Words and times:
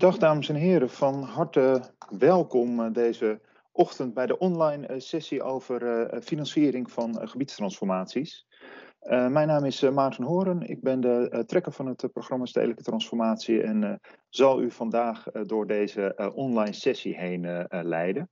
Dag 0.00 0.18
dames 0.18 0.48
en 0.48 0.54
heren, 0.54 0.90
van 0.90 1.22
harte 1.22 1.82
welkom 2.18 2.80
uh, 2.80 2.92
deze 2.92 3.40
ochtend 3.72 4.14
bij 4.14 4.26
de 4.26 4.38
online 4.38 4.88
uh, 4.88 5.00
sessie 5.00 5.42
over 5.42 5.82
uh, 5.82 6.20
financiering 6.20 6.90
van 6.90 7.28
gebiedstransformaties. 7.28 8.46
mijn 9.08 9.46
naam 9.46 9.64
is 9.64 9.80
Maarten 9.80 10.24
Horen, 10.24 10.62
ik 10.62 10.82
ben 10.82 11.00
de 11.00 11.42
trekker 11.46 11.72
van 11.72 11.86
het 11.86 12.12
programma 12.12 12.44
Stedelijke 12.46 12.82
Transformatie 12.82 13.62
en 13.62 14.00
zal 14.28 14.62
u 14.62 14.70
vandaag 14.70 15.24
door 15.46 15.66
deze 15.66 16.30
online 16.34 16.72
sessie 16.72 17.16
heen 17.16 17.66
leiden. 17.70 18.30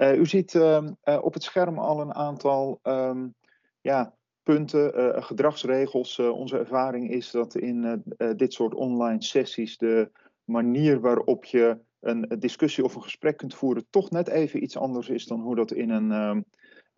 u 0.00 0.26
ziet 0.26 0.54
ehm, 0.54 0.92
op 1.20 1.34
het 1.34 1.42
scherm 1.42 1.78
al 1.78 2.00
een 2.00 2.14
aantal 2.14 2.80
um, 2.82 3.34
ja, 3.80 4.14
punten, 4.42 5.22
gedragsregels. 5.22 6.18
onze 6.18 6.58
ervaring 6.58 7.10
is 7.10 7.30
dat 7.30 7.54
in 7.54 8.04
dit 8.36 8.52
soort 8.52 8.74
online 8.74 9.22
sessies 9.22 9.76
de 9.76 10.10
manier 10.44 11.00
waarop 11.00 11.44
je 11.44 11.78
een 12.00 12.36
discussie 12.38 12.84
of 12.84 12.94
een 12.94 13.02
gesprek 13.02 13.36
kunt 13.36 13.54
voeren 13.54 13.86
toch 13.90 14.10
net 14.10 14.28
even 14.28 14.62
iets 14.62 14.76
anders 14.76 15.08
is 15.08 15.26
dan 15.26 15.40
hoe 15.40 15.54
dat 15.54 15.72
in 15.72 15.90
een, 15.90 16.44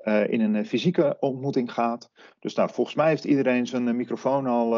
uh, 0.05 0.29
in 0.29 0.41
een 0.41 0.67
fysieke 0.67 1.17
ontmoeting 1.21 1.73
gaat. 1.73 2.11
Dus 2.39 2.55
nou, 2.55 2.71
volgens 2.73 2.97
mij 2.97 3.09
heeft 3.09 3.25
iedereen 3.25 3.67
zijn 3.67 3.97
microfoon 3.97 4.47
al 4.47 4.77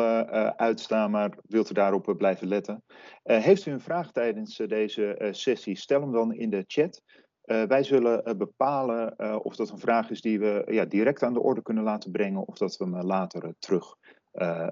uitstaan, 0.57 1.11
maar 1.11 1.39
wilt 1.43 1.71
u 1.71 1.75
daarop 1.75 2.15
blijven 2.17 2.49
letten. 2.49 2.85
heeft 3.23 3.67
u 3.67 3.71
een 3.71 3.81
vraag 3.81 4.13
tijdens 4.13 4.57
deze 4.57 5.29
sessie, 5.31 5.77
stel 5.77 6.01
hem 6.01 6.13
dan 6.13 6.35
in 6.35 6.51
de 6.51 6.65
chat. 6.67 7.03
wij 7.43 7.83
zullen 7.83 8.39
bepalen 8.39 9.19
of 9.45 9.57
dat 9.57 9.71
een 9.71 9.79
vraag 9.79 10.11
is 10.11 10.21
die 10.21 10.39
we 10.39 10.63
ja, 10.67 10.85
direct 10.85 11.23
aan 11.23 11.33
de 11.33 11.43
orde 11.43 11.63
kunnen 11.63 11.85
laten 11.85 12.11
brengen 12.11 12.47
of 12.47 12.59
dat 12.59 12.77
we 12.77 12.85
hem 12.85 13.03
later 13.03 13.55
terug 13.59 13.95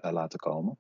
laten 0.01 0.39
komen. 0.39 0.79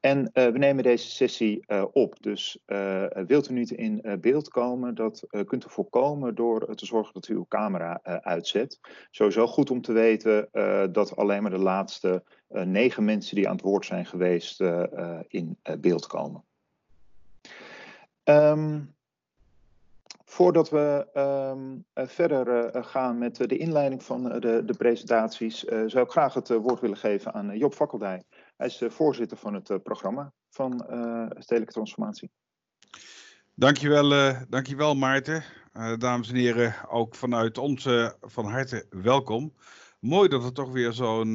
En 0.00 0.18
uh, 0.18 0.46
we 0.46 0.58
nemen 0.58 0.82
deze 0.82 1.10
sessie 1.10 1.64
uh, 1.66 1.84
op. 1.92 2.22
Dus 2.22 2.58
uh, 2.66 3.04
wilt 3.26 3.50
u 3.50 3.52
niet 3.52 3.70
in 3.70 4.18
beeld 4.20 4.48
komen, 4.48 4.94
dat 4.94 5.26
kunt 5.44 5.64
u 5.64 5.70
voorkomen 5.70 6.34
door 6.34 6.74
te 6.74 6.86
zorgen 6.86 7.14
dat 7.14 7.28
u 7.28 7.34
uw 7.34 7.46
camera 7.48 8.00
uitzet. 8.02 8.80
Sowieso 9.10 9.46
goed 9.46 9.70
om 9.70 9.80
te 9.80 9.92
weten 9.92 10.48
dat 10.92 11.16
alleen 11.16 11.42
maar 11.42 11.50
de 11.50 11.58
laatste 11.58 12.22
negen 12.48 13.04
mensen 13.04 13.36
die 13.36 13.48
aan 13.48 13.54
het 13.54 13.64
woord 13.64 13.84
zijn 13.84 14.06
geweest 14.06 14.60
in 15.28 15.58
beeld 15.80 16.06
komen. 16.06 16.44
Um, 18.24 18.94
voordat 20.24 20.70
we 20.70 21.06
um, 21.54 21.84
verder 21.94 22.70
gaan 22.84 23.18
met 23.18 23.36
de 23.36 23.56
inleiding 23.56 24.02
van 24.02 24.22
de, 24.22 24.62
de 24.64 24.74
presentaties, 24.78 25.60
zou 25.62 26.00
ik 26.00 26.10
graag 26.10 26.34
het 26.34 26.48
woord 26.48 26.80
willen 26.80 26.96
geven 26.96 27.34
aan 27.34 27.58
Job 27.58 27.74
Fakkeldij. 27.74 28.22
Hij 28.58 28.66
is 28.66 28.82
voorzitter 28.88 29.36
van 29.36 29.54
het 29.54 29.70
eh, 29.70 29.76
programma 29.82 30.32
van 30.50 30.86
uh, 30.90 31.26
Stedelijke 31.30 31.72
Transformatie. 31.72 32.30
Dankjewel, 33.54 34.12
uh, 34.12 34.40
dankjewel 34.48 34.94
Maarten. 34.94 35.44
Dames 35.98 36.28
en 36.28 36.34
heren, 36.34 36.88
ook 36.88 37.14
vanuit 37.14 37.58
ons 37.58 37.88
van 38.20 38.44
harte 38.44 38.86
welkom. 38.90 39.54
Mooi 40.00 40.28
dat 40.28 40.44
er 40.44 40.52
toch 40.52 40.72
weer 40.72 40.92
zo'n 40.92 41.34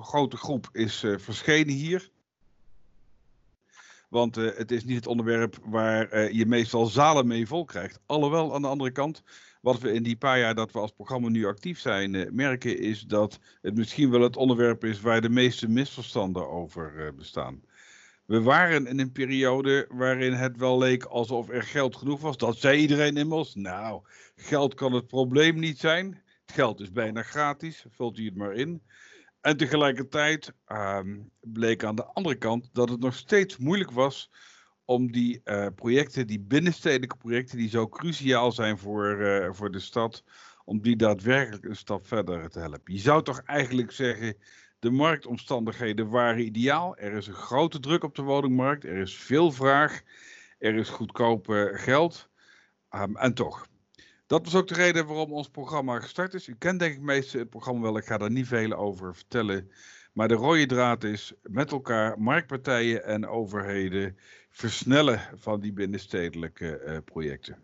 grote 0.00 0.36
groep 0.36 0.68
is 0.72 0.98
verschenen 1.16 1.74
hier. 1.74 2.10
Want 4.08 4.34
het 4.34 4.70
is 4.70 4.84
niet 4.84 4.96
het 4.96 5.06
onderwerp 5.06 5.56
waar 5.64 6.32
je 6.32 6.46
meestal 6.46 6.86
zalen 6.86 7.26
mee 7.26 7.46
vol 7.46 7.64
krijgt. 7.64 8.00
Alhoewel, 8.06 8.54
aan 8.54 8.62
de 8.62 8.68
andere 8.68 8.90
kant, 8.90 9.22
wat 9.66 9.80
we 9.80 9.92
in 9.92 10.02
die 10.02 10.16
paar 10.16 10.38
jaar 10.38 10.54
dat 10.54 10.72
we 10.72 10.78
als 10.78 10.92
programma 10.92 11.28
nu 11.28 11.46
actief 11.46 11.78
zijn 11.78 12.14
uh, 12.14 12.30
merken, 12.30 12.78
is 12.78 13.00
dat 13.00 13.38
het 13.62 13.74
misschien 13.74 14.10
wel 14.10 14.20
het 14.20 14.36
onderwerp 14.36 14.84
is 14.84 15.00
waar 15.00 15.20
de 15.20 15.28
meeste 15.28 15.68
misverstanden 15.68 16.48
over 16.48 16.94
uh, 16.96 17.08
bestaan. 17.16 17.62
We 18.24 18.42
waren 18.42 18.86
in 18.86 19.00
een 19.00 19.12
periode 19.12 19.86
waarin 19.88 20.32
het 20.32 20.56
wel 20.56 20.78
leek 20.78 21.04
alsof 21.04 21.48
er 21.48 21.62
geld 21.62 21.96
genoeg 21.96 22.20
was. 22.20 22.36
Dat 22.36 22.56
zei 22.56 22.80
iedereen 22.80 23.16
immers. 23.16 23.54
Nou, 23.54 24.02
geld 24.36 24.74
kan 24.74 24.92
het 24.92 25.06
probleem 25.06 25.58
niet 25.58 25.78
zijn. 25.78 26.22
Het 26.44 26.54
geld 26.54 26.80
is 26.80 26.92
bijna 26.92 27.22
gratis, 27.22 27.84
vult 27.90 28.18
u 28.18 28.24
het 28.24 28.36
maar 28.36 28.54
in. 28.54 28.82
En 29.40 29.56
tegelijkertijd 29.56 30.52
um, 30.66 31.30
bleek 31.40 31.84
aan 31.84 31.96
de 31.96 32.04
andere 32.04 32.36
kant 32.36 32.70
dat 32.72 32.88
het 32.88 33.00
nog 33.00 33.14
steeds 33.14 33.56
moeilijk 33.56 33.90
was 33.90 34.30
om 34.86 35.12
die 35.12 35.40
uh, 35.44 35.66
projecten, 35.74 36.26
die 36.26 36.40
binnenstedelijke 36.40 37.16
projecten, 37.16 37.58
die 37.58 37.68
zo 37.68 37.88
cruciaal 37.88 38.52
zijn 38.52 38.78
voor, 38.78 39.20
uh, 39.20 39.52
voor 39.52 39.70
de 39.70 39.80
stad, 39.80 40.24
om 40.64 40.80
die 40.80 40.96
daadwerkelijk 40.96 41.64
een 41.64 41.76
stap 41.76 42.06
verder 42.06 42.50
te 42.50 42.58
helpen. 42.58 42.92
Je 42.92 42.98
zou 42.98 43.22
toch 43.22 43.42
eigenlijk 43.44 43.90
zeggen, 43.90 44.36
de 44.78 44.90
marktomstandigheden 44.90 46.08
waren 46.08 46.44
ideaal. 46.44 46.96
Er 46.96 47.12
is 47.12 47.26
een 47.26 47.34
grote 47.34 47.80
druk 47.80 48.04
op 48.04 48.14
de 48.14 48.22
woningmarkt, 48.22 48.84
er 48.84 48.96
is 48.96 49.16
veel 49.16 49.52
vraag, 49.52 50.02
er 50.58 50.74
is 50.74 50.88
goedkoop 50.88 51.48
uh, 51.48 51.64
geld. 51.72 52.28
Um, 52.90 53.16
en 53.16 53.34
toch. 53.34 53.66
Dat 54.26 54.44
was 54.44 54.54
ook 54.54 54.68
de 54.68 54.74
reden 54.74 55.06
waarom 55.06 55.32
ons 55.32 55.48
programma 55.48 56.00
gestart 56.00 56.34
is. 56.34 56.48
U 56.48 56.54
kent 56.58 56.78
denk 56.78 56.94
ik 56.94 57.00
meestal 57.00 57.40
het 57.40 57.50
programma 57.50 57.80
wel, 57.80 57.96
ik 57.96 58.04
ga 58.04 58.18
daar 58.18 58.30
niet 58.30 58.46
veel 58.46 58.72
over 58.72 59.14
vertellen. 59.14 59.70
Maar 60.12 60.28
de 60.28 60.34
rode 60.34 60.66
draad 60.66 61.04
is 61.04 61.34
met 61.42 61.70
elkaar 61.70 62.20
marktpartijen 62.20 63.04
en 63.04 63.26
overheden 63.26 64.18
versnellen 64.56 65.20
van 65.34 65.60
die 65.60 65.72
binnenstedelijke 65.72 66.82
uh, 66.86 66.96
projecten. 67.04 67.56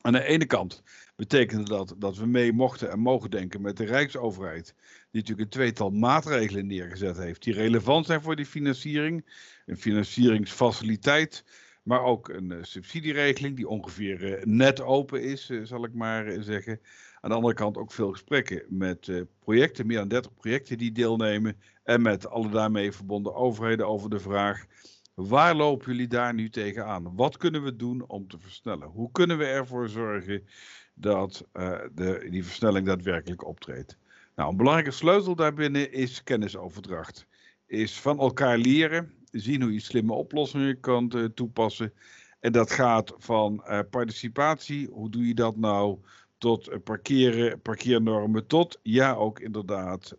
Aan 0.00 0.12
de 0.12 0.24
ene 0.24 0.46
kant 0.46 0.82
betekende 1.16 1.64
dat 1.64 1.94
dat 1.98 2.16
we 2.16 2.26
mee 2.26 2.52
mochten 2.52 2.90
en 2.90 2.98
mogen 2.98 3.30
denken 3.30 3.60
met 3.60 3.76
de 3.76 3.84
Rijksoverheid, 3.84 4.74
die 5.10 5.20
natuurlijk 5.20 5.40
een 5.40 5.60
tweetal 5.60 5.90
maatregelen 5.90 6.66
neergezet 6.66 7.16
heeft, 7.16 7.42
die 7.42 7.54
relevant 7.54 8.06
zijn 8.06 8.22
voor 8.22 8.36
die 8.36 8.46
financiering. 8.46 9.24
Een 9.66 9.76
financieringsfaciliteit, 9.76 11.44
maar 11.82 12.02
ook 12.02 12.28
een 12.28 12.50
uh, 12.50 12.58
subsidieregeling 12.60 13.56
die 13.56 13.68
ongeveer 13.68 14.38
uh, 14.38 14.44
net 14.44 14.80
open 14.80 15.22
is, 15.22 15.50
zal 15.62 15.84
ik 15.84 15.94
maar 15.94 16.42
zeggen. 16.42 16.80
Aan 17.20 17.30
de 17.30 17.36
andere 17.36 17.54
kant 17.54 17.76
ook 17.76 17.92
veel 17.92 18.10
gesprekken 18.10 18.62
met 18.68 19.10
projecten, 19.38 19.86
meer 19.86 19.98
dan 19.98 20.08
30 20.08 20.34
projecten 20.34 20.78
die 20.78 20.92
deelnemen, 20.92 21.56
en 21.82 22.02
met 22.02 22.26
alle 22.26 22.50
daarmee 22.50 22.92
verbonden 22.92 23.34
overheden 23.34 23.86
over 23.86 24.10
de 24.10 24.20
vraag 24.20 24.66
Waar 25.14 25.54
lopen 25.54 25.86
jullie 25.92 26.08
daar 26.08 26.34
nu 26.34 26.50
tegenaan? 26.50 27.14
Wat 27.14 27.36
kunnen 27.36 27.62
we 27.62 27.76
doen 27.76 28.06
om 28.06 28.28
te 28.28 28.38
versnellen? 28.38 28.88
Hoe 28.88 29.10
kunnen 29.12 29.38
we 29.38 29.44
ervoor 29.44 29.88
zorgen 29.88 30.46
dat 30.94 31.46
uh, 31.52 31.78
de, 31.94 32.26
die 32.30 32.44
versnelling 32.44 32.86
daadwerkelijk 32.86 33.46
optreedt? 33.46 33.96
Nou, 34.36 34.50
een 34.50 34.56
belangrijke 34.56 34.90
sleutel 34.90 35.34
daarbinnen 35.34 35.92
is 35.92 36.22
kennisoverdracht. 36.22 37.26
Is 37.66 38.00
van 38.00 38.18
elkaar 38.18 38.58
leren, 38.58 39.12
zien 39.30 39.62
hoe 39.62 39.72
je 39.72 39.80
slimme 39.80 40.12
oplossingen 40.12 40.80
kan 40.80 41.12
uh, 41.14 41.24
toepassen. 41.24 41.92
En 42.40 42.52
dat 42.52 42.70
gaat 42.70 43.14
van 43.18 43.64
uh, 43.66 43.80
participatie, 43.90 44.88
hoe 44.88 45.10
doe 45.10 45.26
je 45.26 45.34
dat 45.34 45.56
nou, 45.56 45.98
tot 46.38 46.84
parkeren, 46.84 47.60
parkeernormen, 47.60 48.46
tot 48.46 48.78
ja 48.82 49.14
ook 49.14 49.40
inderdaad 49.40 50.16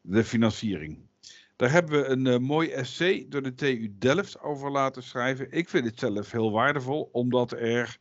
de 0.00 0.24
financiering. 0.24 1.08
Daar 1.60 1.70
hebben 1.70 2.00
we 2.00 2.06
een 2.06 2.26
uh, 2.26 2.38
mooi 2.38 2.70
essay 2.70 3.26
door 3.28 3.42
de 3.42 3.54
TU 3.54 3.94
Delft 3.98 4.40
over 4.40 4.70
laten 4.70 5.02
schrijven. 5.02 5.50
Ik 5.50 5.68
vind 5.68 5.84
het 5.84 5.98
zelf 5.98 6.30
heel 6.30 6.52
waardevol, 6.52 7.08
omdat 7.12 7.52
er 7.52 7.98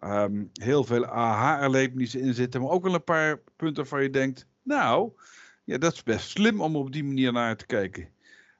um, 0.00 0.50
heel 0.52 0.84
veel 0.84 1.06
aha-erlebnissen 1.06 2.20
in 2.20 2.34
zitten. 2.34 2.60
Maar 2.60 2.70
ook 2.70 2.82
wel 2.82 2.94
een 2.94 3.04
paar 3.04 3.40
punten 3.56 3.88
waar 3.88 4.02
je 4.02 4.10
denkt, 4.10 4.46
nou, 4.62 5.12
ja, 5.64 5.78
dat 5.78 5.92
is 5.92 6.02
best 6.02 6.30
slim 6.30 6.60
om 6.60 6.76
op 6.76 6.92
die 6.92 7.04
manier 7.04 7.32
naar 7.32 7.56
te 7.56 7.66
kijken. 7.66 8.08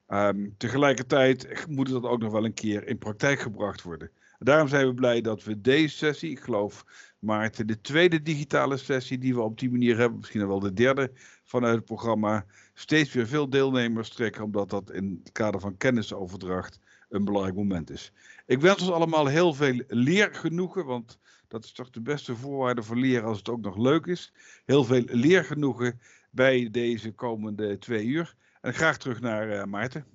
Um, 0.08 0.54
tegelijkertijd 0.56 1.66
moet 1.68 1.88
het 1.88 2.04
ook 2.04 2.20
nog 2.20 2.32
wel 2.32 2.44
een 2.44 2.54
keer 2.54 2.86
in 2.86 2.98
praktijk 2.98 3.40
gebracht 3.40 3.82
worden. 3.82 4.10
Daarom 4.42 4.68
zijn 4.68 4.86
we 4.86 4.94
blij 4.94 5.20
dat 5.20 5.44
we 5.44 5.60
deze 5.60 5.96
sessie, 5.96 6.30
ik 6.30 6.40
geloof 6.40 6.84
Maarten, 7.18 7.66
de 7.66 7.80
tweede 7.80 8.22
digitale 8.22 8.76
sessie 8.76 9.18
die 9.18 9.34
we 9.34 9.40
op 9.40 9.58
die 9.58 9.70
manier 9.70 9.98
hebben, 9.98 10.18
misschien 10.18 10.46
wel 10.46 10.60
de 10.60 10.72
derde 10.72 11.12
vanuit 11.44 11.74
het 11.74 11.84
programma, 11.84 12.46
steeds 12.74 13.12
weer 13.12 13.26
veel 13.26 13.50
deelnemers 13.50 14.08
trekken, 14.08 14.44
omdat 14.44 14.70
dat 14.70 14.90
in 14.90 15.20
het 15.22 15.32
kader 15.32 15.60
van 15.60 15.76
kennisoverdracht 15.76 16.78
een 17.08 17.24
belangrijk 17.24 17.56
moment 17.56 17.90
is. 17.90 18.12
Ik 18.46 18.60
wens 18.60 18.80
ons 18.80 18.90
allemaal 18.90 19.26
heel 19.26 19.54
veel 19.54 19.82
leergenoegen, 19.88 20.86
want 20.86 21.18
dat 21.48 21.64
is 21.64 21.72
toch 21.72 21.90
de 21.90 22.00
beste 22.00 22.36
voorwaarde 22.36 22.82
voor 22.82 22.96
leren 22.96 23.28
als 23.28 23.38
het 23.38 23.48
ook 23.48 23.60
nog 23.60 23.76
leuk 23.76 24.06
is. 24.06 24.32
Heel 24.64 24.84
veel 24.84 25.02
leergenoegen 25.06 26.00
bij 26.30 26.68
deze 26.70 27.12
komende 27.12 27.78
twee 27.78 28.04
uur. 28.04 28.34
En 28.60 28.74
graag 28.74 28.98
terug 28.98 29.20
naar 29.20 29.48
uh, 29.48 29.64
Maarten. 29.64 30.06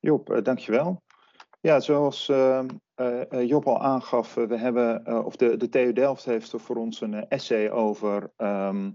Job, 0.00 0.30
uh, 0.30 0.42
dankjewel. 0.42 1.02
Ja, 1.60 1.80
zoals 1.80 2.28
uh, 2.28 2.64
Job 3.28 3.66
al 3.66 3.80
aangaf, 3.80 4.34
we 4.34 4.56
hebben, 4.56 5.24
of 5.24 5.36
de, 5.36 5.56
de 5.56 5.68
TU 5.68 5.92
Delft 5.92 6.24
heeft 6.24 6.54
voor 6.56 6.76
ons 6.76 7.00
een 7.00 7.28
essay 7.28 7.70
over 7.70 8.30
um, 8.36 8.94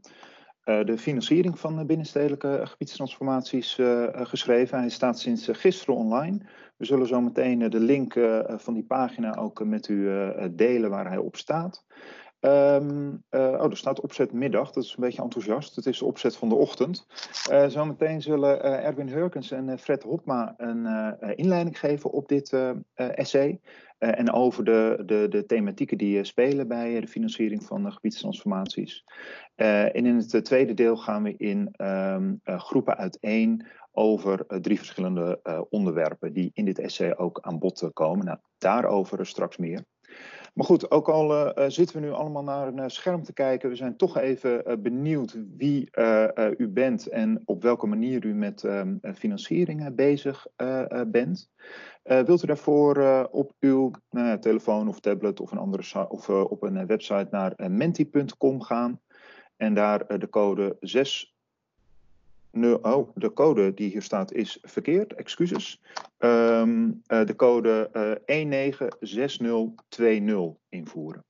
de 0.63 0.97
financiering 0.97 1.59
van 1.59 1.85
binnenstedelijke 1.85 2.61
gebiedstransformaties 2.63 3.79
geschreven. 4.13 4.79
Hij 4.79 4.89
staat 4.89 5.19
sinds 5.19 5.47
gisteren 5.51 5.95
online. 5.95 6.37
We 6.77 6.85
zullen 6.85 7.07
zo 7.07 7.21
meteen 7.21 7.69
de 7.69 7.79
link 7.79 8.13
van 8.47 8.73
die 8.73 8.85
pagina 8.85 9.35
ook 9.35 9.63
met 9.65 9.87
u 9.87 10.09
delen 10.51 10.89
waar 10.89 11.07
hij 11.07 11.17
op 11.17 11.35
staat. 11.35 11.85
Ehm, 12.43 13.15
oh, 13.29 13.69
er 13.69 13.77
staat 13.77 14.01
opzet 14.01 14.33
middag, 14.33 14.71
dat 14.71 14.83
is 14.83 14.93
een 14.97 15.03
beetje 15.03 15.21
enthousiast. 15.21 15.75
Het 15.75 15.85
is 15.85 15.99
de 15.99 16.05
opzet 16.05 16.35
van 16.35 16.49
de 16.49 16.55
ochtend. 16.55 17.05
zometeen 17.67 18.21
zullen 18.21 18.63
Erwin 18.83 19.09
Hurkens 19.09 19.51
en 19.51 19.79
Fred 19.79 20.03
Hopma 20.03 20.53
een 20.57 20.85
inleiding 21.35 21.79
geven 21.79 22.11
op 22.11 22.27
dit 22.27 22.55
essay. 22.95 23.59
en 23.97 24.31
over 24.31 24.63
de, 24.63 25.03
de, 25.05 25.27
de 25.29 25.45
thematieken 25.45 25.97
die 25.97 26.23
spelen 26.23 26.67
bij 26.67 26.99
de 26.99 27.07
financiering 27.07 27.63
van 27.63 27.91
gebiedstransformaties. 27.91 29.03
en 29.55 30.05
in 30.05 30.15
het 30.15 30.45
tweede 30.45 30.73
deel 30.73 30.97
gaan 30.97 31.23
we 31.23 31.35
in 31.37 31.73
um, 31.77 32.41
groepen 32.43 32.97
uiteen 32.97 33.67
over 33.91 34.45
drie 34.61 34.77
verschillende 34.77 35.39
onderwerpen 35.69 36.33
die 36.33 36.51
in 36.53 36.65
dit 36.65 36.79
essay 36.79 37.15
ook 37.15 37.39
aan 37.41 37.59
bod 37.59 37.89
komen. 37.93 38.25
Nou, 38.25 38.37
daarover 38.57 39.25
straks 39.25 39.57
meer. 39.57 39.85
Maar 40.53 40.65
goed, 40.65 40.91
ook 40.91 41.09
al 41.09 41.57
uh, 41.59 41.69
zitten 41.69 41.95
we 41.95 42.01
nu 42.01 42.11
allemaal 42.11 42.43
naar 42.43 42.67
een 42.67 42.91
scherm 42.91 43.23
te 43.23 43.33
kijken, 43.33 43.69
we 43.69 43.75
zijn 43.75 43.97
toch 43.97 44.17
even 44.17 44.81
benieuwd 44.81 45.37
wie 45.57 45.89
u 46.57 46.67
bent 46.67 47.07
en 47.07 47.41
op 47.45 47.61
welke 47.61 47.87
manier 47.87 48.25
u 48.25 48.33
met 48.33 48.63
ehm, 48.63 48.95
financiering 49.15 49.95
bezig 49.95 50.47
bent. 51.07 51.49
wilt 52.03 52.43
u 52.43 52.47
daarvoor 52.47 53.27
op 53.31 53.53
uw 53.59 53.91
telefoon 54.39 54.87
of 54.87 54.99
tablet 54.99 55.39
of, 55.39 55.51
een 55.51 55.57
andere, 55.57 56.09
of 56.09 56.29
op 56.29 56.63
een 56.63 56.85
website 56.85 57.27
naar 57.31 57.53
menti.com 57.71 58.61
gaan 58.61 59.01
en 59.57 59.73
daar 59.73 60.19
de 60.19 60.29
code 60.29 60.77
6 60.79 61.32
oh, 62.61 63.09
de 63.15 63.33
code 63.33 63.73
die 63.73 63.89
hier 63.89 64.01
staat 64.01 64.31
is 64.31 64.57
verkeerd, 64.61 65.13
excuses. 65.13 65.81
Um, 66.19 67.01
uh, 67.07 67.25
de 67.25 67.35
code 67.35 67.89
uh, 67.93 68.15
196020 68.25 70.55
invoeren. 70.69 71.23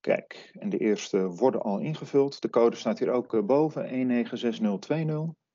Kijk, 0.00 0.50
en 0.58 0.68
de 0.68 0.78
eerste 0.78 1.28
worden 1.28 1.62
al 1.62 1.78
ingevuld. 1.78 2.40
De 2.40 2.50
code 2.50 2.76
staat 2.76 2.98
hier 2.98 3.10
ook 3.10 3.32
uh, 3.32 3.42
boven, 3.42 3.82
196020. 3.82 5.45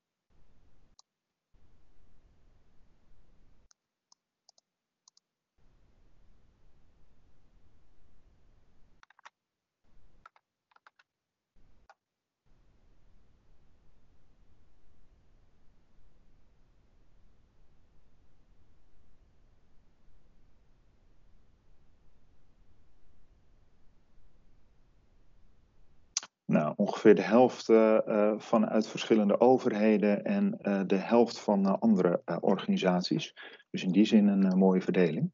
Ongeveer 27.06 27.24
de 27.24 27.30
helft 27.30 27.69
uh, 27.69 28.33
vanuit 28.38 28.88
verschillende 28.88 29.39
overheden 29.39 30.24
en 30.24 30.57
uh, 30.62 30.81
de 30.88 30.95
helft 30.95 31.39
van 31.39 31.80
andere 31.80 32.21
organisaties. 32.39 33.36
Dus 33.69 33.83
in 33.83 33.92
die 33.92 34.06
zin 34.06 34.27
een 34.27 34.57
mooie 34.57 34.81
verdeling. 34.81 35.31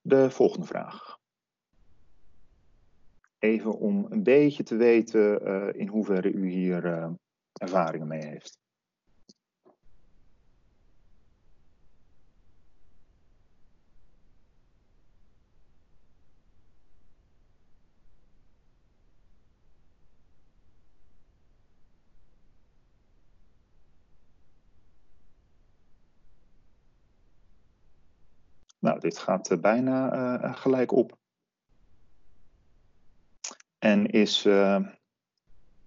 De 0.00 0.30
volgende 0.30 0.66
vraag. 0.66 1.18
Even 3.38 3.78
om 3.78 4.06
een 4.08 4.22
beetje 4.22 4.62
te 4.62 4.76
weten 4.76 5.74
in 5.74 5.88
hoeverre 5.88 6.32
u 6.32 6.48
hier 6.48 7.14
ervaringen 7.52 8.08
mee 8.08 8.26
heeft. 8.26 8.58
Nou, 28.84 29.00
dit 29.00 29.18
gaat 29.18 29.50
uh, 29.50 29.58
bijna 29.58 30.12
uh, 30.44 30.56
gelijk 30.56 30.92
op. 30.92 31.18
En 33.78 34.06
is 34.06 34.46
uh, 34.46 34.86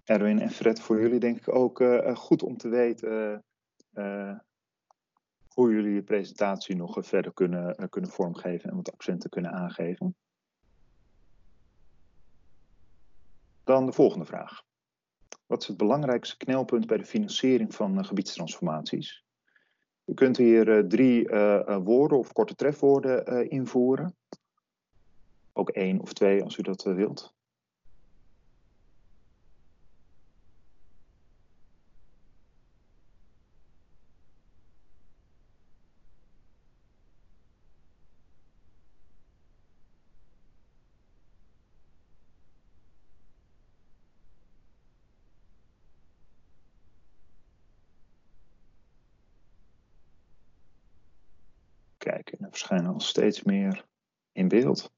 Erwin 0.04 0.40
en 0.40 0.50
Fred 0.50 0.80
voor 0.80 1.00
jullie 1.00 1.20
denk 1.20 1.36
ik 1.36 1.54
ook 1.54 1.82
goed 2.14 2.42
om 2.42 2.56
te 2.56 2.68
weten 2.68 3.44
hoe 5.48 5.72
jullie 5.72 5.94
je 5.94 6.02
presentatie 6.02 6.76
nog 6.76 6.96
verder 7.00 7.32
kunnen, 7.32 7.88
kunnen 7.88 8.10
vormgeven 8.10 8.70
en 8.70 8.76
wat 8.76 8.92
accenten 8.92 9.30
kunnen 9.30 9.52
aangeven. 9.52 10.16
Dan 13.64 13.86
de 13.86 13.92
volgende 13.92 14.24
vraag. 14.24 14.62
Wat 15.46 15.62
is 15.62 15.68
het 15.68 15.76
belangrijkste 15.76 16.36
knelpunt 16.36 16.86
bij 16.86 16.96
de 16.96 17.04
financiering 17.04 17.74
van 17.74 18.04
gebiedstransformaties? 18.04 19.26
U 20.08 20.14
kunt 20.14 20.36
hier 20.36 20.68
uh, 20.68 20.86
drie 20.86 21.28
uh, 21.30 21.76
woorden 21.84 22.18
of 22.18 22.32
korte 22.32 22.54
trefwoorden 22.54 23.48
invoeren. 23.50 24.16
Ook 25.52 25.70
één 25.70 26.00
of 26.00 26.12
twee 26.12 26.42
als 26.42 26.56
u 26.56 26.62
dat 26.62 26.82
wilt. 26.82 27.34
Verschijnen 52.58 52.92
al 52.92 53.00
steeds 53.00 53.42
meer 53.42 53.86
in 54.32 54.48
beeld. 54.48 54.92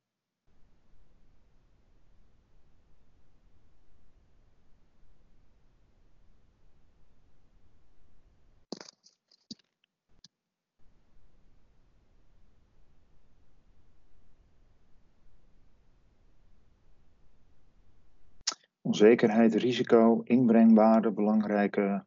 Onzekerheid, 18.81 19.55
risico, 19.55 20.21
inbrengwaarde, 20.23 21.11
belangrijke 21.11 22.07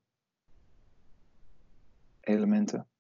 elementen. 2.20 2.93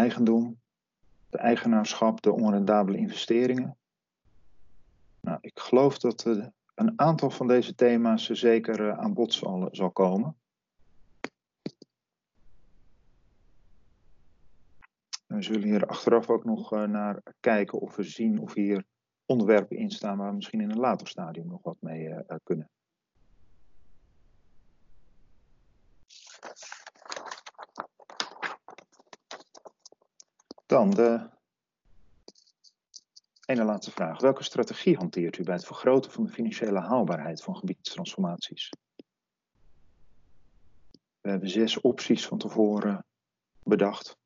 Eigendom, 0.00 0.60
de 1.30 1.38
eigenaarschap, 1.38 2.20
de 2.20 2.32
onrendabele 2.32 2.96
investeringen. 2.96 3.76
Nou, 5.20 5.38
ik 5.40 5.58
geloof 5.58 5.98
dat 5.98 6.24
uh, 6.26 6.46
een 6.74 7.00
aantal 7.00 7.30
van 7.30 7.46
deze 7.46 7.74
thema's 7.74 8.30
zeker 8.30 8.80
uh, 8.80 8.98
aan 8.98 9.14
bod 9.14 9.32
zal, 9.32 9.68
zal 9.70 9.90
komen. 9.90 10.36
We 15.26 15.42
zullen 15.42 15.62
hier 15.68 15.86
achteraf 15.86 16.28
ook 16.28 16.44
nog 16.44 16.72
uh, 16.72 16.82
naar 16.82 17.22
kijken 17.40 17.80
of 17.80 17.96
we 17.96 18.02
zien 18.02 18.40
of 18.40 18.54
hier 18.54 18.84
onderwerpen 19.24 19.76
in 19.76 19.90
staan 19.90 20.16
waar 20.16 20.28
we 20.28 20.34
misschien 20.34 20.60
in 20.60 20.70
een 20.70 20.78
later 20.78 21.08
stadium 21.08 21.46
nog 21.46 21.62
wat 21.62 21.76
mee 21.80 22.14
kunnen. 22.42 22.70
Dan 30.70 30.90
de 30.90 31.28
ene 33.44 33.64
laatste 33.64 33.90
vraag. 33.90 34.20
Welke 34.20 34.42
strategie 34.42 34.96
hanteert 34.96 35.38
u 35.38 35.42
bij 35.42 35.54
het 35.54 35.66
vergroten 35.66 36.10
van 36.10 36.24
de 36.24 36.32
financiële 36.32 36.80
haalbaarheid 36.80 37.42
van 37.42 37.56
gebiedstransformaties? 37.56 38.72
We 41.20 41.30
hebben 41.30 41.48
zes 41.48 41.80
opties 41.80 42.26
van 42.26 42.38
tevoren 42.38 43.04
bedacht. 43.62 44.16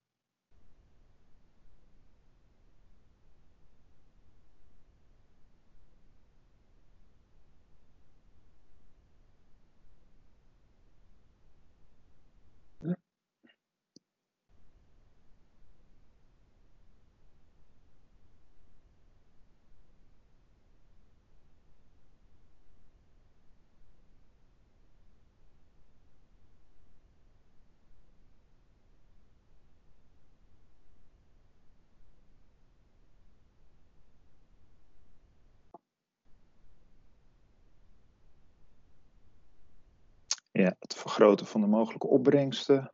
Het 40.64 40.94
vergroten 40.94 41.47
van 41.47 41.61
de 41.61 41.66
mogelijke 41.66 42.06
opbrengsten, 42.06 42.92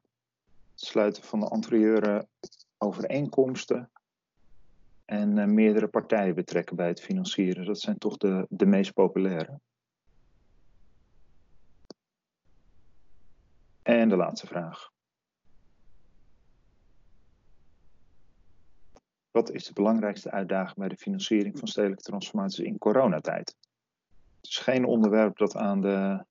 het 0.71 0.81
sluiten 0.81 1.23
van 1.23 1.41
de 1.41 1.49
anterieure 1.49 2.29
overeenkomsten 2.79 3.91
en 5.05 5.37
uh, 5.37 5.45
meerdere 5.45 5.89
partijen 5.89 6.35
betrekken 6.35 6.77
bij 6.77 6.89
het 6.89 7.01
financieren. 7.01 7.65
Dat 7.65 7.81
zijn 7.81 7.99
toch 7.99 8.17
de, 8.17 8.47
de 8.49 8.67
meest 8.67 8.93
populaire. 8.93 9.61
En 13.83 14.09
de 14.09 14.17
laatste 14.17 14.47
vraag. 14.47 14.91
Wat 19.31 19.51
is 19.51 19.65
de 19.65 19.73
belangrijkste 19.73 20.31
uitdaging 20.31 20.77
bij 20.77 20.89
de 20.89 20.97
financiering 20.97 21.59
van 21.59 21.69
stedelijke 21.69 22.03
transformaties 22.03 22.59
in 22.59 22.79
coronatijd? 22.79 23.57
Het 24.41 24.51
is 24.51 24.59
geen 24.59 24.85
onderwerp 24.85 25.39
dat 25.39 25.57
aan 25.57 25.81
de, 25.81 26.25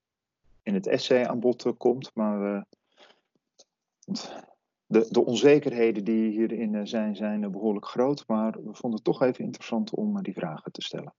in 0.70 0.76
het 0.76 0.88
essay 0.88 1.26
aan 1.26 1.40
bod 1.40 1.78
komt, 1.78 2.12
maar 2.14 2.42
uh, 2.42 2.62
de, 4.86 5.08
de 5.10 5.26
onzekerheden 5.26 6.04
die 6.04 6.32
hierin 6.32 6.76
eh, 6.76 6.82
zijn, 6.84 7.16
zijn 7.16 7.44
eh, 7.44 7.50
behoorlijk 7.50 7.86
groot. 7.86 8.24
Maar 8.28 8.52
we 8.52 8.74
vonden 8.74 9.00
het 9.00 9.04
toch 9.04 9.22
even 9.22 9.44
interessant 9.44 9.96
om 9.96 10.24
die 10.24 10.34
vragen 10.34 10.72
te 10.72 10.82
stellen. 10.82 11.14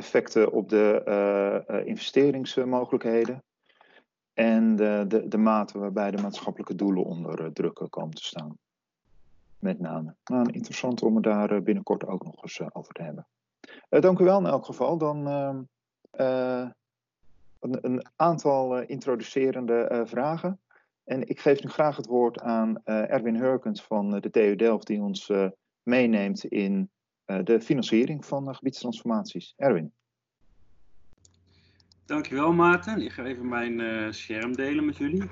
Effecten 0.00 0.52
op 0.52 0.68
de 0.68 1.02
uh, 1.68 1.86
investeringsmogelijkheden 1.86 3.42
en 4.32 4.76
de, 4.76 5.04
de, 5.08 5.28
de 5.28 5.38
mate 5.38 5.78
waarbij 5.78 6.10
de 6.10 6.22
maatschappelijke 6.22 6.74
doelen 6.74 7.04
onder 7.04 7.40
uh, 7.40 7.46
druk 7.46 7.86
komen 7.90 8.14
te 8.14 8.24
staan. 8.24 8.58
Met 9.58 9.80
name. 9.80 10.14
Nou, 10.24 10.50
interessant 10.52 11.02
om 11.02 11.14
het 11.14 11.24
daar 11.24 11.62
binnenkort 11.62 12.06
ook 12.06 12.24
nog 12.24 12.42
eens 12.42 12.74
over 12.74 12.94
te 12.94 13.02
hebben. 13.02 13.26
dank 13.88 14.18
u 14.18 14.24
wel 14.24 14.38
in 14.38 14.46
elk 14.46 14.64
geval. 14.64 14.98
Dan 14.98 15.28
ehm, 15.28 15.60
een, 17.60 17.78
een, 17.80 18.06
aantal 18.16 18.80
introducerende 18.80 20.02
vragen. 20.06 20.60
En 21.04 21.28
ik 21.28 21.40
geef 21.40 21.62
nu 21.62 21.70
graag 21.70 21.96
het 21.96 22.06
woord 22.06 22.40
aan 22.40 22.84
Erwin 22.84 23.36
Hurkens 23.36 23.82
van 23.82 24.20
de 24.20 24.30
TU 24.30 24.56
Delft, 24.56 24.86
die 24.86 25.02
ons 25.02 25.30
meeneemt 25.82 26.44
in 26.44 26.74
eh, 26.80 26.99
de 27.44 27.60
financiering 27.60 28.24
van 28.24 28.54
gebiedstransformaties. 28.54 29.54
Erwin. 29.56 29.92
Dankjewel 32.04 32.52
Maarten. 32.52 33.02
Ik 33.02 33.12
ga 33.12 33.24
even 33.24 33.48
mijn 33.48 33.78
uh, 33.78 34.12
scherm 34.12 34.56
delen 34.56 34.84
met 34.84 34.96
jullie. 34.96 35.30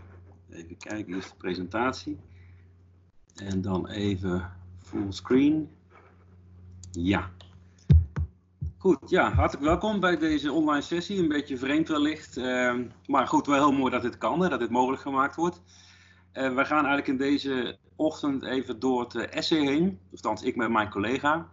Even 0.51 0.77
kijken, 0.77 1.15
eerst 1.15 1.31
de 1.31 1.37
presentatie. 1.37 2.19
En 3.35 3.61
dan 3.61 3.89
even 3.89 4.51
fullscreen. 4.79 5.71
Ja. 6.91 7.31
Goed, 8.77 9.11
ja, 9.11 9.33
hartelijk 9.33 9.67
welkom 9.67 10.01
bij 10.01 10.17
deze 10.17 10.53
online 10.53 10.83
sessie. 10.83 11.19
Een 11.19 11.29
beetje 11.29 11.59
vreemd 11.59 11.89
wellicht. 11.89 12.37
Uh, 12.37 12.75
maar 13.07 13.27
goed, 13.27 13.47
wel 13.47 13.69
heel 13.69 13.79
mooi 13.79 13.91
dat 13.91 14.03
dit 14.03 14.19
kan, 14.19 14.39
dat 14.39 14.59
dit 14.59 14.71
mogelijk 14.71 15.03
gemaakt 15.03 15.37
wordt. 15.37 15.63
Uh, 16.33 16.55
we 16.55 16.65
gaan 16.65 16.87
eigenlijk 16.87 17.09
in 17.09 17.17
deze 17.17 17.79
ochtend 17.97 18.43
even 18.43 18.79
door 18.79 19.01
het 19.01 19.15
essay 19.15 19.67
heen. 19.67 19.99
Althans, 20.11 20.43
ik 20.43 20.57
met 20.57 20.71
mijn 20.71 20.91
collega. 20.91 21.49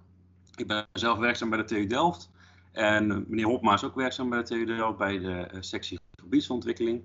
Ik 0.56 0.68
ben 0.68 0.88
zelf 0.94 1.18
werkzaam 1.18 1.50
bij 1.50 1.58
de 1.58 1.64
TU 1.64 1.88
Delft. 1.88 2.30
En 2.72 3.26
meneer 3.28 3.46
Hopma 3.46 3.74
is 3.74 3.84
ook 3.84 3.96
werkzaam 3.96 4.30
bij 4.30 4.40
de 4.40 4.46
TU 4.46 4.66
Delft 4.66 4.98
bij 4.98 5.20
de 5.20 5.34
eh, 5.34 5.62
sectie 5.62 6.00
gebiedsontwikkeling. 6.16 7.04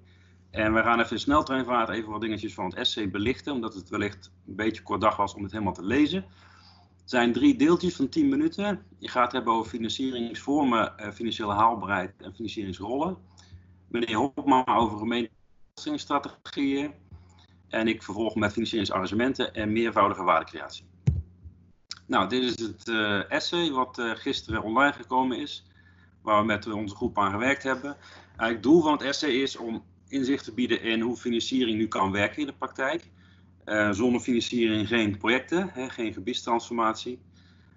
En 0.50 0.74
we 0.74 0.82
gaan 0.82 1.00
even 1.00 1.12
in 1.12 1.18
sneltreinvaart 1.18 1.88
even 1.88 2.10
wat 2.10 2.20
dingetjes 2.20 2.54
van 2.54 2.64
het 2.64 2.74
essay 2.74 3.10
belichten, 3.10 3.52
omdat 3.52 3.74
het 3.74 3.88
wellicht 3.88 4.30
een 4.46 4.56
beetje 4.56 4.82
kort 4.82 5.00
dag 5.00 5.16
was 5.16 5.34
om 5.34 5.42
het 5.42 5.52
helemaal 5.52 5.72
te 5.72 5.84
lezen. 5.84 6.24
Het 7.00 7.10
zijn 7.10 7.32
drie 7.32 7.56
deeltjes 7.56 7.96
van 7.96 8.08
10 8.08 8.28
minuten. 8.28 8.82
Je 8.98 9.08
gaat 9.08 9.32
hebben 9.32 9.52
over 9.52 9.70
financieringsvormen, 9.70 10.98
eh, 10.98 11.10
financiële 11.10 11.52
haalbaarheid 11.52 12.22
en 12.22 12.34
financieringsrollen. 12.34 13.16
Meneer 13.88 14.16
Hopma 14.16 14.64
over 14.66 14.98
gemeenschapsstrategieën. 14.98 16.92
En 17.68 17.88
ik 17.88 18.02
vervolg 18.02 18.34
met 18.34 18.52
financieringsarrangementen 18.52 19.54
en 19.54 19.72
meervoudige 19.72 20.22
waardecreatie. 20.22 20.89
Nou, 22.10 22.28
dit 22.28 22.42
is 22.42 22.66
het 22.66 22.88
uh, 22.88 23.30
essay 23.30 23.70
wat 23.70 23.98
uh, 23.98 24.10
gisteren 24.14 24.62
online 24.62 24.92
gekomen 24.92 25.38
is, 25.38 25.64
waar 26.22 26.40
we 26.40 26.46
met 26.46 26.72
onze 26.72 26.94
groep 26.94 27.18
aan 27.18 27.30
gewerkt 27.30 27.62
hebben. 27.62 27.96
Het 28.36 28.62
doel 28.62 28.82
van 28.82 28.92
het 28.92 29.02
essay 29.02 29.30
is 29.30 29.56
om 29.56 29.84
inzicht 30.08 30.44
te 30.44 30.54
bieden 30.54 30.82
in 30.82 31.00
hoe 31.00 31.16
financiering 31.16 31.78
nu 31.78 31.88
kan 31.88 32.12
werken 32.12 32.40
in 32.40 32.46
de 32.46 32.52
praktijk. 32.52 33.10
Zonder 33.90 34.20
financiering 34.20 34.88
geen 34.88 35.18
projecten, 35.18 35.70
hè, 35.72 35.88
geen 35.88 36.12
gebiedstransformatie. 36.12 37.18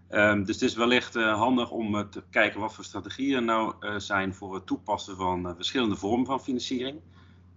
Um, 0.09 0.45
dus 0.45 0.55
het 0.55 0.69
is 0.69 0.75
wellicht 0.75 1.13
handig 1.13 1.71
om 1.71 2.09
te 2.09 2.23
kijken 2.29 2.59
wat 2.59 2.73
voor 2.73 2.83
strategieën 2.83 3.35
er 3.35 3.43
nou 3.43 3.73
zijn 3.99 4.33
voor 4.33 4.55
het 4.55 4.65
toepassen 4.65 5.15
van 5.15 5.55
verschillende 5.55 5.95
vormen 5.95 6.25
van 6.25 6.41
financiering. 6.41 6.99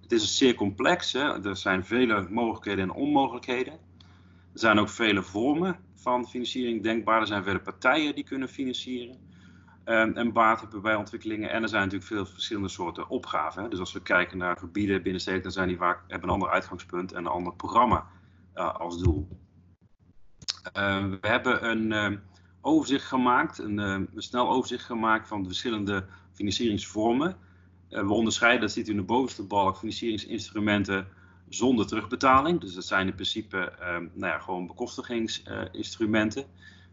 Het 0.00 0.12
is 0.12 0.36
zeer 0.36 0.54
complex, 0.54 1.12
hè. 1.12 1.44
er 1.44 1.56
zijn 1.56 1.84
vele 1.84 2.26
mogelijkheden 2.30 2.84
en 2.84 2.94
onmogelijkheden. 2.94 3.78
Er 4.56 4.62
zijn 4.62 4.78
ook 4.78 4.88
vele 4.88 5.22
vormen 5.22 5.78
van 5.94 6.28
financiering 6.28 6.82
denkbaar. 6.82 7.20
Er 7.20 7.26
zijn 7.26 7.44
vele 7.44 7.60
partijen 7.60 8.14
die 8.14 8.24
kunnen 8.24 8.48
financieren 8.48 9.16
um, 9.84 10.16
en 10.16 10.32
baat 10.32 10.60
hebben 10.60 10.82
bij 10.82 10.94
ontwikkelingen. 10.94 11.50
En 11.50 11.62
er 11.62 11.68
zijn 11.68 11.82
natuurlijk 11.82 12.10
veel 12.10 12.26
verschillende 12.26 12.68
soorten 12.68 13.08
opgaven. 13.08 13.70
Dus 13.70 13.78
als 13.78 13.92
we 13.92 14.02
kijken 14.02 14.38
naar 14.38 14.56
gebieden 14.56 15.02
binnen 15.02 15.20
steden, 15.20 15.42
dan 15.42 15.52
zijn 15.52 15.68
die 15.68 15.76
vaak 15.76 16.00
hebben 16.06 16.28
een 16.28 16.34
ander 16.34 16.50
uitgangspunt 16.50 17.12
en 17.12 17.18
een 17.18 17.26
ander 17.26 17.54
programma 17.54 18.06
uh, 18.54 18.74
als 18.74 18.98
doel. 18.98 19.28
Uh, 20.76 21.06
we 21.20 21.28
hebben 21.28 21.68
een 21.70 22.12
uh, 22.12 22.18
overzicht 22.60 23.04
gemaakt, 23.04 23.58
een, 23.58 23.78
een, 23.78 24.08
snel 24.16 24.50
overzicht 24.50 24.84
gemaakt 24.84 25.28
van 25.28 25.42
de 25.42 25.48
verschillende 25.48 26.06
financieringsvormen. 26.32 27.36
we 27.88 28.12
onderscheiden, 28.12 28.60
dat 28.60 28.72
ziet 28.72 28.88
u 28.88 28.90
in 28.90 28.96
de 28.96 29.02
bovenste 29.02 29.42
balk, 29.42 29.76
financieringsinstrumenten 29.76 31.08
zonder 31.48 31.86
terugbetaling. 31.86 32.60
Dus 32.60 32.74
dat 32.74 32.84
zijn 32.84 33.06
in 33.06 33.14
principe 33.14 33.58
ehm, 33.58 34.06
nou 34.12 34.32
ja, 34.32 34.38
gewoon 34.38 34.66
bekostigingsinstrumenten. 34.66 36.44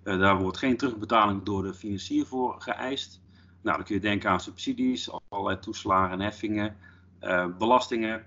Uh, 0.03 0.19
daar 0.19 0.37
wordt 0.37 0.57
geen 0.57 0.77
terugbetaling 0.77 1.43
door 1.43 1.63
de 1.63 1.73
financier 1.73 2.25
voor 2.25 2.55
geëist. 2.61 3.21
Nou, 3.61 3.77
dan 3.77 3.85
kun 3.85 3.95
je 3.95 4.01
denken 4.01 4.29
aan 4.29 4.39
subsidies, 4.39 5.09
allerlei 5.29 5.59
toeslagen 5.59 6.11
en 6.11 6.19
heffingen, 6.19 6.77
uh, 7.21 7.47
belastingen, 7.57 8.25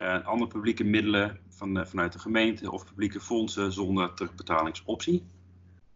uh, 0.00 0.26
andere 0.26 0.50
publieke 0.50 0.84
middelen 0.84 1.38
van, 1.48 1.86
vanuit 1.86 2.12
de 2.12 2.18
gemeente 2.18 2.70
of 2.70 2.84
publieke 2.84 3.20
fondsen 3.20 3.72
zonder 3.72 4.14
terugbetalingsoptie. 4.14 5.24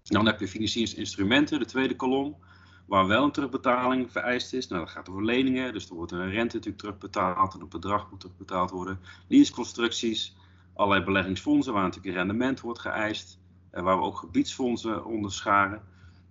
Dan 0.03 0.27
heb 0.27 0.41
je 0.41 0.49
financieringsinstrumenten, 0.49 1.59
de 1.59 1.65
tweede 1.65 1.97
kolom 1.97 2.37
waar 2.87 3.07
wel 3.07 3.25
een 3.25 3.31
terugbetaling 3.31 4.13
vereist 4.13 4.53
is. 4.53 4.69
Nou, 4.69 4.85
dat 4.85 4.91
gaat 4.91 5.09
over 5.09 5.25
leningen, 5.25 5.73
dus 5.73 5.89
er 5.89 5.95
wordt 5.95 6.13
een 6.13 6.31
rente 6.31 6.57
natuurlijk 6.57 6.83
terugbetaald 6.83 7.55
en 7.55 7.61
het 7.61 7.69
bedrag 7.69 8.11
moet 8.11 8.21
terugbetaald 8.21 8.71
worden. 8.71 9.01
Leaseconstructies, 9.29 10.37
allerlei 10.75 11.05
beleggingsfondsen 11.05 11.73
waar 11.73 11.83
natuurlijk 11.83 12.09
een 12.09 12.23
rendement 12.23 12.61
wordt 12.61 12.79
geëist. 12.79 13.39
En 13.71 13.85
waar 13.85 13.97
we 13.97 14.05
ook 14.05 14.17
gebiedsfondsen 14.17 15.05
onderscharen, 15.05 15.83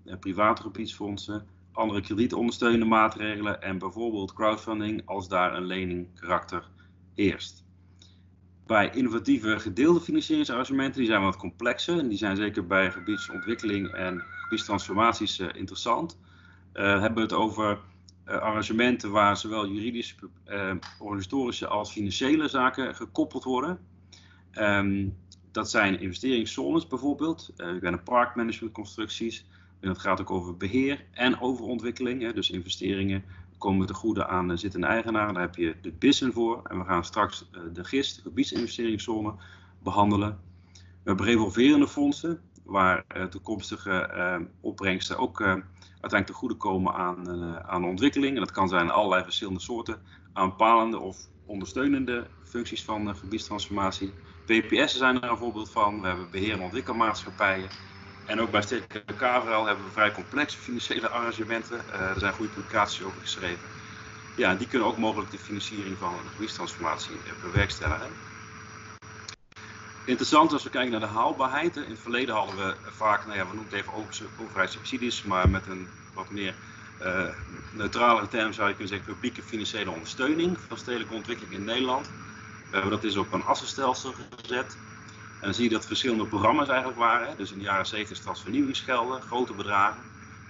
eh, 0.06 0.18
private 0.20 0.62
gebiedsfondsen, 0.62 1.48
andere 1.72 2.02
kredietondersteunende 2.02 2.86
maatregelen 2.86 3.62
en 3.62 3.78
bijvoorbeeld 3.78 4.34
crowdfunding 4.34 5.02
als 5.06 5.28
daar 5.28 5.56
een 5.56 5.66
leningkarakter 5.66 6.70
heerst. 7.16 7.64
Bij 8.66 8.90
innovatieve 8.90 9.60
gedeelde 9.60 10.00
financieringsarrangementen, 10.00 11.00
die 11.00 11.10
zijn 11.10 11.22
wat 11.22 11.38
complexer 11.38 12.00
en 12.00 12.08
die 12.08 12.18
zijn 12.18 12.36
zeker 12.36 12.68
bij 12.68 12.92
gebiedsontwikkeling 12.92 13.92
en 13.92 14.24
gebiedstransformaties 14.42 15.40
uh, 15.40 15.48
interessant. 15.54 16.18
Uh, 16.76 16.82
hebben 16.82 17.16
we 17.16 17.22
het 17.22 17.34
over 17.34 17.80
uh, 18.28 18.36
arrangementen 18.36 19.12
waar 19.12 19.38
zowel 19.38 19.68
juridische, 19.68 20.16
uh, 20.48 20.72
organisatorische 21.00 21.68
als 21.68 21.92
financiële 21.92 22.48
zaken 22.48 22.96
gekoppeld 22.96 23.44
worden. 23.44 23.80
Um, 24.54 25.18
dat 25.52 25.70
zijn 25.70 26.00
investeringszones 26.00 26.88
bijvoorbeeld. 26.88 27.54
Uh, 27.58 27.76
ik 27.76 28.04
parkmanagementconstructies. 28.04 29.46
En 29.80 29.88
dat 29.88 30.00
gaat 30.00 30.22
ook 30.22 30.32
over 30.32 30.58
beheer 30.58 31.06
en 31.12 31.40
over 31.40 31.66
ontwikkeling. 31.66 32.22
Hè, 32.22 32.34
dus 32.34 32.50
investeringen 32.50 33.24
komen 33.58 33.88
te 33.88 33.94
goede 33.94 34.28
aan 34.28 34.52
uh, 34.52 34.58
zittende 34.58 34.88
eigenaar. 34.88 35.34
Daar 35.34 35.42
heb 35.42 35.56
je 35.56 35.76
de 35.82 35.92
BISen 35.92 36.34
voor. 36.34 36.62
En 36.64 36.78
we 36.78 36.86
gaan 36.86 37.04
straks 37.04 37.50
de 37.74 37.84
GIS, 37.84 38.16
de 38.16 38.22
gebiedsinvesteringszone, 38.22 39.34
behandelen. 39.84 40.40
We 40.74 40.82
hebben 41.12 41.26
revolverende 41.26 41.88
fondsen, 41.88 42.42
waar 42.64 43.06
toekomstige 43.30 44.48
opbrengsten 44.62 45.18
ook 45.18 45.64
uiteindelijk 46.06 46.26
te 46.26 46.34
goede 46.34 46.56
komen 46.56 46.94
aan, 46.94 47.64
aan 47.66 47.86
ontwikkeling. 47.86 48.34
En 48.34 48.40
dat 48.40 48.52
kan 48.52 48.68
zijn 48.68 48.90
allerlei 48.90 49.24
verschillende 49.24 49.60
soorten 49.60 50.02
aanpalende 50.34 51.00
of 51.00 51.18
ondersteunende 51.46 52.32
functies 52.44 52.84
van 52.84 53.16
gebiedstransformatie. 53.16 54.16
PPS'en 54.46 54.98
zijn 54.98 55.22
er 55.22 55.30
een 55.30 55.38
voorbeeld 55.38 55.72
van. 55.72 56.02
We 56.02 56.08
hebben 56.08 56.30
beheer- 56.32 56.54
en 56.54 56.62
ontwikkelmaatschappijen. 56.62 57.70
En 58.24 58.40
ook 58.40 58.52
bij 58.52 58.62
Stedelijke 58.62 59.16
Kaverel 59.16 59.66
hebben 59.66 59.86
we 59.86 59.92
vrij 59.92 60.12
complexe 60.12 60.58
financiële 60.58 61.10
arrangementen. 61.10 61.86
Uh, 61.94 62.00
er 62.00 62.20
zijn 62.20 62.34
goede 62.34 62.52
publicaties 62.52 63.02
over 63.02 63.22
geschreven. 63.22 63.70
Ja, 64.34 64.56
die 64.56 64.68
kunnen 64.68 64.88
ook 64.88 64.98
mogelijk 64.98 65.32
de 65.32 65.40
financiering 65.40 65.98
van 65.98 66.18
een 66.20 66.30
gebiedstransformatie 66.30 67.22
bewerkstelligen. 67.40 68.18
Interessant 70.06 70.54
als 70.54 70.64
we 70.64 70.70
kijken 70.70 70.92
naar 70.92 71.00
de 71.00 71.06
haalbaarheid. 71.06 71.76
In 71.76 71.90
het 71.90 72.00
verleden 72.00 72.36
hadden 72.36 72.56
we 72.56 72.76
vaak, 72.92 73.26
nou 73.26 73.38
ja, 73.38 73.48
we 73.48 73.56
noemen 73.56 73.74
het 73.74 73.82
even 73.82 73.94
overheidssubsidies, 74.38 75.24
maar 75.24 75.50
met 75.50 75.68
een 75.68 75.88
wat 76.14 76.30
meer 76.30 76.56
uh, 77.02 77.28
neutralere 77.72 78.28
term 78.28 78.54
zou 78.54 78.68
je 78.68 78.74
kunnen 78.74 78.94
zeggen 78.94 79.14
publieke 79.14 79.42
financiële 79.42 79.92
ondersteuning 79.92 80.58
van 80.68 80.78
stedelijke 80.78 81.14
ontwikkeling 81.14 81.54
in 81.54 81.64
Nederland. 81.64 82.12
dat 82.70 83.04
is 83.04 83.18
op 83.18 83.34
een 83.34 83.44
assenstelsel 83.44 84.14
gezet. 84.36 84.78
En 85.40 85.52
dan 85.52 85.54
zie 85.54 85.64
je 85.64 85.70
dat 85.70 85.86
verschillende 85.86 86.28
programma's 86.28 86.68
eigenlijk 86.68 87.00
waren. 87.00 87.38
Dus 87.38 87.52
in 87.52 87.58
de 87.58 87.64
jaren 87.64 87.86
70 87.86 88.18
stadsvernieuwingsgelden, 88.18 89.22
grote 89.22 89.54
bedragen. 89.54 90.04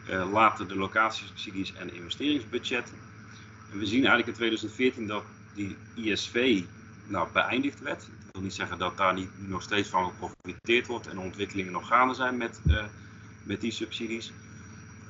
Uh, 0.09 0.31
later 0.31 0.67
de 0.67 0.75
locatiesubsidies 0.75 1.73
en 1.73 1.93
investeringsbudgetten. 1.93 2.97
En 3.71 3.77
we 3.77 3.85
zien 3.85 4.05
eigenlijk 4.05 4.27
in 4.27 4.33
2014 4.33 5.07
dat 5.07 5.25
die 5.53 5.77
ISV 5.93 6.63
nou, 7.03 7.27
beëindigd 7.31 7.79
werd. 7.79 8.09
Wil 8.35 8.43
niet 8.43 8.53
zeggen 8.53 8.77
dat 8.77 8.97
daar 8.97 9.13
niet 9.13 9.29
nog 9.47 9.61
steeds 9.61 9.89
van 9.89 10.11
geprofiteerd 10.11 10.87
wordt 10.87 11.07
en 11.07 11.19
ontwikkelingen 11.19 11.71
nog 11.71 11.87
gaande 11.87 12.13
zijn 12.13 12.37
met, 12.37 12.61
uh, 12.65 12.83
met 13.43 13.61
die 13.61 13.71
subsidies. 13.71 14.31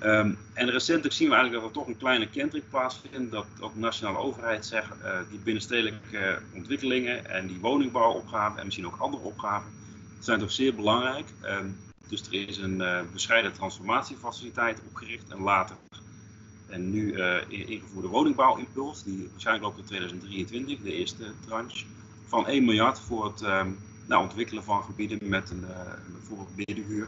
Um, 0.04 0.38
en 0.54 0.70
recentelijk 0.70 1.14
zien 1.14 1.30
we 1.30 1.36
eigenlijk 1.36 1.64
dat 1.64 1.76
er 1.76 1.82
toch 1.82 1.94
een 1.94 2.00
kleine 2.00 2.30
kentering 2.30 2.70
plaatsvindt. 2.70 3.32
Dat 3.32 3.46
ook 3.60 3.74
de 3.74 3.80
nationale 3.80 4.18
overheid 4.18 4.66
zegt, 4.66 4.92
uh, 5.04 5.20
die 5.30 5.40
binnenstedelijke 5.40 6.42
ontwikkelingen 6.54 7.30
en 7.30 7.48
die 7.48 7.60
woningbouwopgaven 7.60 8.60
en 8.60 8.66
misschien 8.66 8.86
ook 8.86 8.98
andere 8.98 9.24
opgaven, 9.24 9.72
zijn 10.20 10.40
toch 10.40 10.52
zeer 10.52 10.76
belangrijk. 10.76 11.28
Um, 11.44 11.78
dus 12.08 12.28
er 12.28 12.34
is 12.48 12.58
een 12.58 12.82
uh, 12.82 13.02
bescheiden 13.14 13.54
transformatiefaciliteit 13.54 14.82
opgericht 14.88 15.32
en 15.32 15.40
later 15.42 15.76
en 16.70 16.90
nu 16.90 17.22
ingevoerde 17.48 18.08
woningbouwimpuls, 18.08 19.04
die 19.04 19.28
waarschijnlijk 19.32 19.66
loopt 19.66 19.80
in 19.80 19.86
2023, 19.86 20.80
de 20.80 20.94
eerste 20.94 21.34
tranche, 21.46 21.86
van 22.26 22.48
1 22.48 22.66
miljard 22.66 23.00
voor 23.00 23.26
het 23.26 23.42
um, 23.42 23.80
nou, 24.08 24.24
ontwikkelen 24.24 24.64
van 24.64 24.84
gebieden 24.84 25.30
met 25.30 25.50
een 25.50 25.66
bijvoorbeeld 26.12 26.56
middenhuur, 26.56 27.08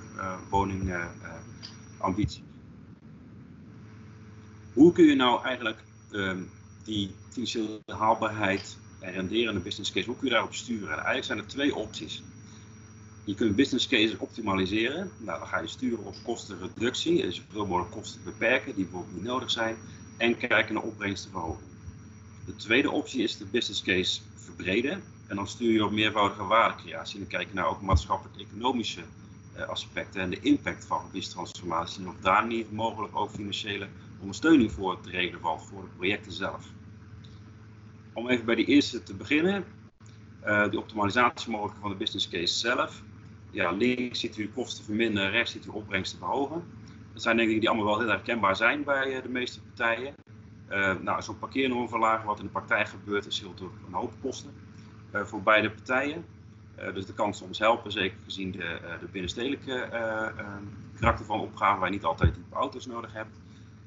woningambitie. 0.49 2.43
Hoe 4.73 4.91
kun 4.91 5.05
je 5.05 5.15
nou 5.15 5.43
eigenlijk 5.43 5.83
um, 6.11 6.49
die 6.83 7.11
financiële 7.29 7.81
haalbaarheid 7.85 8.77
en 8.99 9.11
renderende 9.11 9.59
business 9.59 9.91
case, 9.91 10.05
hoe 10.05 10.15
kun 10.15 10.27
je 10.27 10.33
daarop 10.33 10.53
sturen? 10.53 10.87
En 10.87 10.93
eigenlijk 10.93 11.25
zijn 11.25 11.39
er 11.39 11.47
twee 11.47 11.75
opties. 11.75 12.23
Je 13.23 13.35
kunt 13.35 13.55
business 13.55 13.87
case 13.87 14.15
optimaliseren. 14.19 15.11
Nou, 15.17 15.39
dan 15.39 15.47
ga 15.47 15.59
je 15.59 15.67
sturen 15.67 16.05
op 16.05 16.15
kostenreductie, 16.23 17.21
dus 17.21 17.35
zoveel 17.35 17.65
mogelijk 17.65 17.91
kosten 17.91 18.23
beperken 18.23 18.75
die 18.75 18.83
bijvoorbeeld 18.83 19.15
niet 19.15 19.23
nodig 19.23 19.51
zijn, 19.51 19.75
en 20.17 20.37
kijken 20.37 20.73
naar 20.73 20.83
opbrengstenverhoging. 20.83 21.67
De 22.45 22.55
tweede 22.55 22.91
optie 22.91 23.23
is 23.23 23.37
de 23.37 23.45
business 23.45 23.83
case 23.83 24.21
verbreden. 24.35 25.03
En 25.27 25.35
dan 25.35 25.47
stuur 25.47 25.71
je 25.71 25.85
op 25.85 25.91
meervoudige 25.91 26.43
waardecreatie. 26.43 27.19
Dan 27.19 27.27
kijk 27.27 27.47
je 27.47 27.53
naar 27.53 27.67
ook 27.67 27.81
maatschappelijk-economische 27.81 29.01
uh, 29.57 29.67
aspecten 29.67 30.21
en 30.21 30.29
de 30.29 30.39
impact 30.39 30.85
van 30.85 30.99
gebiedstransformatie. 30.99 32.01
En 32.01 32.09
of 32.09 32.19
daar 32.19 32.45
niet 32.47 32.71
mogelijk 32.71 33.15
ook 33.15 33.29
financiële 33.29 33.87
ondersteuning 34.19 34.71
voor 34.71 35.01
te 35.01 35.09
regelen 35.09 35.41
valt 35.41 35.63
voor 35.63 35.81
de 35.81 35.95
projecten 35.95 36.31
zelf. 36.31 36.65
Om 38.13 38.29
even 38.29 38.45
bij 38.45 38.55
die 38.55 38.65
eerste 38.65 39.03
te 39.03 39.15
beginnen, 39.15 39.65
uh, 40.45 40.69
de 40.69 40.77
optimalisatie 40.77 41.51
mogelijk 41.51 41.79
van 41.79 41.89
de 41.89 41.95
business 41.95 42.29
case 42.29 42.53
zelf. 42.53 43.03
Ja, 43.51 43.71
links 43.71 44.19
ziet 44.19 44.37
u 44.37 44.49
kosten 44.49 44.83
verminderen, 44.83 45.31
rechts 45.31 45.51
ziet 45.51 45.65
u 45.65 45.69
opbrengsten 45.69 46.19
verhogen. 46.19 46.63
Dat 47.13 47.21
zijn 47.21 47.39
ik 47.39 47.47
die 47.47 47.69
allemaal 47.69 47.87
wel 47.87 47.99
heel 47.99 48.09
herkenbaar 48.09 48.55
zijn 48.55 48.83
bij 48.83 49.15
uh, 49.15 49.21
de 49.21 49.29
meeste 49.29 49.61
partijen. 49.61 50.13
Uh, 50.69 50.95
nou, 51.01 51.21
zo'n 51.21 51.39
parkeernorm 51.39 51.89
verlagen, 51.89 52.25
wat 52.25 52.39
in 52.39 52.45
de 52.45 52.51
praktijk 52.51 52.87
gebeurt, 52.87 53.25
is 53.25 53.39
heel 53.39 53.53
een 53.87 53.93
hoop 53.93 54.13
kosten 54.21 54.53
voor 55.11 55.41
beide 55.41 55.71
partijen. 55.71 56.25
dus 56.93 57.05
dat 57.05 57.15
kan 57.15 57.33
soms 57.33 57.59
helpen, 57.59 57.91
zeker 57.91 58.17
gezien 58.23 58.51
de, 58.51 58.79
de 58.99 59.07
binnenstedelijke 59.11 59.89
karakter 60.99 61.25
van 61.25 61.39
opgaven, 61.39 61.79
waar 61.79 61.89
je 61.89 61.95
niet 61.95 62.05
altijd 62.05 62.35
auto's 62.51 62.85
nodig 62.85 63.13
hebt. 63.13 63.35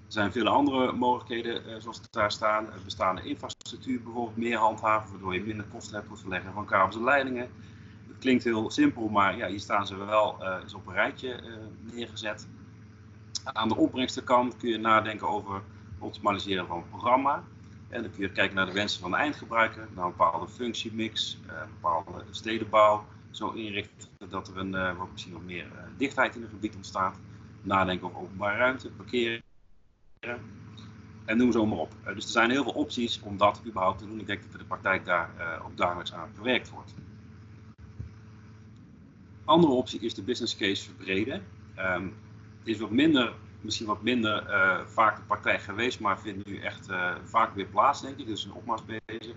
Er 0.07 0.17
zijn 0.17 0.33
vele 0.33 0.49
andere 0.49 0.93
mogelijkheden, 0.93 1.83
zoals 1.83 2.11
daar 2.11 2.33
staan. 2.33 2.69
Bestaande 2.85 3.23
infrastructuur 3.23 4.03
bijvoorbeeld 4.03 4.37
meer 4.37 4.59
handhaven, 4.59 5.11
waardoor 5.11 5.35
je 5.35 5.41
minder 5.41 5.67
kosten 5.67 5.95
hebt 5.95 6.07
voor 6.07 6.17
het 6.17 6.25
verleggen 6.25 6.53
van 6.53 6.67
kabels 6.67 6.97
en 6.97 7.05
leidingen. 7.05 7.49
Het 8.09 8.19
klinkt 8.19 8.45
heel 8.45 8.71
simpel, 8.71 9.09
maar 9.09 9.37
ja, 9.37 9.49
hier 9.49 9.61
staan 9.61 9.87
ze 9.87 9.97
wel 9.97 10.37
uh, 10.41 10.57
eens 10.63 10.75
op 10.75 10.87
een 10.87 10.93
rijtje 10.93 11.41
neergezet. 11.93 12.49
Aan 13.45 13.69
de 13.69 13.77
opbrengstenkant 13.77 14.57
kun 14.57 14.69
je 14.69 14.79
nadenken 14.79 15.29
over 15.29 15.63
optimaliseren 15.99 16.67
van 16.67 16.77
het 16.77 16.89
programma. 16.89 17.45
En 17.91 18.03
dan 18.03 18.11
kun 18.11 18.23
je 18.23 18.33
kijken 18.33 18.57
naar 18.57 18.67
de 18.67 18.73
wensen 18.73 19.01
van 19.01 19.11
de 19.11 19.17
eindgebruiker, 19.17 19.89
naar 19.95 20.05
een 20.05 20.11
bepaalde 20.11 20.49
functiemix, 20.49 21.39
een 21.47 21.69
bepaalde 21.81 22.25
stedenbouw. 22.31 23.05
Zo 23.31 23.51
inrichten 23.51 24.09
dat 24.29 24.49
er 24.49 24.57
een, 24.57 24.97
wat 24.97 25.11
misschien 25.13 25.33
nog 25.33 25.45
meer 25.45 25.67
dichtheid 25.97 26.35
in 26.35 26.43
het 26.43 26.51
gebied 26.51 26.77
ontstaat. 26.77 27.19
Nadenken 27.63 28.07
over 28.07 28.21
openbare 28.21 28.57
ruimte, 28.57 28.91
parkeren 28.91 29.43
en 31.25 31.37
noem 31.37 31.53
zo 31.53 31.67
maar 31.67 31.79
op. 31.79 31.93
Dus 32.05 32.25
er 32.25 32.31
zijn 32.31 32.51
heel 32.51 32.63
veel 32.63 32.73
opties 32.73 33.21
om 33.21 33.37
dat 33.37 33.61
überhaupt 33.67 33.99
te 33.99 34.07
doen. 34.07 34.21
Ik 34.21 34.27
denk 34.27 34.43
dat 34.43 34.53
in 34.53 34.59
de 34.59 34.65
praktijk 34.65 35.05
daar 35.05 35.31
ook 35.65 35.77
dagelijks 35.77 36.13
aan 36.13 36.31
gewerkt 36.37 36.71
wordt. 36.71 36.95
Andere 39.45 39.73
optie 39.73 40.01
is 40.01 40.15
de 40.15 40.23
business 40.23 40.57
case 40.57 40.85
verbreden. 40.85 41.43
Um, 41.79 42.15
is 42.65 42.79
wat 42.79 42.91
minder, 42.91 43.33
misschien 43.61 43.87
wat 43.87 44.03
minder 44.03 44.47
uh, 44.49 44.81
vaak 44.87 45.17
de 45.17 45.23
praktijk 45.23 45.63
geweest, 45.63 46.01
maar 46.01 46.21
vindt 46.21 46.47
nu 46.47 46.57
echt 46.57 46.89
vaak 47.25 47.55
weer 47.55 47.67
plaats, 47.67 48.01
denk 48.01 48.19
ik. 48.19 48.27
Dus 48.27 48.45
een 48.45 48.53
opmars 48.53 48.83
bezig. 48.85 49.37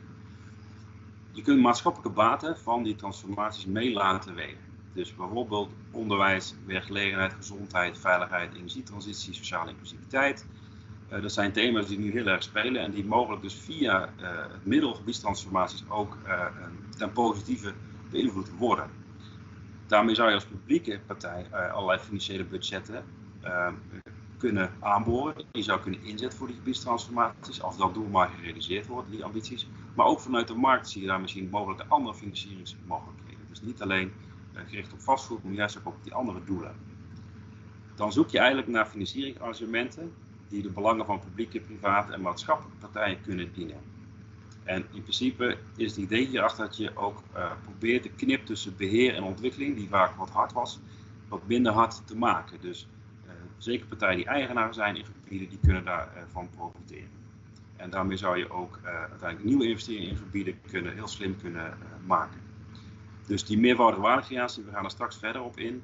Je 1.32 1.42
kunt 1.42 1.62
maatschappelijke 1.62 2.14
baten 2.14 2.58
van 2.58 2.84
die 2.84 2.96
transformaties 2.96 3.66
mee 3.66 3.94
laten 3.94 4.36
wegen. 4.36 4.58
Dus 4.94 5.16
bijvoorbeeld 5.16 5.72
onderwijs, 5.92 6.56
werkgelegenheid, 6.66 7.34
gezondheid, 7.34 7.98
veiligheid, 7.98 8.54
energietransitie, 8.54 9.34
sociale 9.34 9.70
inclusiviteit, 9.70 10.46
uh, 11.12 11.22
dat 11.22 11.32
zijn 11.32 11.52
thema's 11.52 11.88
die 11.88 12.00
nu 12.00 12.12
heel 12.12 12.28
erg 12.28 12.44
spelen 12.44 12.82
en 12.82 12.92
die 12.92 13.06
mogelijk 13.06 13.42
dus 13.42 13.56
via 13.56 14.10
het 14.18 14.66
middel 14.66 14.94
gebiedstransformaties 14.94 15.84
ook 15.90 16.18
ten 16.98 17.12
positieve 17.12 17.74
beïnvloed 18.10 18.50
worden. 18.50 18.90
Daarmee 19.88 20.16
zou 20.16 20.30
je 20.30 20.36
als 20.36 20.46
publieke 20.46 21.00
partij 21.06 21.48
allerlei 21.52 22.00
financiële 22.00 22.44
budgetten 22.44 23.04
kunnen 24.44 24.72
aanboren. 24.80 25.46
Je 25.52 25.64
zou 25.64 25.80
kunnen 25.80 26.04
inzetten 26.04 26.38
voor 26.38 26.48
die 26.48 26.56
gebiedstransformaties, 26.56 27.62
als 27.62 27.78
dat 27.78 27.94
doel 27.94 28.08
maar 28.08 28.30
gerealiseerd 28.30 28.88
wordt, 28.88 29.12
die 29.12 29.24
ambities. 29.24 29.68
Maar 29.96 30.06
ook 30.06 30.20
vanuit 30.20 30.48
de 30.48 30.54
markt 30.54 30.90
zie 30.90 31.02
je 31.02 31.08
daar 31.08 31.22
misschien 31.22 31.50
mogelijke 31.50 31.86
andere 31.88 32.16
financieringsmogelijkheden. 32.16 33.46
Dus 33.50 33.62
niet 33.62 33.82
alleen 33.82 34.12
gericht 34.54 34.94
op 34.94 35.02
vastgoed, 35.02 35.44
maar 35.44 35.54
juist 35.54 35.78
ook 35.78 35.86
op 35.86 36.04
die 36.04 36.14
andere 36.14 36.44
doelen. 36.46 36.76
Dan 37.96 38.14
zoek 38.14 38.30
je 38.30 38.38
eigenlijk 38.38 38.68
naar 38.68 38.86
financieringsarrangementen 38.86 40.14
die 40.50 40.62
de 40.62 40.70
belangen 40.70 41.06
van 41.06 41.20
publieke, 41.20 41.60
private 41.60 42.14
en 42.14 42.22
maatschappelijke 42.22 42.78
partijen 42.78 43.22
kunnen 43.22 43.54
dienen. 43.54 43.78
En 44.64 44.86
in 44.94 45.02
principe 45.02 45.58
is 45.76 45.92
het 45.92 46.00
idee 46.00 46.28
hierachter 46.28 46.66
dat 46.66 46.78
je 46.78 46.96
ook 46.96 47.24
uh, 47.36 47.52
probeert 47.64 48.04
de 48.04 48.10
knip 48.10 48.46
tussen 48.46 48.76
beheer 48.78 49.16
en 49.16 49.24
ontwikkeling, 49.24 49.76
die 49.76 49.90
vaak 49.90 50.16
wat 50.16 50.30
hard 50.30 50.54
was, 50.54 50.80
wat 51.28 51.48
minder 51.48 51.72
hard 51.72 52.08
te 52.08 52.18
maken. 52.18 52.58
Dus 52.62 52.88
zeker 53.64 53.88
partijen 53.88 54.16
die 54.16 54.26
eigenaar 54.26 54.74
zijn 54.74 54.96
in 54.96 55.06
gebieden, 55.06 55.50
die 55.50 55.60
kunnen 55.62 55.86
daarvan 55.86 56.44
uh, 56.44 56.50
profiteren. 56.56 57.10
En 57.76 57.90
daarmee 57.90 58.18
zou 58.18 58.38
je 58.38 58.50
ook 58.50 58.80
uh, 58.84 58.90
uiteindelijk 58.90 59.44
nieuwe 59.44 59.68
investeringen 59.68 60.10
in 60.10 60.18
gebieden 60.18 60.62
kunnen, 60.68 60.94
heel 60.94 61.08
slim 61.08 61.38
kunnen 61.42 61.78
maken. 62.06 62.42
Dus 63.28 63.46
die 63.46 63.58
meervoudige 63.58 64.02
waardecreatie, 64.02 64.64
we 64.64 64.72
gaan 64.72 64.84
er 64.84 64.90
straks 64.90 65.18
verder 65.18 65.42
op 65.42 65.58
in, 65.58 65.84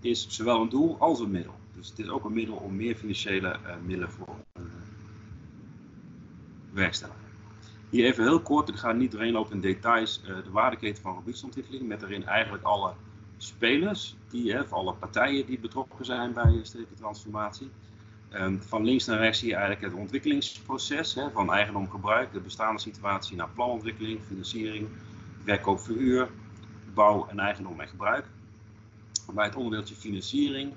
is 0.00 0.28
zowel 0.28 0.60
een 0.60 0.68
doel 0.68 0.98
als 0.98 1.20
een 1.20 1.30
middel. 1.30 1.54
Dus 1.76 1.88
het 1.88 1.98
is 1.98 2.08
ook 2.08 2.24
een 2.24 2.32
middel 2.32 2.56
om 2.56 2.76
meer 2.76 2.94
financiële 2.94 3.58
middelen 3.84 4.10
voor 4.10 4.36
bewerkstelligen. 6.72 7.20
Hier 7.90 8.04
even 8.04 8.24
heel 8.24 8.40
kort, 8.40 8.68
ik 8.68 8.76
ga 8.76 8.92
niet 8.92 9.10
doorheen 9.10 9.32
lopen 9.32 9.54
in 9.54 9.60
details, 9.60 10.22
de 10.22 10.50
waardeketen 10.50 11.02
van 11.02 11.16
gebiedsontwikkeling, 11.16 11.88
met 11.88 12.00
daarin 12.00 12.26
eigenlijk 12.26 12.64
alle 12.64 12.92
spelers, 13.42 14.16
die, 14.28 14.52
hè, 14.52 14.64
alle 14.64 14.92
partijen 14.92 15.46
die 15.46 15.58
betrokken 15.58 16.04
zijn 16.04 16.32
bij 16.32 16.60
stedelijke 16.62 16.94
transformatie. 16.94 17.70
Um, 18.34 18.62
van 18.62 18.84
links 18.84 19.06
naar 19.06 19.18
rechts 19.18 19.38
zie 19.38 19.48
je 19.48 19.54
eigenlijk 19.54 19.84
het 19.84 20.00
ontwikkelingsproces, 20.00 21.14
hè, 21.14 21.30
van 21.30 21.52
eigendom 21.52 21.90
gebruik, 21.90 22.32
de 22.32 22.40
bestaande 22.40 22.80
situatie 22.80 23.36
naar 23.36 23.48
planontwikkeling, 23.54 24.20
financiering, 24.26 24.88
verkoop 25.44 25.80
verhuur, 25.80 26.28
bouw 26.94 27.26
en 27.28 27.38
eigendom 27.38 27.80
en 27.80 27.88
gebruik. 27.88 28.24
Bij 29.34 29.44
het 29.44 29.56
onderdeeltje 29.56 29.94
financiering 29.94 30.72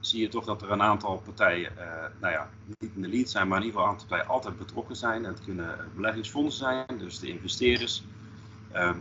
zie 0.00 0.20
je 0.20 0.28
toch 0.28 0.44
dat 0.44 0.62
er 0.62 0.70
een 0.70 0.82
aantal 0.82 1.22
partijen, 1.24 1.72
uh, 1.78 1.84
nou 2.20 2.32
ja, 2.32 2.48
niet 2.78 2.90
in 2.94 3.02
de 3.02 3.08
lead 3.08 3.28
zijn, 3.28 3.48
maar 3.48 3.58
in 3.58 3.64
ieder 3.64 3.80
geval 3.80 3.94
een 3.94 3.98
aantal 3.98 4.08
partijen 4.08 4.34
altijd 4.34 4.58
betrokken 4.58 4.96
zijn. 4.96 5.24
Het 5.24 5.40
kunnen 5.40 5.78
beleggingsfondsen 5.94 6.64
zijn, 6.64 6.98
dus 6.98 7.18
de 7.18 7.28
investeerders, 7.28 8.04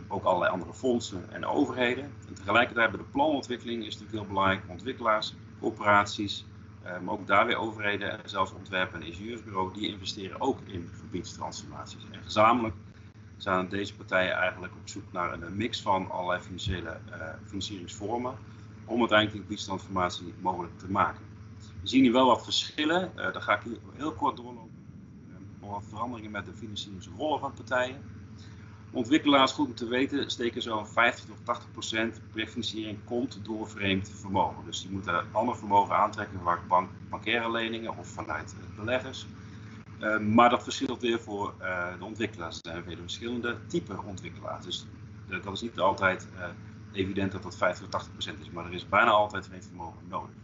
ook 0.08 0.24
allerlei 0.24 0.52
andere 0.52 0.74
fondsen 0.74 1.32
en 1.32 1.46
overheden. 1.46 2.04
En 2.28 2.34
tegelijkertijd 2.34 2.92
bij 2.92 3.00
de 3.00 3.06
planontwikkeling 3.12 3.86
is 3.86 3.98
natuurlijk 4.00 4.12
heel 4.12 4.28
belangrijk, 4.28 4.64
ontwikkelaars, 4.68 5.34
corporaties, 5.60 6.46
um, 6.88 7.10
ook 7.10 7.28
daar 7.28 7.46
weer 7.46 7.58
overheden 7.58 8.12
en 8.12 8.30
zelfs 8.30 8.54
ontwerpen- 8.54 9.02
en 9.02 9.08
ingenieursbureaus, 9.08 9.74
die 9.74 9.88
investeren 9.88 10.42
ook 10.42 10.60
in 10.66 10.90
gebiedstransformaties. 11.00 12.06
En 12.12 12.24
gezamenlijk 12.24 12.76
zijn 13.38 13.70
deze 13.70 13.96
partijen 13.96 14.34
eigenlijk 14.34 14.74
op 14.74 14.88
zoek 14.90 15.12
naar 15.12 15.34
een 15.34 15.58
mix 15.58 15.82
van 15.82 16.12
allerlei 16.12 16.42
financiële 16.42 16.98
uh, 17.10 17.30
financieringsvormen 17.46 18.36
om 18.86 19.00
uiteindelijk 19.00 19.32
die 19.32 19.42
gebiedstransformatie 19.42 20.34
mogelijk 20.42 20.78
te 20.78 20.92
maken. 20.92 21.26
We 21.82 21.88
zien 21.88 22.04
hier 22.04 22.12
wel 22.12 22.28
wat 22.28 22.44
verschillen. 22.44 23.12
Uh, 23.16 23.34
daar 23.34 23.42
ga 23.42 23.56
ik 23.56 23.64
hier 23.64 23.78
heel 23.96 24.12
kort 24.12 24.38
doorlopen. 24.38 24.70
Uh, 25.62 25.70
wat 25.70 25.84
veranderingen 25.90 26.32
met 26.32 26.46
de 26.46 26.54
financieringsrollen 26.54 27.40
van 27.40 27.54
partijen. 27.54 28.02
Ontwikkelaars, 28.94 29.52
goed 29.52 29.68
om 29.68 29.76
te 29.76 29.88
weten, 29.88 30.32
steken 30.32 30.62
zo'n 30.62 30.88
50 30.88 31.26
tot 31.26 31.38
80 31.44 31.72
procent 31.72 32.20
prefinanciering 32.32 32.98
komt 33.06 33.46
door 33.46 33.70
vreemd 33.70 34.10
vermogen. 34.10 34.66
Dus 34.66 34.82
die 34.82 34.92
moeten 34.92 35.24
ander 35.32 35.58
vermogen 35.58 35.96
aantrekken, 35.96 36.40
vaak 36.44 36.68
bank, 36.68 36.90
bankaire 37.10 37.52
leningen 37.52 37.98
of 37.98 38.08
vanuit 38.08 38.56
beleggers. 38.76 39.26
Uh, 40.00 40.20
maar 40.20 40.50
dat 40.50 40.64
verschilt 40.64 41.02
weer 41.02 41.20
voor 41.20 41.54
uh, 41.62 41.88
de 42.00 42.06
ontwikkelaars. 42.06 42.56
Er 42.56 42.72
zijn 42.72 42.84
vele 42.84 43.02
verschillende 43.02 43.58
type 43.68 44.04
ontwikkelaars. 44.06 44.66
Dus 44.66 44.86
dat 45.28 45.54
is 45.54 45.62
niet 45.62 45.80
altijd 45.80 46.28
evident 46.92 47.32
dat 47.32 47.44
dat 47.44 47.58
50 47.58 47.82
tot 47.82 47.92
80 47.92 48.12
procent 48.12 48.40
is, 48.40 48.50
maar 48.50 48.66
er 48.66 48.74
is 48.74 48.90
bijna 48.90 49.12
altijd 49.12 49.46
vreemd 49.46 49.66
vermogen 49.66 50.08
nodig. 50.10 50.36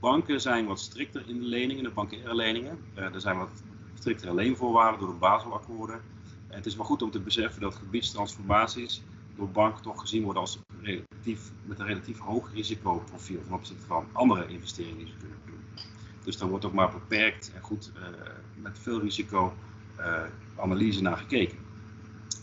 Banken 0.00 0.40
zijn 0.40 0.66
wat 0.66 0.80
strikter 0.80 1.28
in 1.28 1.40
de 1.40 1.46
leningen, 1.46 1.82
de 1.82 1.90
bankaire 1.90 2.34
leningen. 2.34 2.78
er 2.94 3.20
zijn 3.20 3.38
wat 3.38 3.62
striktere 3.94 4.34
leenvoorwaarden 4.34 5.00
door 5.00 5.12
de 5.12 5.18
Baselakkoorden. 5.18 6.00
Het 6.54 6.66
is 6.66 6.76
wel 6.76 6.84
goed 6.84 7.02
om 7.02 7.10
te 7.10 7.20
beseffen 7.20 7.60
dat 7.60 7.74
gebiedstransformaties 7.74 9.02
door 9.36 9.50
banken 9.50 9.82
toch 9.82 10.00
gezien 10.00 10.22
worden 10.22 10.42
als 10.42 10.58
relatief, 10.82 11.50
met 11.62 11.78
een 11.78 11.86
relatief 11.86 12.18
hoog 12.18 12.52
risicoprofiel 12.52 13.42
ten 13.44 13.54
opzichte 13.54 13.86
van 13.86 14.06
andere 14.12 14.46
investeringen 14.46 14.98
die 14.98 15.06
ze 15.06 15.16
kunnen 15.18 15.38
doen. 15.46 15.64
Dus 16.24 16.36
daar 16.36 16.48
wordt 16.48 16.64
ook 16.64 16.72
maar 16.72 16.92
beperkt 16.92 17.52
en 17.54 17.60
goed 17.60 17.92
uh, 17.96 18.02
met 18.54 18.78
veel 18.78 19.00
risico 19.00 19.54
uh, 19.98 20.22
analyse 20.56 21.02
naar 21.02 21.16
gekeken. 21.16 21.58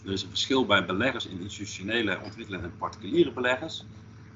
Er 0.06 0.12
is 0.12 0.22
een 0.22 0.30
verschil 0.30 0.66
bij 0.66 0.86
beleggers 0.86 1.26
in 1.26 1.42
institutionele 1.42 2.20
ontwikkelingen 2.24 2.66
en 2.66 2.78
particuliere 2.78 3.32
beleggers. 3.32 3.86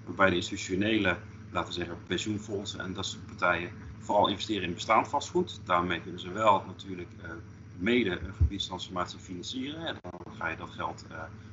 Waarbij 0.06 0.30
de 0.30 0.36
institutionele, 0.36 1.18
laten 1.50 1.68
we 1.68 1.80
zeggen 1.80 1.98
pensioenfondsen 2.08 2.80
en 2.80 2.94
dat 2.94 3.06
soort 3.06 3.26
partijen, 3.26 3.72
vooral 4.00 4.28
investeren 4.28 4.64
in 4.64 4.74
bestaand 4.74 5.08
vastgoed. 5.08 5.60
Daarmee 5.64 6.02
kunnen 6.02 6.20
ze 6.20 6.32
wel 6.32 6.64
natuurlijk 6.68 7.10
uh, 7.24 7.32
mede 7.78 8.20
een 8.20 8.34
gebiedstransformatie 8.34 9.20
financieren. 9.20 9.86
En 9.86 9.98
dan 10.02 10.36
ga 10.36 10.48
je 10.48 10.58
dat 10.58 10.70
geld 10.70 11.06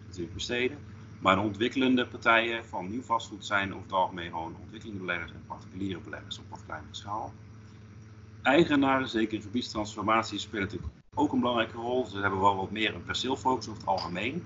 natuurlijk 0.07 0.35
besteden. 0.35 0.79
Maar 1.19 1.37
de 1.37 1.43
ontwikkelende 1.43 2.07
partijen 2.07 2.65
van 2.65 2.91
nieuw 2.91 3.03
vastgoed 3.03 3.45
zijn 3.45 3.73
over 3.73 3.83
het 3.85 3.93
algemeen 3.93 4.31
gewoon 4.31 4.57
ontwikkelende 4.61 5.01
beleggers 5.01 5.33
en 5.33 5.45
particuliere 5.47 6.01
beleggers 6.01 6.39
op 6.39 6.45
wat 6.49 6.65
kleinere 6.65 6.95
schaal 6.95 7.33
eigenaren, 8.43 9.09
zeker 9.09 9.35
in 9.35 9.43
gebiedstransformatie, 9.43 10.39
spelen 10.39 10.65
natuurlijk 10.65 10.93
ook 11.15 11.33
een 11.33 11.41
belangrijke 11.41 11.77
rol. 11.77 12.07
Ze 12.07 12.19
hebben 12.19 12.41
wel 12.41 12.57
wat 12.57 12.71
meer 12.71 12.95
een 12.95 13.05
perceelfocus 13.05 13.69
over 13.69 13.81
het 13.81 13.89
algemeen. 13.89 14.43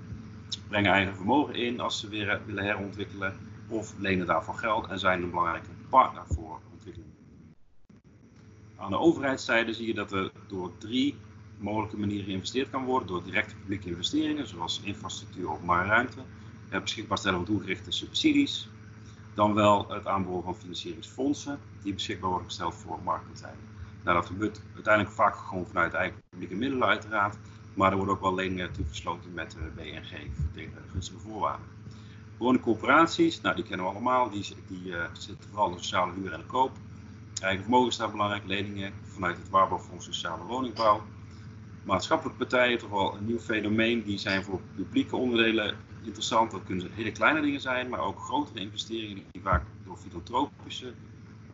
Brengen 0.69 0.93
eigen 0.93 1.15
vermogen 1.15 1.55
in 1.55 1.81
als 1.81 2.01
ze 2.01 2.09
weer 2.09 2.41
willen 2.47 2.65
herontwikkelen 2.65 3.37
of 3.69 3.95
lenen 3.99 4.27
daarvoor 4.27 4.55
geld 4.55 4.87
en 4.87 4.99
zijn 4.99 5.23
een 5.23 5.31
belangrijke 5.31 5.69
partner 5.89 6.23
voor 6.27 6.61
ontwikkeling. 6.73 7.11
Aan 8.77 8.91
de 8.91 8.99
overheidszijde 8.99 9.73
zie 9.73 9.87
je 9.87 9.95
dat 9.95 10.13
er 10.13 10.31
door 10.49 10.71
drie 10.79 11.17
mogelijke 11.59 11.99
manieren 11.99 12.25
geïnvesteerd 12.25 12.71
kan 12.71 12.85
worden. 12.85 13.09
Door 13.09 13.25
directe 13.25 13.55
publieke 13.55 13.89
investeringen, 13.89 14.47
zoals 14.47 14.81
infrastructuur, 14.85 15.51
openbare 15.51 15.89
ruimte, 15.89 16.21
het 16.69 16.83
beschikbaar 16.83 17.19
stellen 17.19 17.37
van 17.37 17.47
doelgerichte 17.47 17.91
subsidies, 17.91 18.69
dan 19.35 19.55
wel 19.55 19.89
het 19.89 20.07
aanboren 20.07 20.45
van 20.45 20.57
financieringsfondsen 20.57 21.59
die 21.83 21.95
beschikbaar 21.95 22.29
worden 22.31 22.49
gesteld 22.49 22.75
voor 22.75 22.99
marktpartijen. 23.05 23.59
Nou, 24.05 24.17
dat 24.17 24.27
gebeurt 24.27 24.61
uiteindelijk 24.75 25.15
vaak 25.15 25.37
gewoon 25.37 25.67
vanuit 25.67 25.93
eigen 25.93 26.23
publieke 26.31 26.55
middelen 26.55 26.89
uiteraard. 26.89 27.37
Maar 27.75 27.91
er 27.91 27.97
worden 27.97 28.15
ook 28.15 28.21
wel 28.21 28.35
leningen 28.35 28.73
toegesloten 28.73 29.35
met 29.35 29.51
de 29.51 29.71
BNG 29.75 30.31
tegen 30.55 30.73
gunstige 30.91 31.19
voorwaarden. 31.19 31.67
Woningcorporaties, 32.39 33.41
nou 33.41 33.55
die 33.55 33.65
kennen 33.65 33.87
we 33.87 33.93
allemaal, 33.93 34.31
die, 34.31 34.57
die 34.69 34.85
uh, 34.85 35.05
zitten 35.13 35.49
vooral 35.49 35.71
in 35.71 35.79
sociale 35.79 36.13
huur 36.13 36.33
en 36.33 36.41
de 36.41 36.47
koop. 36.47 36.73
Eigen 37.41 37.63
vermogen 37.63 37.93
staat 37.93 38.11
belangrijk, 38.11 38.45
leningen 38.47 38.93
vanuit 39.03 39.37
het 39.37 39.49
Waarborgfonds 39.49 40.05
Sociale 40.05 40.45
Woningbouw. 40.45 41.03
Maatschappelijke 41.87 42.39
partijen, 42.39 42.79
toch 42.79 42.91
wel 42.91 43.15
een 43.15 43.27
nieuw 43.27 43.39
fenomeen, 43.39 44.03
die 44.03 44.19
zijn 44.19 44.43
voor 44.43 44.61
publieke 44.75 45.17
onderdelen 45.17 45.77
interessant. 46.03 46.51
Dat 46.51 46.65
kunnen 46.65 46.91
hele 46.93 47.13
kleine 47.13 47.41
dingen 47.41 47.61
zijn, 47.61 47.89
maar 47.89 48.01
ook 48.01 48.21
grotere 48.21 48.61
investeringen 48.61 49.25
die 49.33 49.43
vaak 49.43 49.65
door 49.85 49.97
filantropische 49.97 50.93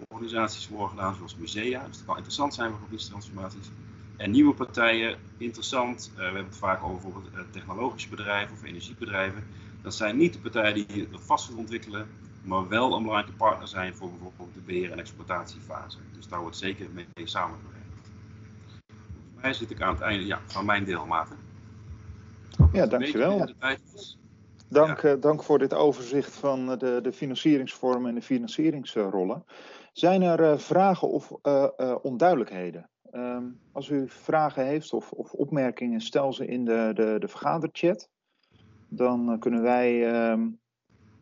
organisaties 0.09 0.69
worden 0.69 0.89
gedaan, 0.89 1.15
zoals 1.15 1.37
musea. 1.37 1.87
Dus 1.87 1.97
dat 1.97 2.07
kan 2.07 2.17
interessant 2.17 2.55
zijn 2.55 2.71
voor 2.71 2.81
gebiedstransformaties. 2.81 3.71
En 4.17 4.31
nieuwe 4.31 4.55
partijen, 4.55 5.17
interessant. 5.37 6.11
Uh, 6.11 6.17
we 6.17 6.23
hebben 6.23 6.45
het 6.45 6.57
vaak 6.57 6.83
over 6.83 7.03
bijvoorbeeld 7.03 7.35
uh, 7.35 7.41
technologische 7.51 8.09
bedrijven 8.09 8.57
of 8.57 8.63
energiebedrijven. 8.63 9.45
Dat 9.83 9.95
zijn 9.95 10.17
niet 10.17 10.33
de 10.33 10.39
partijen 10.39 10.87
die 10.87 11.09
het 11.11 11.25
vastgoed 11.25 11.57
ontwikkelen, 11.57 12.09
maar 12.43 12.69
wel 12.69 12.85
een 12.85 13.03
belangrijke 13.03 13.37
partner 13.37 13.69
zijn 13.69 13.95
voor 13.95 14.11
bijvoorbeeld 14.11 14.55
de 14.55 14.61
beheer- 14.61 14.91
en 14.91 14.99
exploitatiefase. 14.99 15.99
Dus 16.13 16.29
daar 16.29 16.41
wordt 16.41 16.57
zeker 16.57 16.87
mee 16.91 17.27
samengewerkt. 17.27 17.82
Mij 19.43 19.53
zit 19.53 19.71
ik 19.71 19.81
aan 19.81 19.95
het 19.95 20.03
einde 20.03 20.27
ja, 20.27 20.41
van 20.47 20.65
mijn 20.65 20.85
deel, 20.85 21.07
Maarten. 21.07 21.37
Ja, 22.73 22.87
dankjewel. 22.87 23.49
Dank, 24.69 25.01
ja. 25.01 25.15
uh, 25.15 25.21
dank 25.21 25.43
voor 25.43 25.59
dit 25.59 25.75
overzicht 25.75 26.33
van 26.33 26.79
de, 26.79 26.99
de 27.03 27.13
financieringsvormen 27.13 28.09
en 28.09 28.15
de 28.15 28.23
financieringsrollen. 28.23 29.45
Zijn 29.93 30.23
er 30.23 30.41
uh, 30.41 30.59
vragen 30.59 31.09
of 31.09 31.33
uh, 31.43 31.67
uh, 31.77 31.95
onduidelijkheden? 32.03 32.91
Um, 33.13 33.61
als 33.73 33.89
u 33.89 34.09
vragen 34.09 34.67
heeft 34.67 34.93
of, 34.93 35.13
of, 35.13 35.33
opmerkingen, 35.33 36.01
stel 36.01 36.33
ze 36.33 36.47
in 36.47 36.65
de, 36.65 36.91
de, 36.95 37.17
de 37.19 37.29
vergaderchat. 37.29 38.09
Dan 38.89 39.39
kunnen 39.39 39.63
wij, 39.63 40.15
um, 40.31 40.61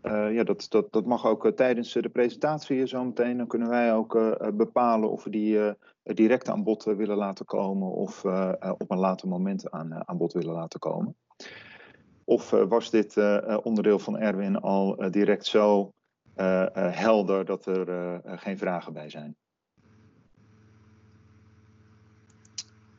ja, 0.02 0.44
dat, 0.44 0.66
dat, 0.68 0.92
dat 0.92 1.06
mag 1.06 1.26
ook 1.26 1.50
tijdens 1.50 1.92
de 1.92 2.08
presentatie 2.08 2.76
hier 2.76 2.86
zo 2.86 3.04
meteen, 3.04 3.36
dan 3.36 3.46
kunnen 3.46 3.68
wij 3.68 3.94
ook 3.94 4.38
bepalen 4.54 5.10
of 5.10 5.24
we 5.24 5.30
die 5.30 5.74
direct 6.02 6.48
aan 6.48 6.62
bod 6.62 6.84
willen 6.84 7.16
laten 7.16 7.44
komen 7.44 7.88
of 7.88 8.24
op 8.78 8.90
een 8.90 8.98
later 8.98 9.28
moment 9.28 9.70
aan, 9.70 10.08
aan 10.08 10.16
bod 10.16 10.32
willen 10.32 10.54
laten 10.54 10.80
komen. 10.80 11.16
Of 12.24 12.50
was 12.50 12.90
dit 12.90 13.16
onderdeel 13.62 13.98
van 13.98 14.18
Erwin 14.18 14.56
al 14.56 15.10
direct 15.10 15.46
zo 15.46 15.92
helder 16.74 17.44
dat 17.44 17.66
er 17.66 18.20
geen 18.24 18.58
vragen 18.58 18.92
bij 18.92 19.10
zijn. 19.10 19.36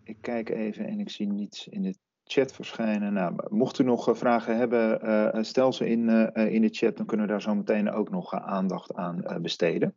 Ik 0.04 0.18
kijk 0.22 0.50
even 0.50 0.86
en 0.86 1.00
ik 1.00 1.10
zie 1.10 1.28
niets 1.28 1.68
in 1.68 1.82
de 1.82 1.96
chat 2.32 2.52
verschijnen. 2.52 3.14
Nou, 3.14 3.36
mocht 3.50 3.80
u 3.80 3.84
nog 3.84 4.10
vragen 4.14 4.58
hebben, 4.58 5.46
stel 5.46 5.74
ze 5.74 5.90
in, 5.90 6.34
in 6.34 6.62
de 6.62 6.70
chat, 6.72 6.98
dan 6.98 7.06
kunnen 7.06 7.26
we 7.26 7.32
daar 7.32 7.42
zo 7.42 7.56
meteen 7.56 7.92
ook 7.92 8.10
nog 8.10 8.34
aandacht 8.34 8.96
aan 8.96 9.24
besteden. 9.42 9.96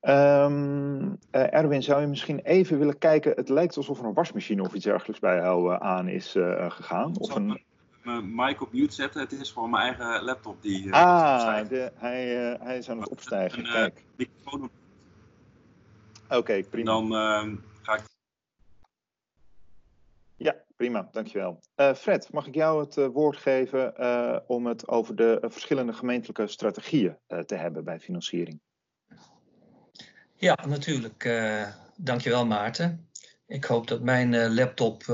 Um, 0.00 1.18
Erwin, 1.30 1.82
zou 1.82 2.00
je 2.00 2.06
misschien 2.06 2.38
even 2.38 2.78
willen 2.78 2.98
kijken? 2.98 3.32
Het 3.34 3.48
lijkt 3.48 3.76
alsof 3.76 3.98
er 3.98 4.04
een 4.04 4.14
wasmachine 4.14 4.62
of 4.62 4.74
iets 4.74 4.84
dergelijks 4.84 5.20
bij 5.20 5.36
jou 5.36 5.82
aan 5.82 6.08
is 6.08 6.30
gegaan. 6.68 7.18
Of 7.18 7.34
een 7.34 7.60
mijn 8.04 8.34
mic 8.34 8.60
op 8.60 8.72
mute 8.72 8.94
zetten. 8.94 9.20
Het 9.20 9.32
is 9.32 9.50
gewoon 9.50 9.70
mijn 9.70 9.94
eigen 9.94 10.24
laptop 10.24 10.62
die. 10.62 10.86
Uh, 10.86 10.92
ah, 10.92 11.68
de, 11.68 11.92
hij, 11.94 12.52
uh, 12.52 12.60
hij 12.60 12.78
is 12.78 12.90
aan 12.90 13.00
het 13.00 13.08
opstijgen. 13.08 13.58
Een, 13.58 13.72
Kijk. 13.72 14.04
microfoon 14.16 14.70
Oké, 16.24 16.36
okay, 16.36 16.62
prima. 16.62 16.90
Dan 16.90 17.12
uh, 17.12 17.56
ga 17.82 17.94
ik. 17.94 18.02
Ja, 20.36 20.63
prima, 20.76 21.08
dankjewel. 21.12 21.60
Uh, 21.76 21.94
Fred, 21.94 22.32
mag 22.32 22.46
ik 22.46 22.54
jou 22.54 22.80
het 22.80 23.12
woord 23.12 23.36
geven 23.36 23.94
om 24.48 24.66
het 24.66 24.88
over 24.88 25.16
de 25.16 25.38
verschillende 25.42 25.92
gemeentelijke 25.92 26.46
strategieën 26.46 27.16
te 27.46 27.54
hebben 27.54 27.84
bij 27.84 28.00
financiering? 28.00 28.60
Ja, 30.34 30.58
natuurlijk. 30.66 31.42
dankjewel, 31.96 32.46
Maarten. 32.46 33.08
Ik 33.46 33.64
hoop 33.64 33.88
dat 33.88 34.02
mijn 34.02 34.54
laptop 34.54 35.04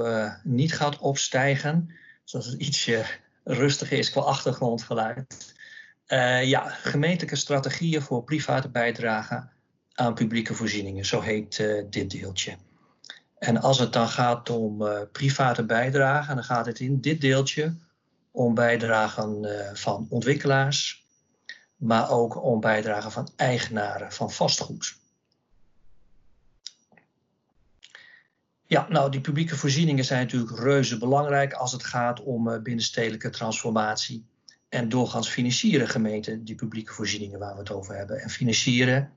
niet 0.43 0.73
gaat 0.73 0.99
opstijgen 0.99 1.95
zodat 2.31 2.47
het 2.47 2.61
ietsje 2.61 3.05
rustiger 3.45 3.99
is 3.99 4.11
qua 4.11 4.21
achtergrondgeluid. 4.21 5.55
Ja, 6.43 6.69
gemeentelijke 6.69 7.37
strategieën 7.37 8.03
voor 8.03 8.25
private 8.25 8.69
bijdrage 8.69 9.49
aan 9.93 10.15
publieke 10.15 10.55
voorzieningen, 10.55 11.05
zo 11.05 11.21
heet 11.21 11.57
dit 11.91 12.11
deeltje. 12.11 12.57
En 13.41 13.61
als 13.61 13.79
het 13.79 13.93
dan 13.93 14.09
gaat 14.09 14.51
om 14.51 14.83
uh, 14.83 15.01
private 15.13 15.65
bijdrage, 15.65 16.35
dan 16.35 16.45
gaat 16.45 16.67
het 16.67 16.81
in 16.81 17.01
dit 17.01 17.21
deeltje 17.21 17.75
om 18.31 18.55
bijdragen 18.55 19.45
uh, 19.45 19.75
van 19.75 20.07
ontwikkelaars, 20.09 21.07
maar 21.77 22.11
ook 22.11 22.43
om 22.43 22.61
bijdragen 22.61 23.11
van 23.11 23.29
eigenaren 23.37 24.13
van 24.13 24.31
vastgoed. 24.31 24.97
Ja, 28.67 28.87
nou, 28.89 29.11
die 29.11 29.21
publieke 29.21 29.57
voorzieningen 29.57 30.05
zijn 30.05 30.21
natuurlijk 30.23 30.59
reuze 30.59 30.99
belangrijk 30.99 31.53
als 31.53 31.73
het 31.73 31.85
gaat 31.85 32.23
om 32.23 32.49
uh, 32.49 32.63
binnenstedelijke 32.63 33.31
transformatie. 33.31 34.27
En 34.69 34.89
doorgaans 34.89 35.29
financieren 35.29 35.89
gemeenten 35.89 36.45
die 36.45 36.55
publieke 36.55 36.93
voorzieningen 36.93 37.39
waar 37.39 37.53
we 37.53 37.61
het 37.61 37.71
over 37.71 37.97
hebben. 37.97 38.21
En 38.21 38.31
financieren, 38.31 39.13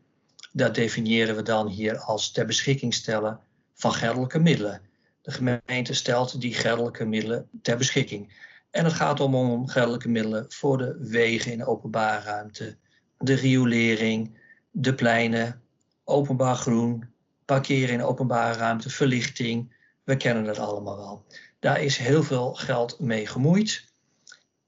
dat 0.51 0.75
definiëren 0.75 1.35
we 1.35 1.41
dan 1.41 1.67
hier 1.67 1.97
als 1.97 2.31
ter 2.31 2.45
beschikking 2.45 2.93
stellen 2.93 3.39
van 3.73 3.93
geldelijke 3.93 4.39
middelen. 4.39 4.81
De 5.21 5.31
gemeente 5.31 5.93
stelt 5.93 6.41
die 6.41 6.53
geldelijke 6.53 7.05
middelen 7.05 7.49
ter 7.61 7.77
beschikking. 7.77 8.33
En 8.71 8.83
het 8.83 8.93
gaat 8.93 9.19
om, 9.19 9.35
om 9.35 9.67
geldelijke 9.67 10.09
middelen 10.09 10.45
voor 10.49 10.77
de 10.77 10.97
wegen 10.99 11.51
in 11.51 11.57
de 11.57 11.65
openbare 11.65 12.23
ruimte, 12.23 12.77
de 13.17 13.33
riolering, 13.33 14.37
de 14.71 14.95
pleinen, 14.95 15.61
openbaar 16.03 16.55
groen, 16.55 17.09
parkeren 17.45 17.93
in 17.93 18.03
openbare 18.03 18.57
ruimte, 18.57 18.89
verlichting. 18.89 19.75
We 20.03 20.17
kennen 20.17 20.45
het 20.45 20.59
allemaal 20.59 20.97
wel. 20.97 21.25
Daar 21.59 21.81
is 21.81 21.97
heel 21.97 22.23
veel 22.23 22.53
geld 22.53 22.99
mee 22.99 23.27
gemoeid. 23.27 23.91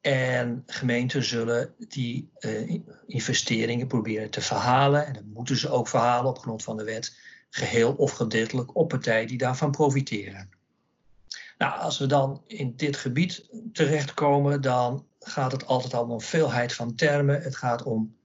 En 0.01 0.63
gemeenten 0.65 1.23
zullen 1.23 1.73
die 1.77 2.29
uh, 2.39 2.81
investeringen 3.05 3.87
proberen 3.87 4.29
te 4.29 4.41
verhalen. 4.41 5.05
En 5.05 5.13
dat 5.13 5.23
moeten 5.33 5.57
ze 5.57 5.69
ook 5.69 5.87
verhalen 5.87 6.29
op 6.29 6.39
grond 6.39 6.63
van 6.63 6.77
de 6.77 6.83
wet. 6.83 7.17
Geheel 7.55 7.93
of 7.93 8.11
gedeeltelijk 8.11 8.75
op 8.75 8.89
partijen 8.89 9.27
die 9.27 9.37
daarvan 9.37 9.71
profiteren. 9.71 10.49
Nou, 11.57 11.79
als 11.79 11.97
we 11.97 12.05
dan 12.05 12.43
in 12.47 12.75
dit 12.75 12.97
gebied 12.97 13.49
terechtkomen, 13.73 14.61
dan 14.61 15.05
gaat 15.19 15.51
het 15.51 15.65
altijd 15.65 15.93
al 15.93 16.07
om 16.07 16.21
veelheid 16.21 16.73
van 16.73 16.95
termen. 16.95 17.41
Het 17.41 17.55
gaat 17.55 17.83
om 17.83 18.15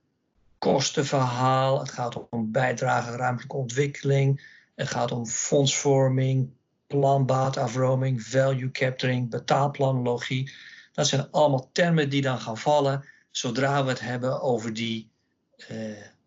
kostenverhaal, 0.58 1.78
het 1.78 1.90
gaat 1.90 2.28
om 2.28 2.52
bijdrage 2.52 3.16
ruimtelijke 3.16 3.56
ontwikkeling, 3.56 4.58
het 4.74 4.88
gaat 4.88 5.12
om 5.12 5.26
fondsvorming, 5.26 6.50
planbaatafroming, 6.86 8.22
value 8.22 8.70
capturing, 8.70 9.30
betaalplanologie. 9.30 10.52
Dat 10.92 11.06
zijn 11.06 11.30
allemaal 11.30 11.70
termen 11.72 12.10
die 12.10 12.22
dan 12.22 12.40
gaan 12.40 12.58
vallen 12.58 13.04
zodra 13.30 13.84
we 13.84 13.90
het 13.90 14.00
hebben 14.00 14.40
over 14.40 14.74
die 14.74 15.10
eh, 15.56 15.76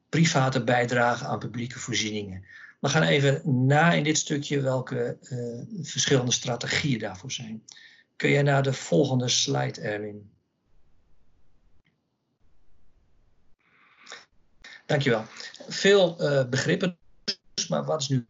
private 0.09 0.63
bijdrage 0.63 1.25
aan 1.25 1.39
publieke 1.39 1.79
voorzieningen. 1.79 2.45
We 2.83 2.89
gaan 2.89 3.03
even 3.03 3.65
na 3.67 3.91
in 3.93 4.03
dit 4.03 4.17
stukje 4.17 4.61
welke 4.61 5.17
uh, 5.21 5.85
verschillende 5.85 6.31
strategieën 6.31 6.99
daarvoor 6.99 7.31
zijn. 7.31 7.63
Kun 8.15 8.29
je 8.29 8.41
naar 8.41 8.63
de 8.63 8.73
volgende 8.73 9.27
slide, 9.27 9.81
Erwin? 9.81 10.31
Dankjewel. 14.85 15.25
Veel 15.67 16.21
uh, 16.21 16.49
begrippen, 16.49 16.97
maar 17.69 17.83
wat 17.83 18.01
is 18.01 18.07
nu 18.07 18.25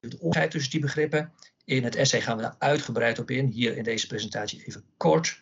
het 0.00 0.18
onderscheid 0.18 0.50
tussen 0.50 0.70
die 0.70 0.80
begrippen? 0.80 1.32
In 1.64 1.84
het 1.84 1.96
essay 1.96 2.20
gaan 2.20 2.36
we 2.36 2.42
daar 2.42 2.56
uitgebreid 2.58 3.18
op 3.18 3.30
in. 3.30 3.46
Hier 3.46 3.76
in 3.76 3.84
deze 3.84 4.06
presentatie 4.06 4.64
even 4.66 4.84
kort. 4.96 5.40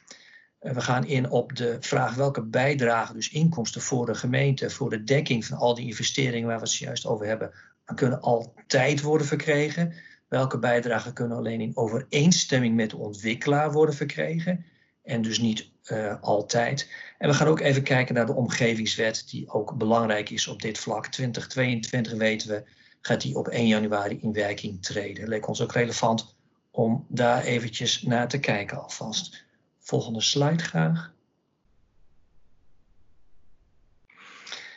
We 0.58 0.80
gaan 0.80 1.06
in 1.06 1.30
op 1.30 1.56
de 1.56 1.76
vraag 1.80 2.14
welke 2.14 2.42
bijdrage, 2.42 3.12
dus 3.12 3.30
inkomsten 3.30 3.80
voor 3.80 4.06
de 4.06 4.14
gemeente, 4.14 4.70
voor 4.70 4.90
de 4.90 5.04
dekking 5.04 5.44
van 5.44 5.58
al 5.58 5.74
die 5.74 5.86
investeringen 5.86 6.48
waar 6.48 6.58
we 6.58 6.64
het 6.64 6.74
juist 6.74 7.06
over 7.06 7.26
hebben, 7.26 7.52
kunnen 7.94 8.20
altijd 8.20 9.00
worden 9.00 9.26
verkregen. 9.26 9.94
Welke 10.28 10.58
bijdragen 10.58 11.12
kunnen 11.12 11.36
alleen 11.36 11.60
in 11.60 11.76
overeenstemming 11.76 12.74
met 12.74 12.90
de 12.90 12.96
ontwikkelaar 12.96 13.72
worden 13.72 13.94
verkregen. 13.94 14.64
En 15.02 15.22
dus 15.22 15.38
niet 15.38 15.70
uh, 15.90 16.14
altijd. 16.20 16.90
En 17.18 17.28
we 17.28 17.34
gaan 17.34 17.46
ook 17.46 17.60
even 17.60 17.82
kijken 17.82 18.14
naar 18.14 18.26
de 18.26 18.34
omgevingswet, 18.34 19.28
die 19.30 19.50
ook 19.50 19.76
belangrijk 19.76 20.30
is 20.30 20.48
op 20.48 20.62
dit 20.62 20.78
vlak. 20.78 21.06
2022 21.06 22.12
weten 22.12 22.48
we, 22.48 22.64
gaat 23.00 23.20
die 23.20 23.36
op 23.36 23.48
1 23.48 23.66
januari 23.66 24.18
in 24.20 24.32
werking 24.32 24.82
treden. 24.82 25.28
Leek 25.28 25.48
ons 25.48 25.60
ook 25.60 25.72
relevant 25.72 26.36
om 26.70 27.06
daar 27.08 27.42
eventjes 27.42 28.02
naar 28.02 28.28
te 28.28 28.38
kijken 28.38 28.82
alvast. 28.82 29.44
Volgende 29.78 30.20
slide 30.20 30.62
graag. 30.62 31.12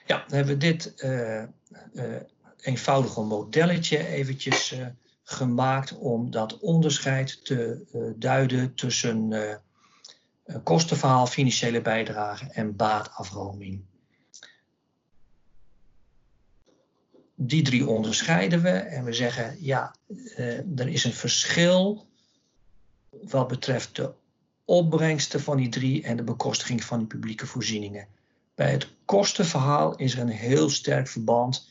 Ja, 0.06 0.24
dan 0.28 0.38
hebben 0.38 0.54
we 0.54 0.58
dit 0.58 0.94
uh, 1.04 1.44
uh, 1.94 2.16
eenvoudige 2.66 3.22
modelletje 3.22 4.08
eventjes 4.08 4.74
uh, 4.74 4.86
gemaakt 5.24 5.98
om 5.98 6.32
dat 6.32 6.60
onderscheid 6.60 7.46
te 7.46 7.86
uh, 7.94 8.12
duiden 8.16 8.74
tussen 8.74 9.32
uh, 9.32 9.56
kostenverhaal, 10.64 11.28
financiële 11.28 11.82
bijdrage 11.82 12.50
en 12.52 12.76
baatafroming. 12.76 13.82
Die 17.36 17.62
drie 17.62 17.88
onderscheiden 17.88 18.62
we 18.62 18.70
en 18.70 19.04
we 19.04 19.14
zeggen 19.14 19.58
ja, 19.60 19.96
er 20.76 20.88
is 20.88 21.04
een 21.04 21.14
verschil 21.14 22.08
wat 23.10 23.48
betreft 23.48 23.96
de 23.96 24.14
opbrengsten 24.66 25.42
van 25.42 25.58
die 25.58 25.70
drie 25.70 26.04
en 26.04 26.18
de 26.18 26.24
bekostiging 26.24 26.84
van 26.84 27.00
die 27.00 27.08
publieke 27.08 27.46
voorzieningen. 27.46 28.08
Bij 28.56 28.72
het 28.72 28.88
kostenverhaal 29.06 29.96
is 29.96 30.14
er 30.14 30.20
een 30.20 30.28
heel 30.28 30.70
sterk 30.70 31.08
verband 31.08 31.70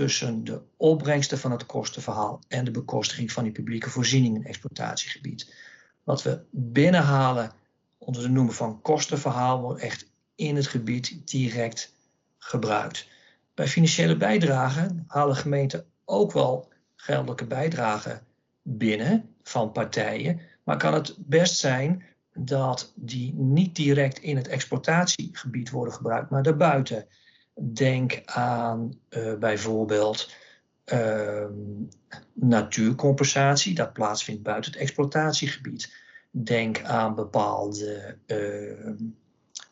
tussen 0.00 0.44
de 0.44 0.60
opbrengsten 0.76 1.38
van 1.38 1.50
het 1.50 1.66
kostenverhaal 1.66 2.40
en 2.48 2.64
de 2.64 2.70
bekostiging 2.70 3.32
van 3.32 3.44
die 3.44 3.52
publieke 3.52 3.90
voorzieningen 3.90 4.40
in 4.40 4.46
exploitatiegebied. 4.46 5.54
Wat 6.04 6.22
we 6.22 6.40
binnenhalen 6.50 7.52
onder 7.98 8.22
de 8.22 8.28
noemer 8.28 8.54
van 8.54 8.80
kostenverhaal 8.82 9.60
wordt 9.60 9.82
echt 9.82 10.10
in 10.34 10.56
het 10.56 10.66
gebied 10.66 11.30
direct 11.30 11.94
gebruikt. 12.38 13.08
Bij 13.54 13.68
financiële 13.68 14.16
bijdragen 14.16 15.04
halen 15.06 15.36
gemeenten 15.36 15.84
ook 16.04 16.32
wel 16.32 16.68
geldelijke 16.96 17.46
bijdragen 17.46 18.22
binnen 18.62 19.34
van 19.42 19.72
partijen, 19.72 20.40
maar 20.64 20.76
kan 20.76 20.94
het 20.94 21.14
best 21.18 21.56
zijn 21.56 22.04
dat 22.34 22.92
die 22.94 23.34
niet 23.34 23.76
direct 23.76 24.18
in 24.18 24.36
het 24.36 24.48
exploitatiegebied 24.48 25.70
worden 25.70 25.94
gebruikt, 25.94 26.30
maar 26.30 26.42
daarbuiten. 26.42 27.06
Denk 27.62 28.22
aan 28.24 28.92
uh, 29.10 29.34
bijvoorbeeld 29.34 30.34
uh, 30.92 31.46
natuurcompensatie, 32.32 33.74
dat 33.74 33.92
plaatsvindt 33.92 34.42
buiten 34.42 34.72
het 34.72 34.80
exploitatiegebied. 34.80 35.94
Denk 36.30 36.82
aan 36.82 37.14
bepaalde 37.14 38.16
uh, 38.26 38.90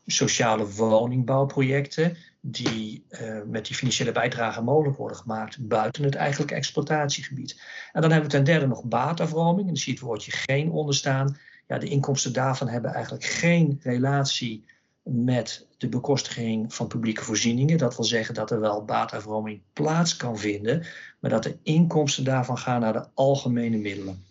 sociale 0.07 0.68
woningbouwprojecten 0.68 2.16
die 2.40 3.05
eh, 3.09 3.40
met 3.46 3.66
die 3.66 3.77
financiële 3.77 4.12
bijdrage 4.12 4.62
mogelijk 4.62 4.96
worden 4.96 5.16
gemaakt 5.16 5.68
buiten 5.68 6.05
het 6.05 6.14
eigenlijke 6.14 6.55
exploitatiegebied. 6.55 7.61
En 7.92 8.01
dan 8.01 8.11
hebben 8.11 8.31
we 8.31 8.37
ten 8.37 8.44
derde 8.44 8.66
nog 8.66 8.85
baatafroming. 8.85 9.61
En 9.61 9.66
dan 9.66 9.77
zie 9.77 9.92
het 9.92 10.03
woordje 10.03 10.31
geen 10.31 10.70
onderstaan. 10.70 11.37
Ja, 11.66 11.79
de 11.79 11.88
inkomsten 11.88 12.33
daarvan 12.33 12.68
hebben 12.68 12.92
eigenlijk 12.94 13.24
geen 13.24 13.81
relatie 13.83 14.64
met 15.09 15.66
de 15.79 15.88
bekostiging 15.88 16.75
van 16.75 16.88
publieke 16.88 17.25
voorzieningen. 17.25 17.79
Dat 17.79 17.97
wil 17.97 18.05
zeggen 18.05 18.35
dat 18.35 18.51
er 18.51 18.61
wel 18.61 18.85
baatafroming 18.85 19.61
plaats 19.73 20.16
kan 20.16 20.38
vinden, 20.38 20.87
maar 21.18 21.31
dat 21.31 21.42
de 21.42 21.57
inkomsten 21.62 22.25
daarvan 22.25 22.59
gaan 22.59 22.81
naar 22.81 22.92
de 22.92 23.07
algemene 23.14 23.77
middelen. 23.77 24.25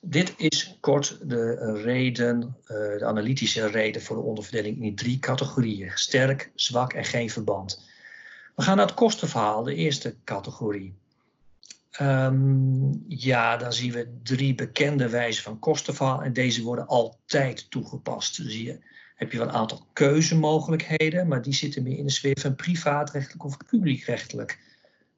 Dit 0.00 0.34
is 0.36 0.76
kort 0.80 1.18
de 1.22 1.72
reden, 1.82 2.56
eh, 2.64 2.76
de 2.76 3.04
analytische 3.04 3.66
reden 3.66 4.02
voor 4.02 4.16
de 4.16 4.22
onderverdeling 4.22 4.82
in 4.82 4.94
drie 4.94 5.18
categorieën. 5.18 5.90
Sterk, 5.94 6.50
zwak 6.54 6.92
en 6.92 7.04
geen 7.04 7.30
verband. 7.30 7.86
We 8.56 8.62
gaan 8.62 8.76
naar 8.76 8.86
het 8.86 8.94
kostenverhaal, 8.94 9.62
de 9.62 9.74
eerste 9.74 10.14
categorie. 10.24 10.94
Um, 12.00 13.04
ja, 13.08 13.56
dan 13.56 13.72
zien 13.72 13.92
we 13.92 14.18
drie 14.22 14.54
bekende 14.54 15.08
wijzen 15.08 15.42
van 15.42 15.58
kostenverhaal 15.58 16.22
en 16.22 16.32
deze 16.32 16.62
worden 16.62 16.86
altijd 16.86 17.70
toegepast. 17.70 18.34
Zie 18.34 18.64
je 18.64 18.78
heb 19.18 19.32
je 19.32 19.38
wel 19.38 19.48
een 19.48 19.54
aantal 19.54 19.86
keuzemogelijkheden, 19.92 21.28
maar 21.28 21.42
die 21.42 21.54
zitten 21.54 21.82
meer 21.82 21.98
in 21.98 22.04
de 22.04 22.10
sfeer 22.10 22.38
van 22.40 22.54
privaatrechtelijk 22.54 23.44
of 23.44 23.56
publiekrechtelijk 23.56 24.58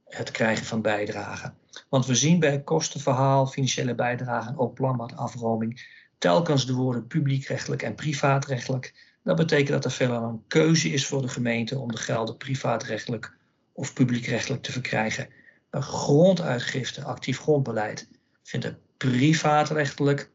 het 0.05 0.31
krijgen 0.31 0.67
van 0.67 0.83
bijdragen. 0.83 1.55
Want 1.89 2.07
we 2.07 2.15
zien 2.15 2.39
bij 2.39 2.63
kostenverhaal, 2.63 3.47
financiële 3.47 3.95
bijdragen 3.95 4.51
en 4.51 4.59
ook 4.59 4.75
planmaatafroming 4.75 5.81
telkens 6.19 6.67
de 6.67 6.73
woorden 6.73 7.07
publiekrechtelijk 7.07 7.83
en 7.83 7.95
privaatrechtelijk. 7.95 8.95
Dat 9.23 9.37
betekent 9.37 9.69
dat 9.69 9.85
er 9.85 9.91
veelal 9.91 10.23
een 10.23 10.45
keuze 10.49 10.89
is 10.89 11.07
voor 11.07 11.23
de 11.23 11.29
gemeente 11.29 11.79
om 11.79 11.93
de 11.93 11.99
gelden 11.99 12.37
privaatrechtelijk 12.37 13.37
of 13.73 13.93
publiekrechtelijk 13.93 14.63
te 14.63 14.73
verkrijgen. 14.73 15.29
Bij 15.71 15.81
gronduitgifte, 15.81 17.05
actief 17.05 17.41
grondbeleid, 17.41 18.09
vindt 18.43 18.67
er 18.67 18.79
privaatrechtelijk 18.97 20.31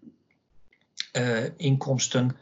uh, 1.13 1.37
inkomsten 1.57 2.37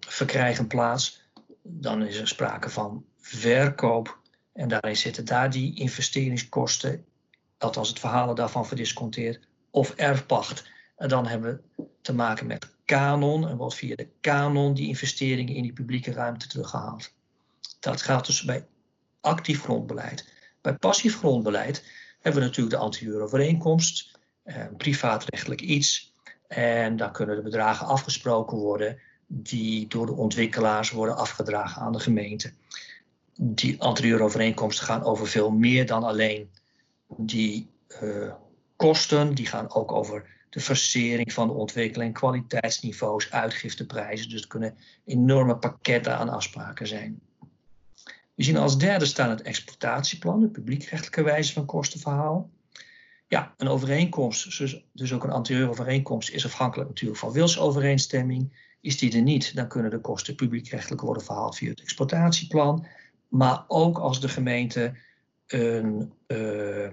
verkrijgen 0.00 0.66
plaats. 0.66 1.30
Dan 1.62 2.02
is 2.02 2.16
er 2.16 2.28
sprake 2.28 2.70
van 2.70 3.04
verkoop. 3.20 4.20
En 4.52 4.68
daarin 4.68 4.96
zitten 4.96 5.24
daar 5.24 5.50
die 5.50 5.74
investeringskosten, 5.74 7.04
althans 7.58 7.88
het 7.88 7.98
verhalen 7.98 8.34
daarvan 8.34 8.66
verdisconteerd, 8.66 9.46
of 9.70 9.90
erfpacht. 9.90 10.70
En 10.96 11.08
dan 11.08 11.26
hebben 11.26 11.62
we 11.76 11.84
te 12.00 12.14
maken 12.14 12.46
met 12.46 12.74
kanon 12.84 13.48
en 13.48 13.56
wordt 13.56 13.74
via 13.74 13.94
de 13.94 14.08
kanon 14.20 14.74
die 14.74 14.88
investeringen 14.88 15.54
in 15.54 15.62
die 15.62 15.72
publieke 15.72 16.12
ruimte 16.12 16.48
teruggehaald. 16.48 17.14
Dat 17.80 18.02
gaat 18.02 18.26
dus 18.26 18.42
bij 18.42 18.66
actief 19.20 19.62
grondbeleid. 19.62 20.32
Bij 20.60 20.74
passief 20.74 21.18
grondbeleid 21.18 21.84
hebben 22.20 22.40
we 22.40 22.46
natuurlijk 22.46 22.76
de 22.76 22.82
anti-euro-overeenkomst, 22.82 24.18
eh, 24.42 24.64
privaatrechtelijk 24.76 25.60
iets. 25.60 26.12
En 26.48 26.96
dan 26.96 27.12
kunnen 27.12 27.36
de 27.36 27.42
bedragen 27.42 27.86
afgesproken 27.86 28.58
worden 28.58 29.00
die 29.34 29.88
door 29.88 30.06
de 30.06 30.12
ontwikkelaars 30.12 30.90
worden 30.90 31.16
afgedragen 31.16 31.82
aan 31.82 31.92
de 31.92 32.00
gemeente. 32.00 32.52
Die 33.36 33.80
anti 33.80 34.14
overeenkomsten 34.14 34.86
gaan 34.86 35.04
over 35.04 35.26
veel 35.26 35.50
meer 35.50 35.86
dan 35.86 36.04
alleen 36.04 36.50
die 37.16 37.68
uh, 38.02 38.32
kosten. 38.76 39.34
Die 39.34 39.46
gaan 39.46 39.74
ook 39.74 39.92
over 39.92 40.30
de 40.50 40.60
versering 40.60 41.32
van 41.32 41.46
de 41.46 41.52
ontwikkeling, 41.52 42.14
kwaliteitsniveaus, 42.14 43.30
uitgifteprijzen. 43.30 44.28
Dus 44.28 44.40
het 44.40 44.48
kunnen 44.48 44.76
enorme 45.04 45.56
pakketten 45.56 46.16
aan 46.16 46.28
afspraken 46.28 46.86
zijn. 46.86 47.20
We 48.34 48.42
zien 48.42 48.56
als 48.56 48.78
derde 48.78 49.06
staan 49.06 49.30
het 49.30 49.42
exploitatieplan, 49.42 50.42
het 50.42 50.52
publiekrechtelijke 50.52 51.22
wijze 51.22 51.52
van 51.52 51.66
kostenverhaal. 51.66 52.50
Ja, 53.28 53.54
een 53.56 53.68
overeenkomst, 53.68 54.58
dus, 54.58 54.84
dus 54.92 55.12
ook 55.12 55.24
een 55.24 55.30
anterieur 55.30 55.68
overeenkomst, 55.68 56.30
is 56.30 56.44
afhankelijk 56.44 56.88
natuurlijk 56.88 57.20
van 57.20 57.32
wilsovereenstemming. 57.32 58.52
Is 58.82 58.98
die 58.98 59.16
er 59.16 59.22
niet, 59.22 59.54
dan 59.54 59.68
kunnen 59.68 59.90
de 59.90 60.00
kosten 60.00 60.34
publiekrechtelijk 60.34 61.00
worden 61.00 61.24
verhaald 61.24 61.56
via 61.56 61.70
het 61.70 61.80
exploitatieplan. 61.80 62.86
Maar 63.28 63.64
ook 63.68 63.98
als 63.98 64.20
de 64.20 64.28
gemeente 64.28 64.94
een 65.46 66.12
uh, 66.26 66.88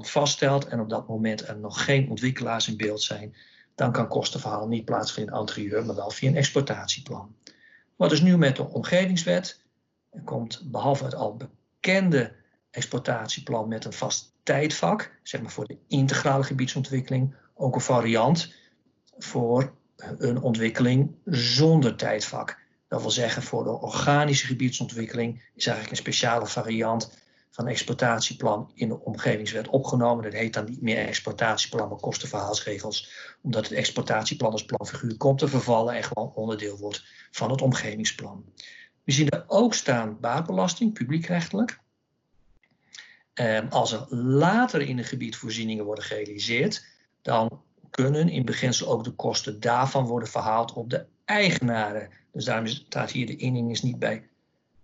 vaststelt 0.00 0.66
en 0.66 0.80
op 0.80 0.88
dat 0.88 1.08
moment 1.08 1.48
er 1.48 1.58
nog 1.58 1.84
geen 1.84 2.10
ontwikkelaars 2.10 2.68
in 2.68 2.76
beeld 2.76 3.02
zijn, 3.02 3.34
dan 3.74 3.92
kan 3.92 4.08
kostenverhaal 4.08 4.68
niet 4.68 4.84
plaatsvinden 4.84 5.34
in 5.34 5.40
anterieur, 5.40 5.84
maar 5.84 5.94
wel 5.94 6.10
via 6.10 6.28
een 6.28 6.36
exploitatieplan. 6.36 7.34
Wat 7.96 8.12
is 8.12 8.20
nu 8.20 8.38
met 8.38 8.56
de 8.56 8.68
omgevingswet? 8.68 9.64
Er 10.10 10.22
komt 10.22 10.62
behalve 10.70 11.04
het 11.04 11.14
al 11.14 11.36
bekende 11.36 12.34
exploitatieplan 12.70 13.68
met 13.68 13.84
een 13.84 13.92
vast 13.92 14.32
tijdvak, 14.42 15.18
zeg 15.22 15.40
maar 15.40 15.50
voor 15.50 15.66
de 15.66 15.78
integrale 15.88 16.44
gebiedsontwikkeling, 16.44 17.34
ook 17.54 17.74
een 17.74 17.80
variant 17.80 18.54
voor 19.18 19.76
een 20.18 20.42
ontwikkeling 20.42 21.14
zonder 21.24 21.96
tijdvak. 21.96 22.58
Dat 22.88 23.00
wil 23.00 23.10
zeggen, 23.10 23.42
voor 23.42 23.64
de 23.64 23.80
organische 23.80 24.46
gebiedsontwikkeling 24.46 25.42
is 25.54 25.66
eigenlijk 25.66 25.90
een 25.90 26.02
speciale 26.02 26.46
variant 26.46 27.10
van 27.50 27.66
exploitatieplan 27.66 28.70
in 28.74 28.88
de 28.88 29.00
omgevingswet 29.00 29.68
opgenomen. 29.68 30.24
Dat 30.24 30.32
heet 30.32 30.54
dan 30.54 30.64
niet 30.64 30.82
meer 30.82 31.06
exploitatieplan, 31.06 31.88
maar 31.88 31.98
kostenverhaalsregels, 31.98 33.12
omdat 33.42 33.68
het 33.68 33.78
exploitatieplan 33.78 34.52
als 34.52 34.64
planfiguur 34.64 35.16
komt 35.16 35.38
te 35.38 35.48
vervallen 35.48 35.94
en 35.94 36.04
gewoon 36.04 36.32
onderdeel 36.34 36.76
wordt 36.76 37.04
van 37.30 37.50
het 37.50 37.62
omgevingsplan. 37.62 38.44
We 39.04 39.12
zien 39.12 39.28
er 39.28 39.44
ook 39.46 39.74
staan 39.74 40.20
baatbelasting, 40.20 40.92
publiekrechtelijk. 40.92 41.80
Ehm, 43.34 43.66
als 43.68 43.92
er 43.92 44.16
later 44.16 44.80
in 44.80 44.98
een 44.98 45.04
gebied 45.04 45.36
voorzieningen 45.36 45.84
worden 45.84 46.04
gerealiseerd, 46.04 46.84
dan 47.22 47.62
kunnen 47.90 48.28
in 48.28 48.44
beginsel 48.44 48.88
ook 48.88 49.04
de 49.04 49.10
kosten 49.10 49.60
daarvan 49.60 50.06
worden 50.06 50.28
verhaald 50.28 50.72
op 50.72 50.90
de 50.90 51.04
eigenaren. 51.24 52.08
Dus 52.32 52.44
daarom 52.44 52.66
staat 52.66 53.10
hier 53.10 53.26
de 53.26 53.36
inning 53.36 53.70
is 53.70 53.82
niet 53.82 53.98
bij 53.98 54.28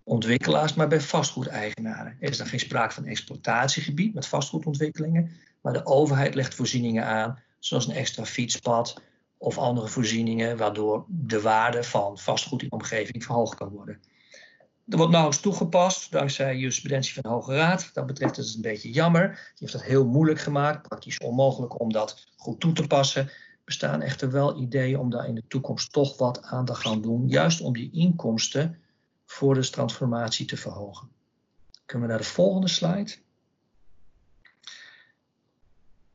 ontwikkelaars, 0.03 0.73
maar 0.73 0.87
bij 0.87 1.01
vastgoedeigenaren. 1.01 2.17
Er 2.19 2.29
is 2.29 2.37
dan 2.37 2.47
geen 2.47 2.59
sprake 2.59 2.93
van 2.93 3.05
exploitatiegebied 3.05 4.13
met 4.13 4.27
vastgoedontwikkelingen, 4.27 5.31
maar 5.61 5.73
de 5.73 5.85
overheid 5.85 6.35
legt 6.35 6.55
voorzieningen 6.55 7.05
aan, 7.05 7.39
zoals 7.59 7.87
een 7.87 7.95
extra 7.95 8.25
fietspad 8.25 9.01
of 9.37 9.57
andere 9.57 9.87
voorzieningen, 9.87 10.57
waardoor 10.57 11.05
de 11.07 11.41
waarde 11.41 11.83
van 11.83 12.17
vastgoed 12.17 12.61
in 12.61 12.69
de 12.69 12.75
omgeving 12.75 13.23
verhoogd 13.23 13.55
kan 13.55 13.69
worden. 13.69 13.99
Er 14.89 14.97
wordt 14.97 15.11
nauwelijks 15.11 15.43
toegepast 15.43 16.11
dankzij 16.11 16.57
jurisprudentie 16.57 17.13
van 17.13 17.23
de 17.23 17.29
Hoge 17.29 17.55
Raad. 17.55 17.89
Dat 17.93 18.05
betreft 18.05 18.37
is 18.37 18.45
het 18.45 18.55
een 18.55 18.61
beetje 18.61 18.91
jammer. 18.91 19.29
Die 19.29 19.53
heeft 19.55 19.73
het 19.73 19.83
heel 19.83 20.05
moeilijk 20.05 20.39
gemaakt, 20.39 20.87
praktisch 20.87 21.17
onmogelijk 21.17 21.79
om 21.79 21.91
dat 21.91 22.27
goed 22.35 22.59
toe 22.59 22.73
te 22.73 22.87
passen. 22.87 23.29
Bestaan 23.63 24.01
echter 24.01 24.31
wel 24.31 24.61
ideeën 24.61 24.99
om 24.99 25.09
daar 25.09 25.27
in 25.27 25.35
de 25.35 25.47
toekomst 25.47 25.91
toch 25.91 26.17
wat 26.17 26.41
aan 26.43 26.65
te 26.65 26.75
gaan 26.75 27.01
doen, 27.01 27.27
juist 27.27 27.61
om 27.61 27.73
die 27.73 27.91
inkomsten 27.91 28.81
voor 29.25 29.53
de 29.53 29.69
transformatie 29.69 30.45
te 30.45 30.57
verhogen. 30.57 31.09
Kunnen 31.85 32.07
we 32.07 32.13
naar 32.13 32.23
de 32.23 32.29
volgende 32.29 32.67
slide? 32.67 33.15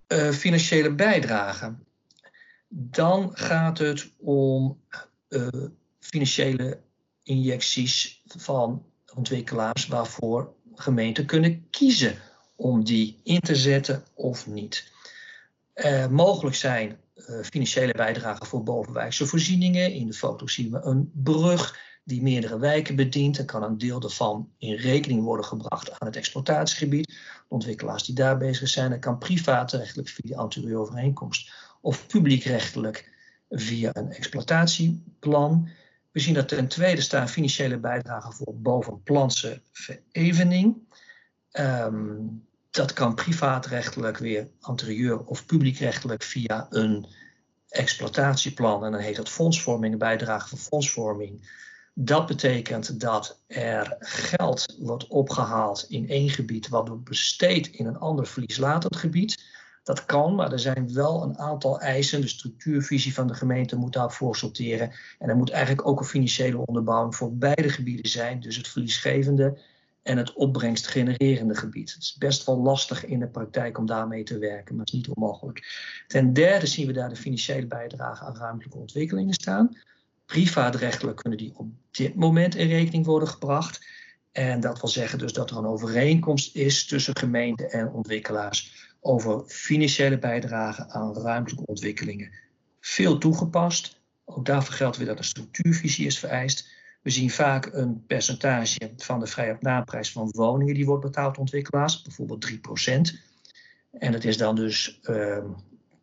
Uh, 0.08 0.30
financiële 0.30 0.94
bijdrage. 0.94 1.74
Dan 2.68 3.30
gaat 3.36 3.78
het 3.78 4.12
om 4.16 4.80
uh, 5.28 5.48
financiële 5.98 6.80
injecties 7.22 8.19
van 8.38 8.84
ontwikkelaars 9.14 9.86
waarvoor 9.86 10.52
gemeenten 10.74 11.26
kunnen 11.26 11.66
kiezen 11.70 12.14
om 12.56 12.84
die 12.84 13.20
in 13.24 13.40
te 13.40 13.56
zetten 13.56 14.04
of 14.14 14.46
niet. 14.46 14.92
Uh, 15.74 16.06
mogelijk 16.06 16.56
zijn 16.56 16.98
uh, 17.16 17.42
financiële 17.42 17.92
bijdragen 17.92 18.46
voor 18.46 18.62
bovenwijkse 18.62 19.26
voorzieningen. 19.26 19.92
In 19.92 20.06
de 20.06 20.12
foto 20.12 20.46
zien 20.46 20.70
we 20.70 20.80
een 20.82 21.10
brug 21.14 21.78
die 22.04 22.22
meerdere 22.22 22.58
wijken 22.58 22.96
bedient. 22.96 23.38
Er 23.38 23.44
kan 23.44 23.62
een 23.62 23.78
deel 23.78 24.00
daarvan 24.00 24.48
in 24.58 24.74
rekening 24.74 25.22
worden 25.22 25.44
gebracht 25.44 25.90
aan 25.90 26.06
het 26.06 26.16
exploitatiegebied. 26.16 27.14
Ontwikkelaars 27.48 28.04
die 28.04 28.14
daar 28.14 28.38
bezig 28.38 28.68
zijn, 28.68 28.90
dat 28.90 28.98
kan 28.98 29.18
privaatrechtelijk 29.18 30.08
via 30.08 30.28
de 30.28 30.36
anterieur 30.36 30.78
overeenkomst 30.78 31.52
of 31.80 32.06
publiekrechtelijk 32.06 33.12
via 33.50 33.90
een 33.92 34.12
exploitatieplan. 34.12 35.68
We 36.12 36.20
zien 36.20 36.34
dat 36.34 36.48
ten 36.48 36.68
tweede 36.68 37.00
staan 37.00 37.28
financiële 37.28 37.78
bijdragen 37.78 38.32
voor 38.32 38.54
bovenplantse 38.56 39.62
verevening. 39.72 40.76
Um, 41.52 42.48
dat 42.70 42.92
kan 42.92 43.14
privaatrechtelijk 43.14 44.18
weer 44.18 44.48
anterieur 44.60 45.24
of 45.24 45.46
publiekrechtelijk 45.46 46.22
via 46.22 46.66
een 46.70 47.06
exploitatieplan. 47.68 48.84
En 48.84 48.92
dan 48.92 49.00
heet 49.00 49.16
dat 49.16 49.28
fondsvorming, 49.28 49.98
bijdrage 49.98 50.48
voor 50.48 50.58
fondsvorming. 50.58 51.58
Dat 51.94 52.26
betekent 52.26 53.00
dat 53.00 53.42
er 53.46 53.96
geld 53.98 54.76
wordt 54.78 55.06
opgehaald 55.06 55.86
in 55.88 56.08
één 56.08 56.30
gebied, 56.30 56.68
wat 56.68 56.88
wordt 56.88 57.04
besteed 57.04 57.66
in 57.66 57.86
een 57.86 57.98
ander 57.98 58.26
verlieslatend 58.26 58.96
gebied. 58.96 59.42
Dat 59.82 60.04
kan, 60.04 60.34
maar 60.34 60.52
er 60.52 60.58
zijn 60.58 60.92
wel 60.92 61.22
een 61.22 61.38
aantal 61.38 61.80
eisen. 61.80 62.20
De 62.20 62.28
structuurvisie 62.28 63.14
van 63.14 63.26
de 63.26 63.34
gemeente 63.34 63.76
moet 63.76 63.92
daarvoor 63.92 64.36
sorteren. 64.36 64.92
En 65.18 65.28
er 65.28 65.36
moet 65.36 65.50
eigenlijk 65.50 65.86
ook 65.86 66.00
een 66.00 66.06
financiële 66.06 66.66
onderbouwing 66.66 67.16
voor 67.16 67.36
beide 67.36 67.68
gebieden 67.68 68.10
zijn. 68.10 68.40
Dus 68.40 68.56
het 68.56 68.68
verliesgevende 68.68 69.58
en 70.02 70.16
het 70.16 70.32
opbrengstgenererende 70.32 71.54
gebied. 71.54 71.92
Het 71.92 72.02
is 72.02 72.16
best 72.18 72.46
wel 72.46 72.58
lastig 72.58 73.04
in 73.04 73.18
de 73.18 73.28
praktijk 73.28 73.78
om 73.78 73.86
daarmee 73.86 74.22
te 74.22 74.38
werken, 74.38 74.76
maar 74.76 74.84
het 74.84 74.94
is 74.94 75.00
niet 75.00 75.08
onmogelijk. 75.08 75.66
Ten 76.06 76.32
derde 76.32 76.66
zien 76.66 76.86
we 76.86 76.92
daar 76.92 77.08
de 77.08 77.16
financiële 77.16 77.66
bijdrage 77.66 78.24
aan 78.24 78.36
ruimtelijke 78.36 78.78
ontwikkelingen 78.78 79.34
staan. 79.34 79.76
Privaatrechtelijk 80.26 81.16
kunnen 81.16 81.38
die 81.38 81.52
op 81.56 81.68
dit 81.90 82.14
moment 82.14 82.54
in 82.54 82.68
rekening 82.68 83.06
worden 83.06 83.28
gebracht. 83.28 83.86
En 84.32 84.60
dat 84.60 84.80
wil 84.80 84.90
zeggen 84.90 85.18
dus 85.18 85.32
dat 85.32 85.50
er 85.50 85.56
een 85.56 85.66
overeenkomst 85.66 86.54
is 86.56 86.86
tussen 86.86 87.16
gemeente 87.16 87.66
en 87.66 87.92
ontwikkelaars 87.92 88.89
over 89.00 89.44
financiële 89.46 90.18
bijdrage 90.18 90.88
aan 90.88 91.16
ruimtelijke 91.16 91.66
ontwikkelingen. 91.66 92.32
Veel 92.80 93.18
toegepast. 93.18 94.00
Ook 94.24 94.44
daarvoor 94.44 94.74
geldt 94.74 94.96
weer 94.96 95.06
dat 95.06 95.18
een 95.18 95.24
structuurvisie 95.24 96.06
is 96.06 96.18
vereist. 96.18 96.68
We 97.02 97.10
zien 97.10 97.30
vaak 97.30 97.68
een 97.72 98.04
percentage 98.06 98.92
van 98.96 99.20
de 99.20 99.26
vrij 99.26 99.50
op 99.50 100.06
van 100.06 100.30
woningen 100.30 100.74
die 100.74 100.86
wordt 100.86 101.04
betaald 101.04 101.34
door 101.34 101.42
ontwikkelaars, 101.42 102.02
bijvoorbeeld 102.02 102.50
3%. 102.50 102.58
En 103.90 104.12
dat 104.12 104.24
is 104.24 104.36
dan 104.36 104.56
dus 104.56 105.00
uh, 105.02 105.44